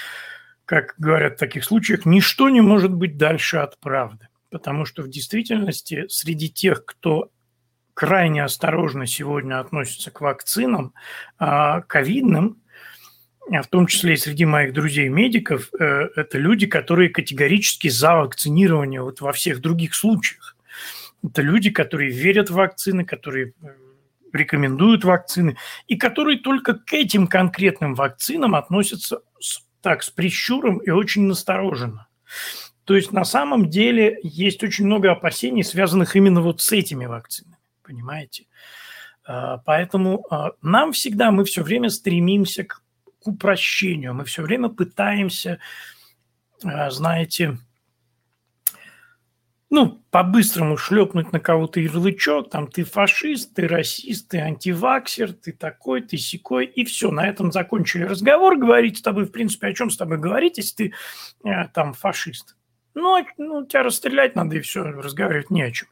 как 0.64 0.94
говорят 0.96 1.34
в 1.34 1.40
таких 1.40 1.62
случаях, 1.62 2.06
ничто 2.06 2.48
не 2.48 2.62
может 2.62 2.94
быть 2.94 3.18
дальше 3.18 3.58
от 3.58 3.78
правды 3.80 4.28
потому 4.56 4.86
что 4.86 5.02
в 5.02 5.08
действительности 5.10 6.06
среди 6.08 6.48
тех, 6.48 6.86
кто 6.86 7.30
крайне 7.92 8.42
осторожно 8.42 9.06
сегодня 9.06 9.60
относится 9.60 10.10
к 10.10 10.22
вакцинам, 10.22 10.94
а, 11.38 11.82
ковидным, 11.82 12.62
а 13.50 13.60
в 13.60 13.66
том 13.66 13.86
числе 13.86 14.14
и 14.14 14.16
среди 14.16 14.46
моих 14.46 14.72
друзей-медиков, 14.72 15.68
э, 15.78 16.08
это 16.16 16.38
люди, 16.38 16.66
которые 16.66 17.10
категорически 17.10 17.88
за 17.88 18.16
вакцинирование 18.16 19.02
вот 19.02 19.20
во 19.20 19.34
всех 19.34 19.60
других 19.60 19.94
случаях. 19.94 20.56
Это 21.22 21.42
люди, 21.42 21.68
которые 21.68 22.10
верят 22.10 22.48
в 22.48 22.54
вакцины, 22.54 23.04
которые 23.04 23.52
э, 23.60 23.66
рекомендуют 24.32 25.04
вакцины, 25.04 25.58
и 25.86 25.96
которые 25.96 26.38
только 26.38 26.72
к 26.72 26.94
этим 26.94 27.26
конкретным 27.26 27.94
вакцинам 27.94 28.54
относятся 28.54 29.20
с, 29.38 29.60
так, 29.82 30.02
с 30.02 30.08
прищуром 30.08 30.78
и 30.78 30.88
очень 30.88 31.24
настороженно. 31.24 32.08
То 32.86 32.94
есть 32.94 33.10
на 33.10 33.24
самом 33.24 33.68
деле 33.68 34.20
есть 34.22 34.62
очень 34.62 34.86
много 34.86 35.10
опасений, 35.10 35.64
связанных 35.64 36.14
именно 36.14 36.40
вот 36.40 36.60
с 36.60 36.70
этими 36.70 37.04
вакцинами, 37.04 37.58
понимаете? 37.82 38.46
А, 39.24 39.58
поэтому 39.58 40.24
а, 40.30 40.52
нам 40.62 40.92
всегда, 40.92 41.32
мы 41.32 41.44
все 41.44 41.64
время 41.64 41.90
стремимся 41.90 42.62
к, 42.62 42.84
к 43.24 43.26
упрощению, 43.26 44.14
мы 44.14 44.24
все 44.24 44.42
время 44.42 44.68
пытаемся, 44.68 45.58
а, 46.62 46.88
знаете, 46.92 47.58
ну, 49.68 50.00
по-быстрому 50.12 50.76
шлепнуть 50.76 51.32
на 51.32 51.40
кого-то 51.40 51.80
ярлычок, 51.80 52.50
там, 52.50 52.68
ты 52.68 52.84
фашист, 52.84 53.52
ты 53.54 53.66
расист, 53.66 54.28
ты 54.28 54.38
антиваксер, 54.38 55.32
ты 55.32 55.50
такой, 55.50 56.02
ты 56.02 56.18
секой, 56.18 56.66
и 56.66 56.84
все, 56.84 57.10
на 57.10 57.26
этом 57.26 57.50
закончили 57.50 58.04
разговор, 58.04 58.56
говорить 58.56 58.98
с 58.98 59.02
тобой, 59.02 59.24
в 59.24 59.32
принципе, 59.32 59.66
о 59.66 59.74
чем 59.74 59.90
с 59.90 59.96
тобой 59.96 60.18
говорить, 60.18 60.58
если 60.58 60.92
ты 61.42 61.68
там 61.74 61.92
фашист. 61.92 62.54
Ну, 62.98 63.22
ну, 63.36 63.66
тебя 63.66 63.82
расстрелять 63.82 64.34
надо, 64.36 64.56
и 64.56 64.60
все, 64.60 64.82
разговаривать 64.82 65.50
не 65.50 65.60
о 65.60 65.70
чем. 65.70 65.86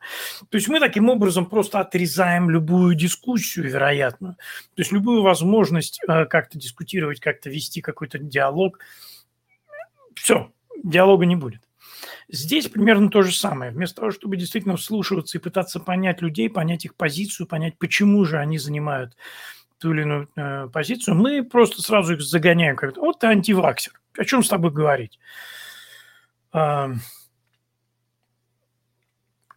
То 0.49 0.57
есть 0.57 0.69
мы 0.69 0.81
таким 0.81 1.11
образом 1.11 1.45
просто 1.45 1.81
отрезаем 1.81 2.49
любую 2.49 2.95
дискуссию, 2.95 3.67
вероятно. 3.67 4.39
То 4.75 4.81
есть 4.81 4.91
любую 4.91 5.21
возможность 5.21 6.01
э, 6.09 6.25
как-то 6.25 6.59
дискутировать, 6.59 7.21
как-то 7.21 7.51
вести 7.51 7.83
какой-то 7.83 8.19
диалог. 8.19 8.79
Все, 10.15 10.51
диалога 10.83 11.27
не 11.27 11.37
будет. 11.37 11.61
Здесь 12.31 12.69
примерно 12.69 13.11
то 13.11 13.21
же 13.21 13.35
самое. 13.35 13.71
Вместо 13.71 13.97
того, 13.97 14.11
чтобы 14.11 14.39
действительно 14.39 14.79
вслушиваться 14.79 15.37
и 15.37 15.43
пытаться 15.43 15.81
понять 15.81 16.23
людей, 16.23 16.49
понять 16.49 16.87
их 16.87 16.95
позицию, 16.95 17.47
понять, 17.47 17.77
почему 17.77 18.25
же 18.25 18.39
они 18.39 18.57
занимают 18.57 19.15
ту 19.77 19.93
или 19.93 20.01
иную 20.01 20.31
э, 20.37 20.69
позицию, 20.73 21.17
мы 21.17 21.45
просто 21.45 21.83
сразу 21.83 22.15
их 22.15 22.23
загоняем. 22.23 22.77
Как 22.77 22.97
вот 22.97 23.19
ты 23.19 23.27
антиваксер. 23.27 23.93
О 24.17 24.25
чем 24.25 24.43
с 24.43 24.49
тобой 24.49 24.71
говорить? 24.71 25.19
В 26.55 27.01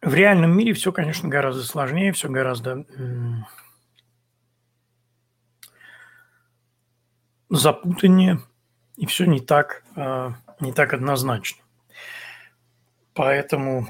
реальном 0.02 0.56
мире 0.56 0.72
все, 0.72 0.90
конечно, 0.92 1.28
гораздо 1.28 1.62
сложнее, 1.62 2.12
все 2.12 2.28
гораздо 2.28 2.84
запутаннее, 7.50 8.40
и 8.96 9.06
все 9.06 9.26
не 9.26 9.40
так, 9.40 9.84
а, 9.96 10.34
не 10.60 10.72
так 10.72 10.92
однозначно. 10.92 11.62
Поэтому 13.14 13.88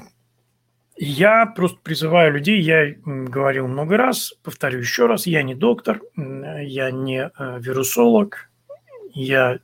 я 0.95 1.45
просто 1.45 1.79
призываю 1.81 2.33
людей, 2.33 2.61
я 2.61 2.93
говорил 3.05 3.67
много 3.67 3.97
раз, 3.97 4.33
повторю 4.43 4.79
еще 4.79 5.07
раз, 5.07 5.25
я 5.25 5.43
не 5.43 5.55
доктор, 5.55 6.01
я 6.15 6.91
не 6.91 7.29
э, 7.29 7.59
вирусолог, 7.59 8.49
я 9.13 9.59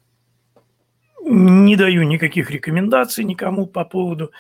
не 1.26 1.76
даю 1.76 2.04
никаких 2.04 2.52
рекомендаций 2.52 3.24
никому 3.24 3.66
по 3.66 3.84
поводу 3.84 4.32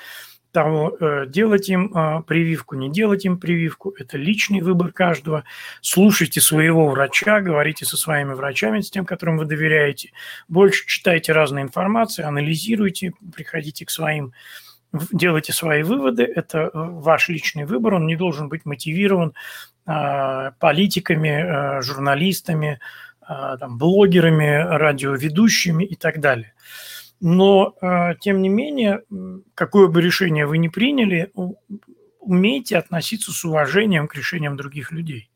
того, 0.55 0.95
э, 0.97 1.25
делать 1.27 1.67
им 1.67 1.91
э, 1.93 2.23
прививку, 2.23 2.75
не 2.75 2.89
делать 2.89 3.25
им 3.25 3.37
прививку. 3.37 3.93
Это 3.99 4.17
личный 4.17 4.61
выбор 4.61 4.93
каждого. 4.93 5.43
Слушайте 5.81 6.39
своего 6.39 6.87
врача, 6.87 7.41
говорите 7.41 7.83
со 7.83 7.97
своими 7.97 8.33
врачами, 8.33 8.79
с 8.79 8.89
тем, 8.89 9.05
которым 9.05 9.37
вы 9.37 9.43
доверяете. 9.43 10.11
Больше 10.47 10.87
читайте 10.87 11.33
разные 11.33 11.63
информации, 11.63 12.23
анализируйте, 12.23 13.11
приходите 13.35 13.85
к 13.85 13.89
своим 13.89 14.31
делайте 15.11 15.51
свои 15.51 15.83
выводы, 15.83 16.23
это 16.23 16.59
э, 16.59 16.69
ваш 16.73 17.27
личный 17.27 17.65
выбор, 17.65 17.95
он 17.95 18.07
не 18.07 18.15
должен 18.15 18.47
быть 18.47 18.65
мотивирован 18.65 19.33
политиками, 20.59 21.79
журналистами, 21.83 22.79
там, 23.27 23.77
блогерами, 23.77 24.63
радиоведущими 24.77 25.83
и 25.83 25.95
так 25.95 26.19
далее. 26.19 26.53
Но, 27.21 27.75
э, 27.81 28.15
тем 28.19 28.41
не 28.41 28.49
менее, 28.49 29.03
какое 29.55 29.87
бы 29.87 30.01
решение 30.01 30.45
вы 30.45 30.57
ни 30.57 30.67
приняли, 30.67 31.31
умейте 32.19 32.77
относиться 32.77 33.31
с 33.31 33.45
уважением 33.45 34.07
к 34.07 34.15
решениям 34.15 34.57
других 34.57 34.91
людей. 34.91 35.29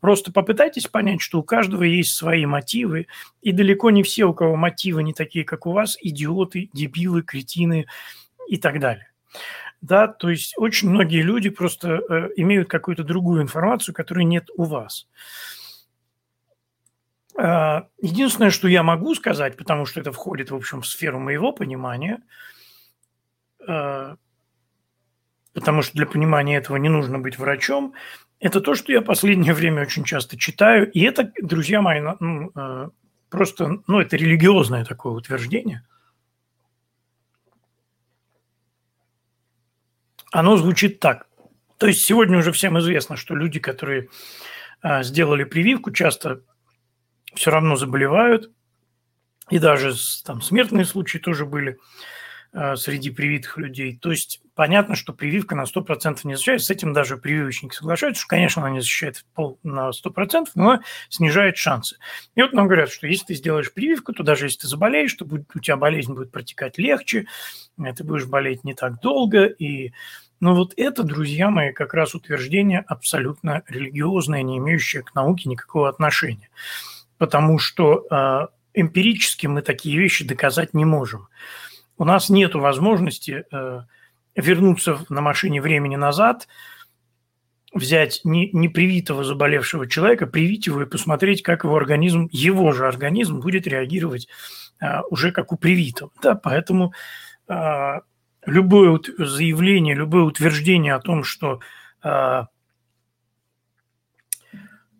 Просто 0.00 0.32
попытайтесь 0.32 0.86
понять, 0.86 1.20
что 1.20 1.40
у 1.40 1.42
каждого 1.42 1.82
есть 1.82 2.14
свои 2.14 2.46
мотивы, 2.46 3.06
и 3.42 3.52
далеко 3.52 3.90
не 3.90 4.02
все, 4.02 4.24
у 4.24 4.34
кого 4.34 4.56
мотивы 4.56 5.02
не 5.02 5.12
такие, 5.12 5.44
как 5.44 5.66
у 5.66 5.72
вас, 5.72 5.96
идиоты, 6.00 6.70
дебилы, 6.72 7.22
кретины 7.22 7.86
и 8.48 8.56
так 8.56 8.80
далее. 8.80 9.08
Да, 9.82 10.08
то 10.08 10.28
есть 10.28 10.54
очень 10.56 10.90
многие 10.90 11.22
люди 11.22 11.48
просто 11.48 11.88
э, 11.88 12.28
имеют 12.36 12.68
какую-то 12.68 13.02
другую 13.02 13.42
информацию, 13.42 13.94
которой 13.94 14.24
нет 14.24 14.48
у 14.56 14.64
вас. 14.64 15.08
Единственное, 17.42 18.50
что 18.50 18.68
я 18.68 18.82
могу 18.82 19.14
сказать, 19.14 19.56
потому 19.56 19.86
что 19.86 20.00
это 20.00 20.12
входит, 20.12 20.50
в 20.50 20.54
общем, 20.54 20.82
в 20.82 20.86
сферу 20.86 21.18
моего 21.18 21.52
понимания, 21.52 22.22
э, 23.66 24.16
потому 25.54 25.82
что 25.82 25.92
для 25.94 26.06
понимания 26.06 26.56
этого 26.56 26.76
не 26.76 26.88
нужно 26.88 27.18
быть 27.18 27.38
врачом, 27.38 27.94
это 28.40 28.60
то, 28.60 28.74
что 28.74 28.92
я 28.92 29.00
последнее 29.00 29.54
время 29.54 29.82
очень 29.82 30.04
часто 30.04 30.36
читаю. 30.36 30.90
И 30.90 31.00
это, 31.00 31.32
друзья 31.40 31.80
мои, 31.80 32.00
ну, 32.20 32.52
э, 32.54 32.88
просто, 33.30 33.82
ну, 33.86 34.00
это 34.00 34.16
религиозное 34.16 34.84
такое 34.84 35.14
утверждение. 35.14 35.86
Оно 40.30 40.56
звучит 40.56 41.00
так. 41.00 41.26
То 41.78 41.86
есть 41.86 42.04
сегодня 42.04 42.38
уже 42.38 42.52
всем 42.52 42.78
известно, 42.78 43.16
что 43.16 43.34
люди, 43.34 43.58
которые 43.58 44.08
сделали 45.02 45.44
прививку, 45.44 45.90
часто 45.90 46.42
все 47.34 47.50
равно 47.50 47.76
заболевают. 47.76 48.50
И 49.50 49.58
даже 49.58 49.94
там 50.24 50.42
смертные 50.42 50.84
случаи 50.84 51.18
тоже 51.18 51.44
были. 51.44 51.78
Э, 52.52 52.74
среди 52.74 53.10
привитых 53.10 53.58
людей. 53.58 53.96
То 53.96 54.10
есть 54.10 54.40
понятно, 54.56 54.96
что 54.96 55.12
прививка 55.12 55.54
на 55.54 55.66
100% 55.66 56.18
не 56.24 56.34
защищает. 56.34 56.62
С 56.62 56.70
этим 56.70 56.92
даже 56.92 57.16
прививочники 57.16 57.76
соглашаются, 57.76 58.22
что, 58.22 58.28
конечно, 58.28 58.62
она 58.62 58.72
не 58.72 58.80
защищает 58.80 59.24
на 59.62 59.92
100%, 59.92 60.46
но 60.56 60.80
снижает 61.08 61.56
шансы. 61.56 61.96
И 62.34 62.42
вот 62.42 62.52
нам 62.52 62.66
говорят, 62.66 62.90
что 62.90 63.06
если 63.06 63.26
ты 63.26 63.34
сделаешь 63.36 63.72
прививку, 63.72 64.12
то 64.12 64.24
даже 64.24 64.46
если 64.46 64.62
ты 64.62 64.66
заболеешь, 64.66 65.14
то 65.14 65.24
будет, 65.24 65.46
у 65.54 65.60
тебя 65.60 65.76
болезнь 65.76 66.12
будет 66.12 66.32
протекать 66.32 66.76
легче, 66.76 67.26
ты 67.78 68.02
будешь 68.02 68.26
болеть 68.26 68.64
не 68.64 68.74
так 68.74 69.00
долго. 69.00 69.44
И 69.44 69.92
но 70.40 70.56
вот 70.56 70.74
это, 70.76 71.04
друзья 71.04 71.50
мои, 71.50 71.72
как 71.72 71.94
раз 71.94 72.16
утверждение 72.16 72.80
абсолютно 72.80 73.62
религиозное, 73.68 74.42
не 74.42 74.58
имеющее 74.58 75.04
к 75.04 75.14
науке 75.14 75.48
никакого 75.48 75.88
отношения. 75.88 76.48
Потому 77.20 77.60
что 77.60 78.06
э, 78.10 78.46
эмпирически 78.74 79.46
мы 79.46 79.62
такие 79.62 79.96
вещи 79.96 80.24
доказать 80.24 80.74
не 80.74 80.84
можем 80.84 81.28
у 82.00 82.04
нас 82.06 82.30
нет 82.30 82.54
возможности 82.54 83.44
э, 83.52 83.82
вернуться 84.34 85.04
на 85.10 85.20
машине 85.20 85.60
времени 85.60 85.96
назад, 85.96 86.48
взять 87.74 88.22
не, 88.24 88.50
непривитого 88.52 89.22
заболевшего 89.22 89.86
человека, 89.86 90.26
привить 90.26 90.66
его 90.66 90.80
и 90.80 90.86
посмотреть, 90.86 91.42
как 91.42 91.64
его 91.64 91.76
организм, 91.76 92.26
его 92.32 92.72
же 92.72 92.88
организм 92.88 93.40
будет 93.40 93.66
реагировать 93.66 94.28
э, 94.80 95.02
уже 95.10 95.30
как 95.30 95.52
у 95.52 95.58
привитого. 95.58 96.10
Да, 96.22 96.34
поэтому 96.36 96.94
э, 97.48 98.00
любое 98.46 98.98
заявление, 99.18 99.94
любое 99.94 100.22
утверждение 100.22 100.94
о 100.94 101.00
том, 101.00 101.22
что 101.22 101.60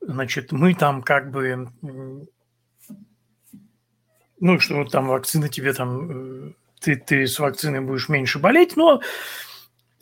значит, 0.01 0.53
мы 0.53 0.75
там 0.75 1.03
как 1.03 1.31
бы 1.31 1.71
ну, 4.41 4.59
что 4.59 4.85
там 4.85 5.07
вакцина 5.09 5.49
тебе 5.49 5.73
там 5.73 6.49
э, 6.49 6.53
ты, 6.81 6.97
ты 6.97 7.27
с 7.27 7.39
вакциной 7.39 7.81
будешь 7.81 8.09
меньше 8.09 8.39
болеть, 8.39 8.77
но 8.77 9.03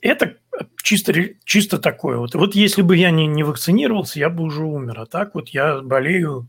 это 0.00 0.36
чисто, 0.82 1.12
чисто 1.44 1.78
такое. 1.78 2.18
Вот, 2.18 2.34
вот 2.34 2.54
если 2.54 2.82
бы 2.82 2.96
я 2.96 3.10
не, 3.10 3.26
не 3.26 3.42
вакцинировался, 3.42 4.18
я 4.20 4.30
бы 4.30 4.44
уже 4.44 4.64
умер. 4.64 5.00
А 5.00 5.06
так 5.06 5.34
вот 5.34 5.48
я 5.50 5.80
болею 5.80 6.48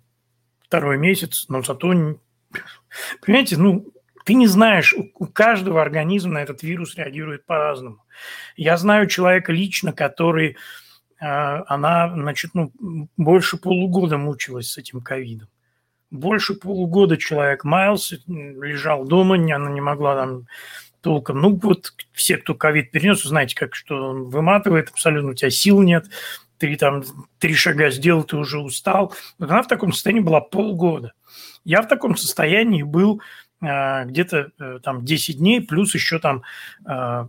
второй 0.61 0.97
месяц, 0.97 1.45
но 1.49 1.61
зато... 1.63 1.87
Понимаете, 3.21 3.57
ну, 3.57 3.91
ты 4.25 4.35
не 4.35 4.47
знаешь, 4.47 4.93
у 4.93 5.25
каждого 5.25 5.81
организма 5.81 6.33
на 6.33 6.43
этот 6.43 6.61
вирус 6.61 6.95
реагирует 6.95 7.45
по-разному. 7.45 8.03
Я 8.55 8.77
знаю 8.77 9.07
человека 9.07 9.51
лично, 9.51 9.93
который, 9.93 10.57
она, 11.19 12.13
значит, 12.13 12.51
ну, 12.53 12.71
больше 13.17 13.57
полугода 13.57 14.17
мучилась 14.17 14.71
с 14.71 14.77
этим 14.77 15.01
ковидом 15.01 15.49
больше 16.11 16.55
полугода 16.55 17.17
человек 17.17 17.63
маялся, 17.63 18.19
лежал 18.27 19.05
дома, 19.05 19.35
она 19.35 19.69
не 19.69 19.81
могла 19.81 20.15
там 20.15 20.47
толком. 21.01 21.41
Ну, 21.41 21.55
вот 21.61 21.93
все, 22.13 22.37
кто 22.37 22.55
ковид 22.55 22.91
перенес, 22.91 23.23
знаете, 23.23 23.55
как 23.55 23.75
что 23.75 24.09
он 24.09 24.25
выматывает 24.25 24.89
абсолютно, 24.89 25.31
у 25.31 25.33
тебя 25.33 25.49
сил 25.49 25.81
нет, 25.81 26.07
ты 26.57 26.75
там 26.75 27.03
три 27.37 27.53
шага 27.53 27.89
сделал, 27.89 28.23
ты 28.23 28.37
уже 28.37 28.59
устал. 28.59 29.13
Вот 29.37 29.49
она 29.49 29.61
в 29.61 29.67
таком 29.67 29.93
состоянии 29.93 30.21
была 30.21 30.41
полгода. 30.41 31.13
Я 31.63 31.81
в 31.81 31.87
таком 31.87 32.17
состоянии 32.17 32.83
был 32.83 33.21
э, 33.61 34.05
где-то 34.05 34.51
э, 34.59 34.79
там 34.83 35.05
10 35.05 35.37
дней, 35.37 35.61
плюс 35.61 35.93
еще 35.93 36.19
там 36.19 36.43
э, 36.85 37.27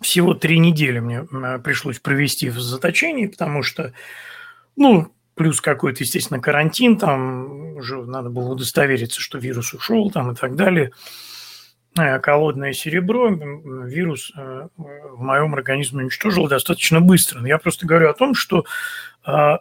всего 0.00 0.34
три 0.34 0.58
недели 0.58 1.00
мне 1.00 1.26
э, 1.30 1.58
пришлось 1.58 1.98
провести 1.98 2.50
в 2.50 2.58
заточении, 2.58 3.26
потому 3.26 3.62
что, 3.62 3.92
ну, 4.76 5.12
плюс 5.34 5.60
какой-то, 5.60 6.02
естественно, 6.02 6.40
карантин, 6.40 6.98
там 6.98 7.76
уже 7.76 8.04
надо 8.04 8.30
было 8.30 8.52
удостовериться, 8.52 9.20
что 9.20 9.38
вирус 9.38 9.72
ушел 9.74 10.10
там 10.10 10.32
и 10.32 10.34
так 10.34 10.56
далее. 10.56 10.92
Э, 11.98 12.18
колодное 12.20 12.72
серебро 12.72 13.30
вирус 13.30 14.32
э, 14.36 14.68
в 14.76 15.20
моем 15.20 15.54
организме 15.54 16.02
уничтожил 16.02 16.48
достаточно 16.48 17.00
быстро. 17.00 17.40
Но 17.40 17.48
я 17.48 17.58
просто 17.58 17.86
говорю 17.86 18.10
о 18.10 18.14
том, 18.14 18.34
что 18.34 18.64
а, 19.24 19.60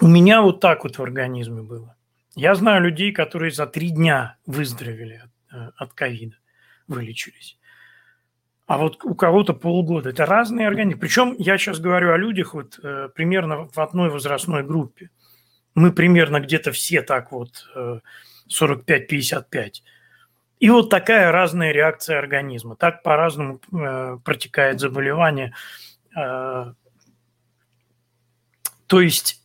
у 0.00 0.06
меня 0.06 0.40
вот 0.42 0.60
так 0.60 0.84
вот 0.84 0.98
в 0.98 1.02
организме 1.02 1.62
было. 1.62 1.96
Я 2.34 2.54
знаю 2.54 2.82
людей, 2.82 3.12
которые 3.12 3.50
за 3.52 3.66
три 3.66 3.90
дня 3.90 4.36
выздоровели 4.46 5.22
от 5.76 5.90
э, 5.90 5.92
ковида, 5.94 6.36
вылечились 6.88 7.58
а 8.66 8.78
вот 8.78 9.04
у 9.04 9.14
кого-то 9.14 9.54
полгода. 9.54 10.10
Это 10.10 10.24
разные 10.26 10.66
организмы. 10.66 11.00
Причем 11.00 11.34
я 11.38 11.58
сейчас 11.58 11.80
говорю 11.80 12.12
о 12.12 12.16
людях 12.16 12.54
вот 12.54 12.78
э, 12.82 13.08
примерно 13.14 13.68
в 13.68 13.78
одной 13.78 14.08
возрастной 14.08 14.62
группе. 14.62 15.10
Мы 15.74 15.92
примерно 15.92 16.40
где-то 16.40 16.72
все 16.72 17.02
так 17.02 17.32
вот 17.32 17.66
э, 17.74 18.00
45-55. 18.48 19.82
И 20.60 20.70
вот 20.70 20.90
такая 20.90 21.32
разная 21.32 21.72
реакция 21.72 22.18
организма. 22.18 22.76
Так 22.76 23.02
по-разному 23.02 23.60
э, 23.72 24.18
протекает 24.24 24.78
заболевание. 24.80 25.54
Э, 26.16 26.72
то 28.86 29.00
есть... 29.00 29.42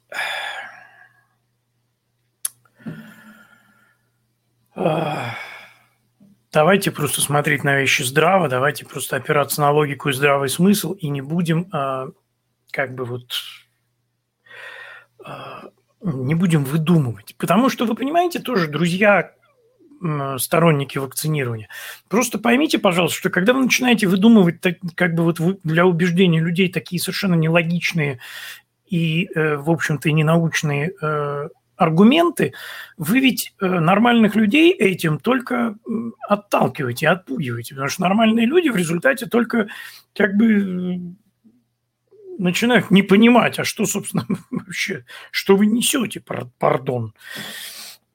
Э, 4.76 5.32
давайте 6.52 6.92
просто 6.92 7.22
смотреть 7.22 7.64
на 7.64 7.76
вещи 7.78 8.04
здраво, 8.04 8.50
давайте 8.50 8.86
просто 8.86 9.16
опираться 9.16 9.62
на 9.62 9.72
логику 9.72 10.10
и 10.10 10.14
здравый 10.14 10.50
смысл, 10.50 10.94
и 10.94 11.10
не 11.10 11.22
будем 11.22 11.70
э, 11.74 12.12
как 12.72 12.96
бы 12.96 13.06
вот 13.06 13.32
э, 15.26 15.32
не 16.02 16.36
будем 16.36 16.64
выдумывать. 16.64 17.36
Потому 17.38 17.70
что 17.70 17.86
вы 17.86 17.96
понимаете 17.96 18.40
тоже, 18.40 18.68
друзья, 18.68 19.34
сторонники 20.38 20.98
вакцинирования. 20.98 21.70
Просто 22.08 22.40
поймите, 22.40 22.80
пожалуйста, 22.80 23.18
что 23.18 23.30
когда 23.30 23.54
вы 23.54 23.64
начинаете 23.64 24.08
выдумывать 24.08 24.62
как 24.96 25.16
бы 25.16 25.24
вот 25.24 25.40
для 25.64 25.86
убеждения 25.86 26.40
людей 26.40 26.72
такие 26.72 27.02
совершенно 27.02 27.36
нелогичные 27.36 28.20
и, 28.86 29.28
э, 29.34 29.58
в 29.58 29.70
общем-то, 29.70 30.10
и 30.10 30.14
ненаучные 30.14 30.92
э, 31.02 31.50
аргументы, 31.78 32.54
вы 32.98 33.20
ведь 33.20 33.54
э, 33.62 33.66
нормальных 33.66 34.36
людей 34.36 34.74
этим 34.74 35.20
только 35.20 35.76
отталкиваете, 36.28 37.08
отпугиваете, 37.08 37.76
потому 37.76 37.90
что 37.90 38.02
нормальные 38.02 38.48
люди 38.48 38.70
в 38.70 38.76
результате 38.76 39.28
только 39.28 39.68
как 40.14 40.36
бы 40.36 41.16
начинают 42.40 42.92
не 42.92 43.04
понимать, 43.04 43.60
а 43.60 43.64
что, 43.64 43.86
собственно, 43.86 44.26
вообще, 44.52 45.06
что 45.32 45.56
вы 45.56 45.68
несете, 45.68 46.22
пардон. 46.58 47.14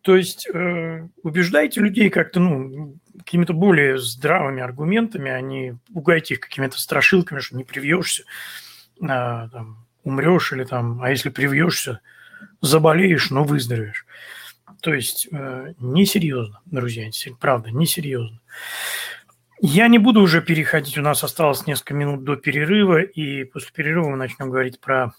То 0.02 0.16
есть 0.16 0.48
э, 0.52 1.08
убеждайте 1.22 1.80
людей 1.80 2.10
как-то, 2.10 2.40
ну, 2.40 2.96
какими-то 3.18 3.52
более 3.52 3.98
здравыми 3.98 4.60
аргументами, 4.60 5.30
а 5.30 5.40
не 5.40 5.78
пугайте 5.92 6.34
их 6.34 6.40
какими-то 6.40 6.80
страшилками, 6.80 7.38
что 7.38 7.56
не 7.56 7.62
привьешься, 7.62 8.24
а, 9.00 9.48
там, 9.48 9.86
умрешь 10.02 10.52
или 10.52 10.64
там, 10.64 11.00
а 11.02 11.10
если 11.10 11.30
привьешься, 11.30 12.00
заболеешь, 12.60 13.30
но 13.30 13.44
выздоровеешь. 13.44 14.06
То 14.80 14.92
есть 14.94 15.28
э, 15.30 15.74
несерьезно, 15.78 16.60
друзья, 16.66 17.08
правда, 17.38 17.70
несерьезно. 17.70 18.40
Я 19.60 19.86
не 19.86 19.98
буду 19.98 20.20
уже 20.20 20.42
переходить, 20.42 20.98
у 20.98 21.02
нас 21.02 21.22
осталось 21.22 21.66
несколько 21.68 21.94
минут 21.94 22.24
до 22.24 22.34
перерыва, 22.34 23.00
и 23.00 23.44
после 23.44 23.70
перерыва 23.72 24.08
мы 24.08 24.16
начнем 24.16 24.50
говорить 24.50 24.80
про 24.80 25.12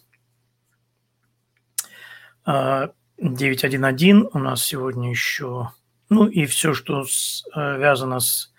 911. 2.45 4.01
Э, 4.01 4.29
у 4.33 4.39
нас 4.39 4.65
сегодня 4.65 5.09
еще, 5.09 5.71
ну 6.09 6.27
и 6.27 6.45
все, 6.45 6.73
что 6.73 7.05
связано 7.05 8.19
с 8.19 8.53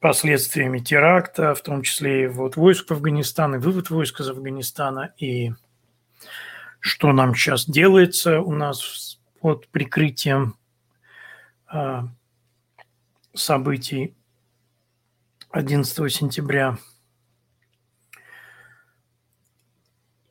последствиями 0.00 0.80
теракта, 0.80 1.54
в 1.54 1.62
том 1.62 1.82
числе 1.82 2.24
и 2.24 2.26
вот 2.26 2.56
войск 2.56 2.88
в 2.88 2.92
Афганистан, 2.92 3.54
и 3.54 3.58
вывод 3.58 3.90
войск 3.90 4.20
из 4.20 4.28
Афганистана, 4.28 5.14
и 5.18 5.52
что 6.86 7.12
нам 7.12 7.34
сейчас 7.34 7.66
делается 7.68 8.40
у 8.40 8.52
нас 8.52 9.20
под 9.40 9.66
прикрытием 9.68 10.56
э, 11.72 12.02
событий 13.34 14.16
11 15.50 16.12
сентября. 16.12 16.78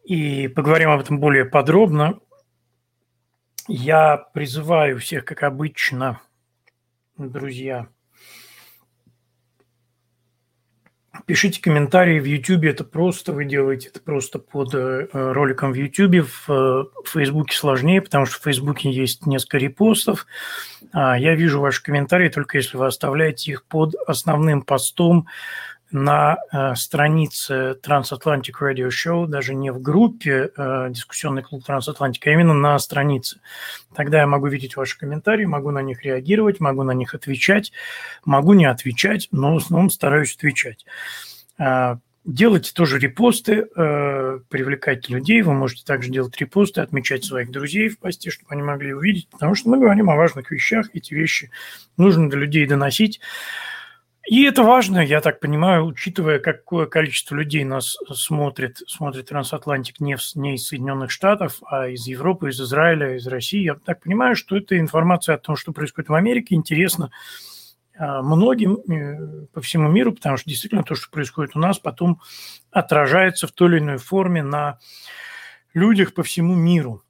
И 0.05 0.47
поговорим 0.47 0.91
об 0.91 1.01
этом 1.01 1.19
более 1.19 1.43
подробно. 1.43 2.21
Я 3.67 4.15
призываю 4.17 4.99
всех, 4.99 5.25
как 5.25 5.43
обычно, 5.43 6.21
друзья, 7.17 7.89
Пишите 11.25 11.61
комментарии 11.61 12.19
в 12.19 12.25
YouTube, 12.25 12.65
это 12.65 12.83
просто, 12.83 13.31
вы 13.31 13.45
делаете 13.45 13.89
это 13.89 13.99
просто 13.99 14.39
под 14.39 14.73
э, 14.73 15.07
роликом 15.11 15.71
в 15.71 15.75
YouTube. 15.75 16.27
В 16.27 16.51
э, 16.51 16.83
Фейсбуке 17.05 17.55
сложнее, 17.55 18.01
потому 18.01 18.25
что 18.25 18.39
в 18.39 18.43
Фейсбуке 18.43 18.91
есть 18.91 19.25
несколько 19.25 19.57
репостов. 19.57 20.27
А 20.91 21.17
я 21.17 21.35
вижу 21.35 21.59
ваши 21.59 21.81
комментарии 21.81 22.29
только 22.29 22.57
если 22.57 22.77
вы 22.77 22.87
оставляете 22.87 23.51
их 23.51 23.65
под 23.65 23.95
основным 24.07 24.61
постом 24.61 25.27
на 25.95 26.37
э, 26.51 26.75
странице 26.75 27.77
Transatlantic 27.81 28.53
Radio 28.61 28.89
Show, 28.89 29.27
даже 29.27 29.55
не 29.55 29.71
в 29.71 29.81
группе 29.81 30.51
э, 30.55 30.87
«Дискуссионный 30.89 31.41
клуб 31.41 31.63
Трансатлантика», 31.63 32.29
а 32.29 32.33
именно 32.33 32.53
на 32.53 32.77
странице. 32.79 33.39
Тогда 33.95 34.19
я 34.19 34.27
могу 34.27 34.47
видеть 34.47 34.75
ваши 34.75 34.97
комментарии, 34.99 35.45
могу 35.45 35.71
на 35.71 35.81
них 35.81 36.03
реагировать, 36.03 36.59
могу 36.59 36.83
на 36.83 36.91
них 36.91 37.15
отвечать, 37.15 37.71
могу 38.25 38.53
не 38.53 38.65
отвечать, 38.65 39.29
но 39.31 39.53
в 39.53 39.57
основном 39.57 39.89
стараюсь 39.89 40.35
отвечать. 40.35 40.85
Э, 41.57 41.95
делайте 42.25 42.73
тоже 42.73 42.99
репосты, 42.99 43.65
э, 43.73 44.39
привлекайте 44.49 45.13
людей. 45.13 45.41
Вы 45.43 45.53
можете 45.53 45.85
также 45.85 46.11
делать 46.11 46.35
репосты, 46.37 46.81
отмечать 46.81 47.23
своих 47.23 47.51
друзей 47.51 47.87
в 47.87 47.99
посте, 47.99 48.31
чтобы 48.31 48.51
они 48.51 48.63
могли 48.63 48.93
увидеть, 48.93 49.29
потому 49.29 49.55
что 49.55 49.69
мы 49.69 49.79
говорим 49.79 50.09
о 50.09 50.17
важных 50.17 50.51
вещах. 50.51 50.87
Эти 50.93 51.13
вещи 51.13 51.51
нужно 51.95 52.29
до 52.29 52.35
людей 52.35 52.67
доносить. 52.67 53.21
И 54.27 54.43
это 54.43 54.63
важно, 54.63 54.99
я 54.99 55.21
так 55.21 55.39
понимаю, 55.39 55.85
учитывая, 55.85 56.39
какое 56.39 56.87
количество 56.87 57.35
людей 57.35 57.63
нас 57.63 57.95
смотрит, 58.11 58.81
смотрит 58.87 59.27
Трансатлантик 59.27 59.99
не, 59.99 60.15
в, 60.15 60.21
не 60.35 60.55
из 60.55 60.65
Соединенных 60.65 61.11
Штатов, 61.11 61.59
а 61.67 61.89
из 61.89 62.07
Европы, 62.07 62.49
из 62.49 62.59
Израиля, 62.59 63.17
из 63.17 63.27
России. 63.27 63.61
Я 63.61 63.75
так 63.75 64.01
понимаю, 64.01 64.35
что 64.35 64.57
эта 64.57 64.79
информация 64.79 65.35
о 65.35 65.37
том, 65.37 65.55
что 65.55 65.73
происходит 65.73 66.09
в 66.09 66.15
Америке, 66.15 66.55
интересна 66.55 67.11
а, 67.97 68.23
многим 68.23 68.77
э, 68.77 69.45
по 69.53 69.61
всему 69.61 69.89
миру, 69.89 70.11
потому 70.11 70.37
что 70.37 70.49
действительно 70.49 70.83
то, 70.83 70.95
что 70.95 71.09
происходит 71.11 71.55
у 71.55 71.59
нас, 71.59 71.77
потом 71.77 72.19
отражается 72.71 73.45
в 73.45 73.51
той 73.51 73.69
или 73.69 73.79
иной 73.79 73.97
форме 73.97 74.41
на 74.41 74.79
людях 75.75 76.15
по 76.15 76.23
всему 76.23 76.55
миру. 76.55 77.03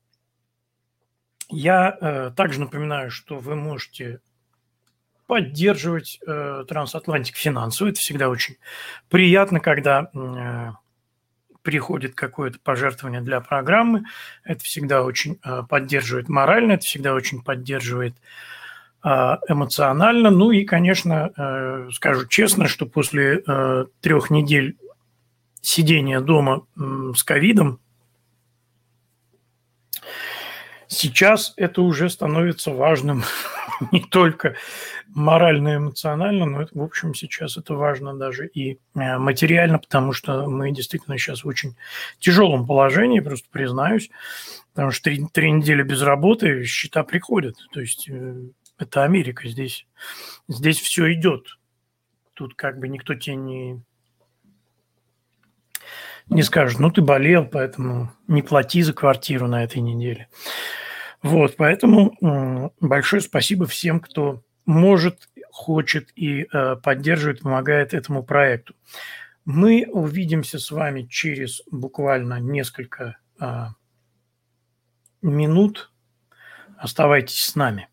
Я 1.50 1.98
э, 2.02 2.32
также 2.36 2.60
напоминаю, 2.60 3.10
что 3.10 3.38
вы 3.38 3.56
можете 3.56 4.20
поддерживать 5.28 6.20
э, 6.26 6.66
трансатлантик 6.68 7.36
финансово. 7.36 7.90
Это 7.90 8.00
всегда 8.00 8.30
очень 8.30 8.58
приятно, 9.10 9.60
когда 9.60 10.10
э, 10.14 10.72
приходит 11.62 12.16
какое-то 12.16 12.60
пожертвование 12.64 13.22
для 13.22 13.42
программы. 13.42 14.04
Это 14.44 14.64
всегда 14.64 15.04
очень 15.04 15.40
э, 15.44 15.64
поддерживает 15.68 16.30
морально, 16.30 16.74
это 16.74 16.86
всегда 16.86 17.14
очень 17.14 17.44
поддерживает 17.44 18.16
э, 19.04 19.10
эмоционально. 19.48 20.30
Ну 20.30 20.52
и, 20.52 20.64
конечно, 20.64 21.32
э, 21.36 21.90
скажу 21.92 22.28
честно, 22.28 22.68
что 22.68 22.86
после 22.86 23.44
э, 23.46 23.86
трех 24.02 24.30
недель 24.30 24.78
сидения 25.62 26.22
дома 26.22 26.68
с 26.78 27.24
ковидом, 27.24 27.80
сейчас 30.88 31.54
это 31.58 31.82
уже 31.82 32.10
становится 32.10 32.72
важным 32.72 33.24
не 33.92 34.02
только 34.02 34.56
морально 35.08 35.78
эмоционально, 35.78 36.46
но, 36.46 36.68
в 36.72 36.82
общем, 36.82 37.14
сейчас 37.14 37.58
это 37.58 37.76
важно 37.76 38.16
даже 38.16 38.48
и 38.48 38.80
э, 38.96 39.18
материально, 39.18 39.80
потому 39.80 40.12
что 40.12 40.48
мы 40.48 40.72
действительно 40.72 41.18
сейчас 41.18 41.44
в 41.44 41.48
очень 41.48 41.76
тяжелом 42.20 42.68
положении, 42.68 43.20
просто 43.22 43.48
признаюсь, 43.50 44.10
потому 44.74 44.92
что 44.92 45.04
три, 45.06 45.26
три 45.32 45.52
недели 45.52 45.84
без 45.84 46.02
работы, 46.02 46.64
счета 46.66 47.04
приходят. 47.04 47.56
То 47.72 47.80
есть 47.80 48.10
э, 48.10 48.36
это 48.78 49.04
Америка 49.04 49.48
здесь. 49.48 49.88
Здесь 50.48 50.80
все 50.80 51.14
идет. 51.14 51.48
Тут 52.34 52.56
как 52.56 52.80
бы 52.80 52.90
никто 52.90 53.16
тебе 53.16 53.38
не, 53.38 53.82
не 56.30 56.44
скажет, 56.44 56.80
ну 56.80 56.92
ты 56.92 57.02
болел, 57.02 57.46
поэтому 57.46 58.12
не 58.28 58.42
плати 58.42 58.82
за 58.82 58.94
квартиру 58.94 59.48
на 59.48 59.64
этой 59.64 59.82
неделе. 59.82 60.28
Вот, 61.22 61.56
поэтому 61.58 62.72
большое 62.80 63.22
спасибо 63.22 63.66
всем, 63.66 64.00
кто 64.00 64.42
может, 64.66 65.30
хочет 65.52 66.10
и 66.16 66.48
э, 66.52 66.76
поддерживает, 66.76 67.42
помогает 67.42 67.94
этому 67.94 68.24
проекту. 68.24 68.76
Мы 69.46 69.88
увидимся 69.92 70.60
с 70.60 70.72
вами 70.72 71.04
через 71.04 71.62
буквально 71.70 72.40
несколько 72.40 73.18
а, 73.40 73.74
минут. 75.22 75.92
Оставайтесь 76.78 77.40
с 77.40 77.56
нами. 77.56 77.88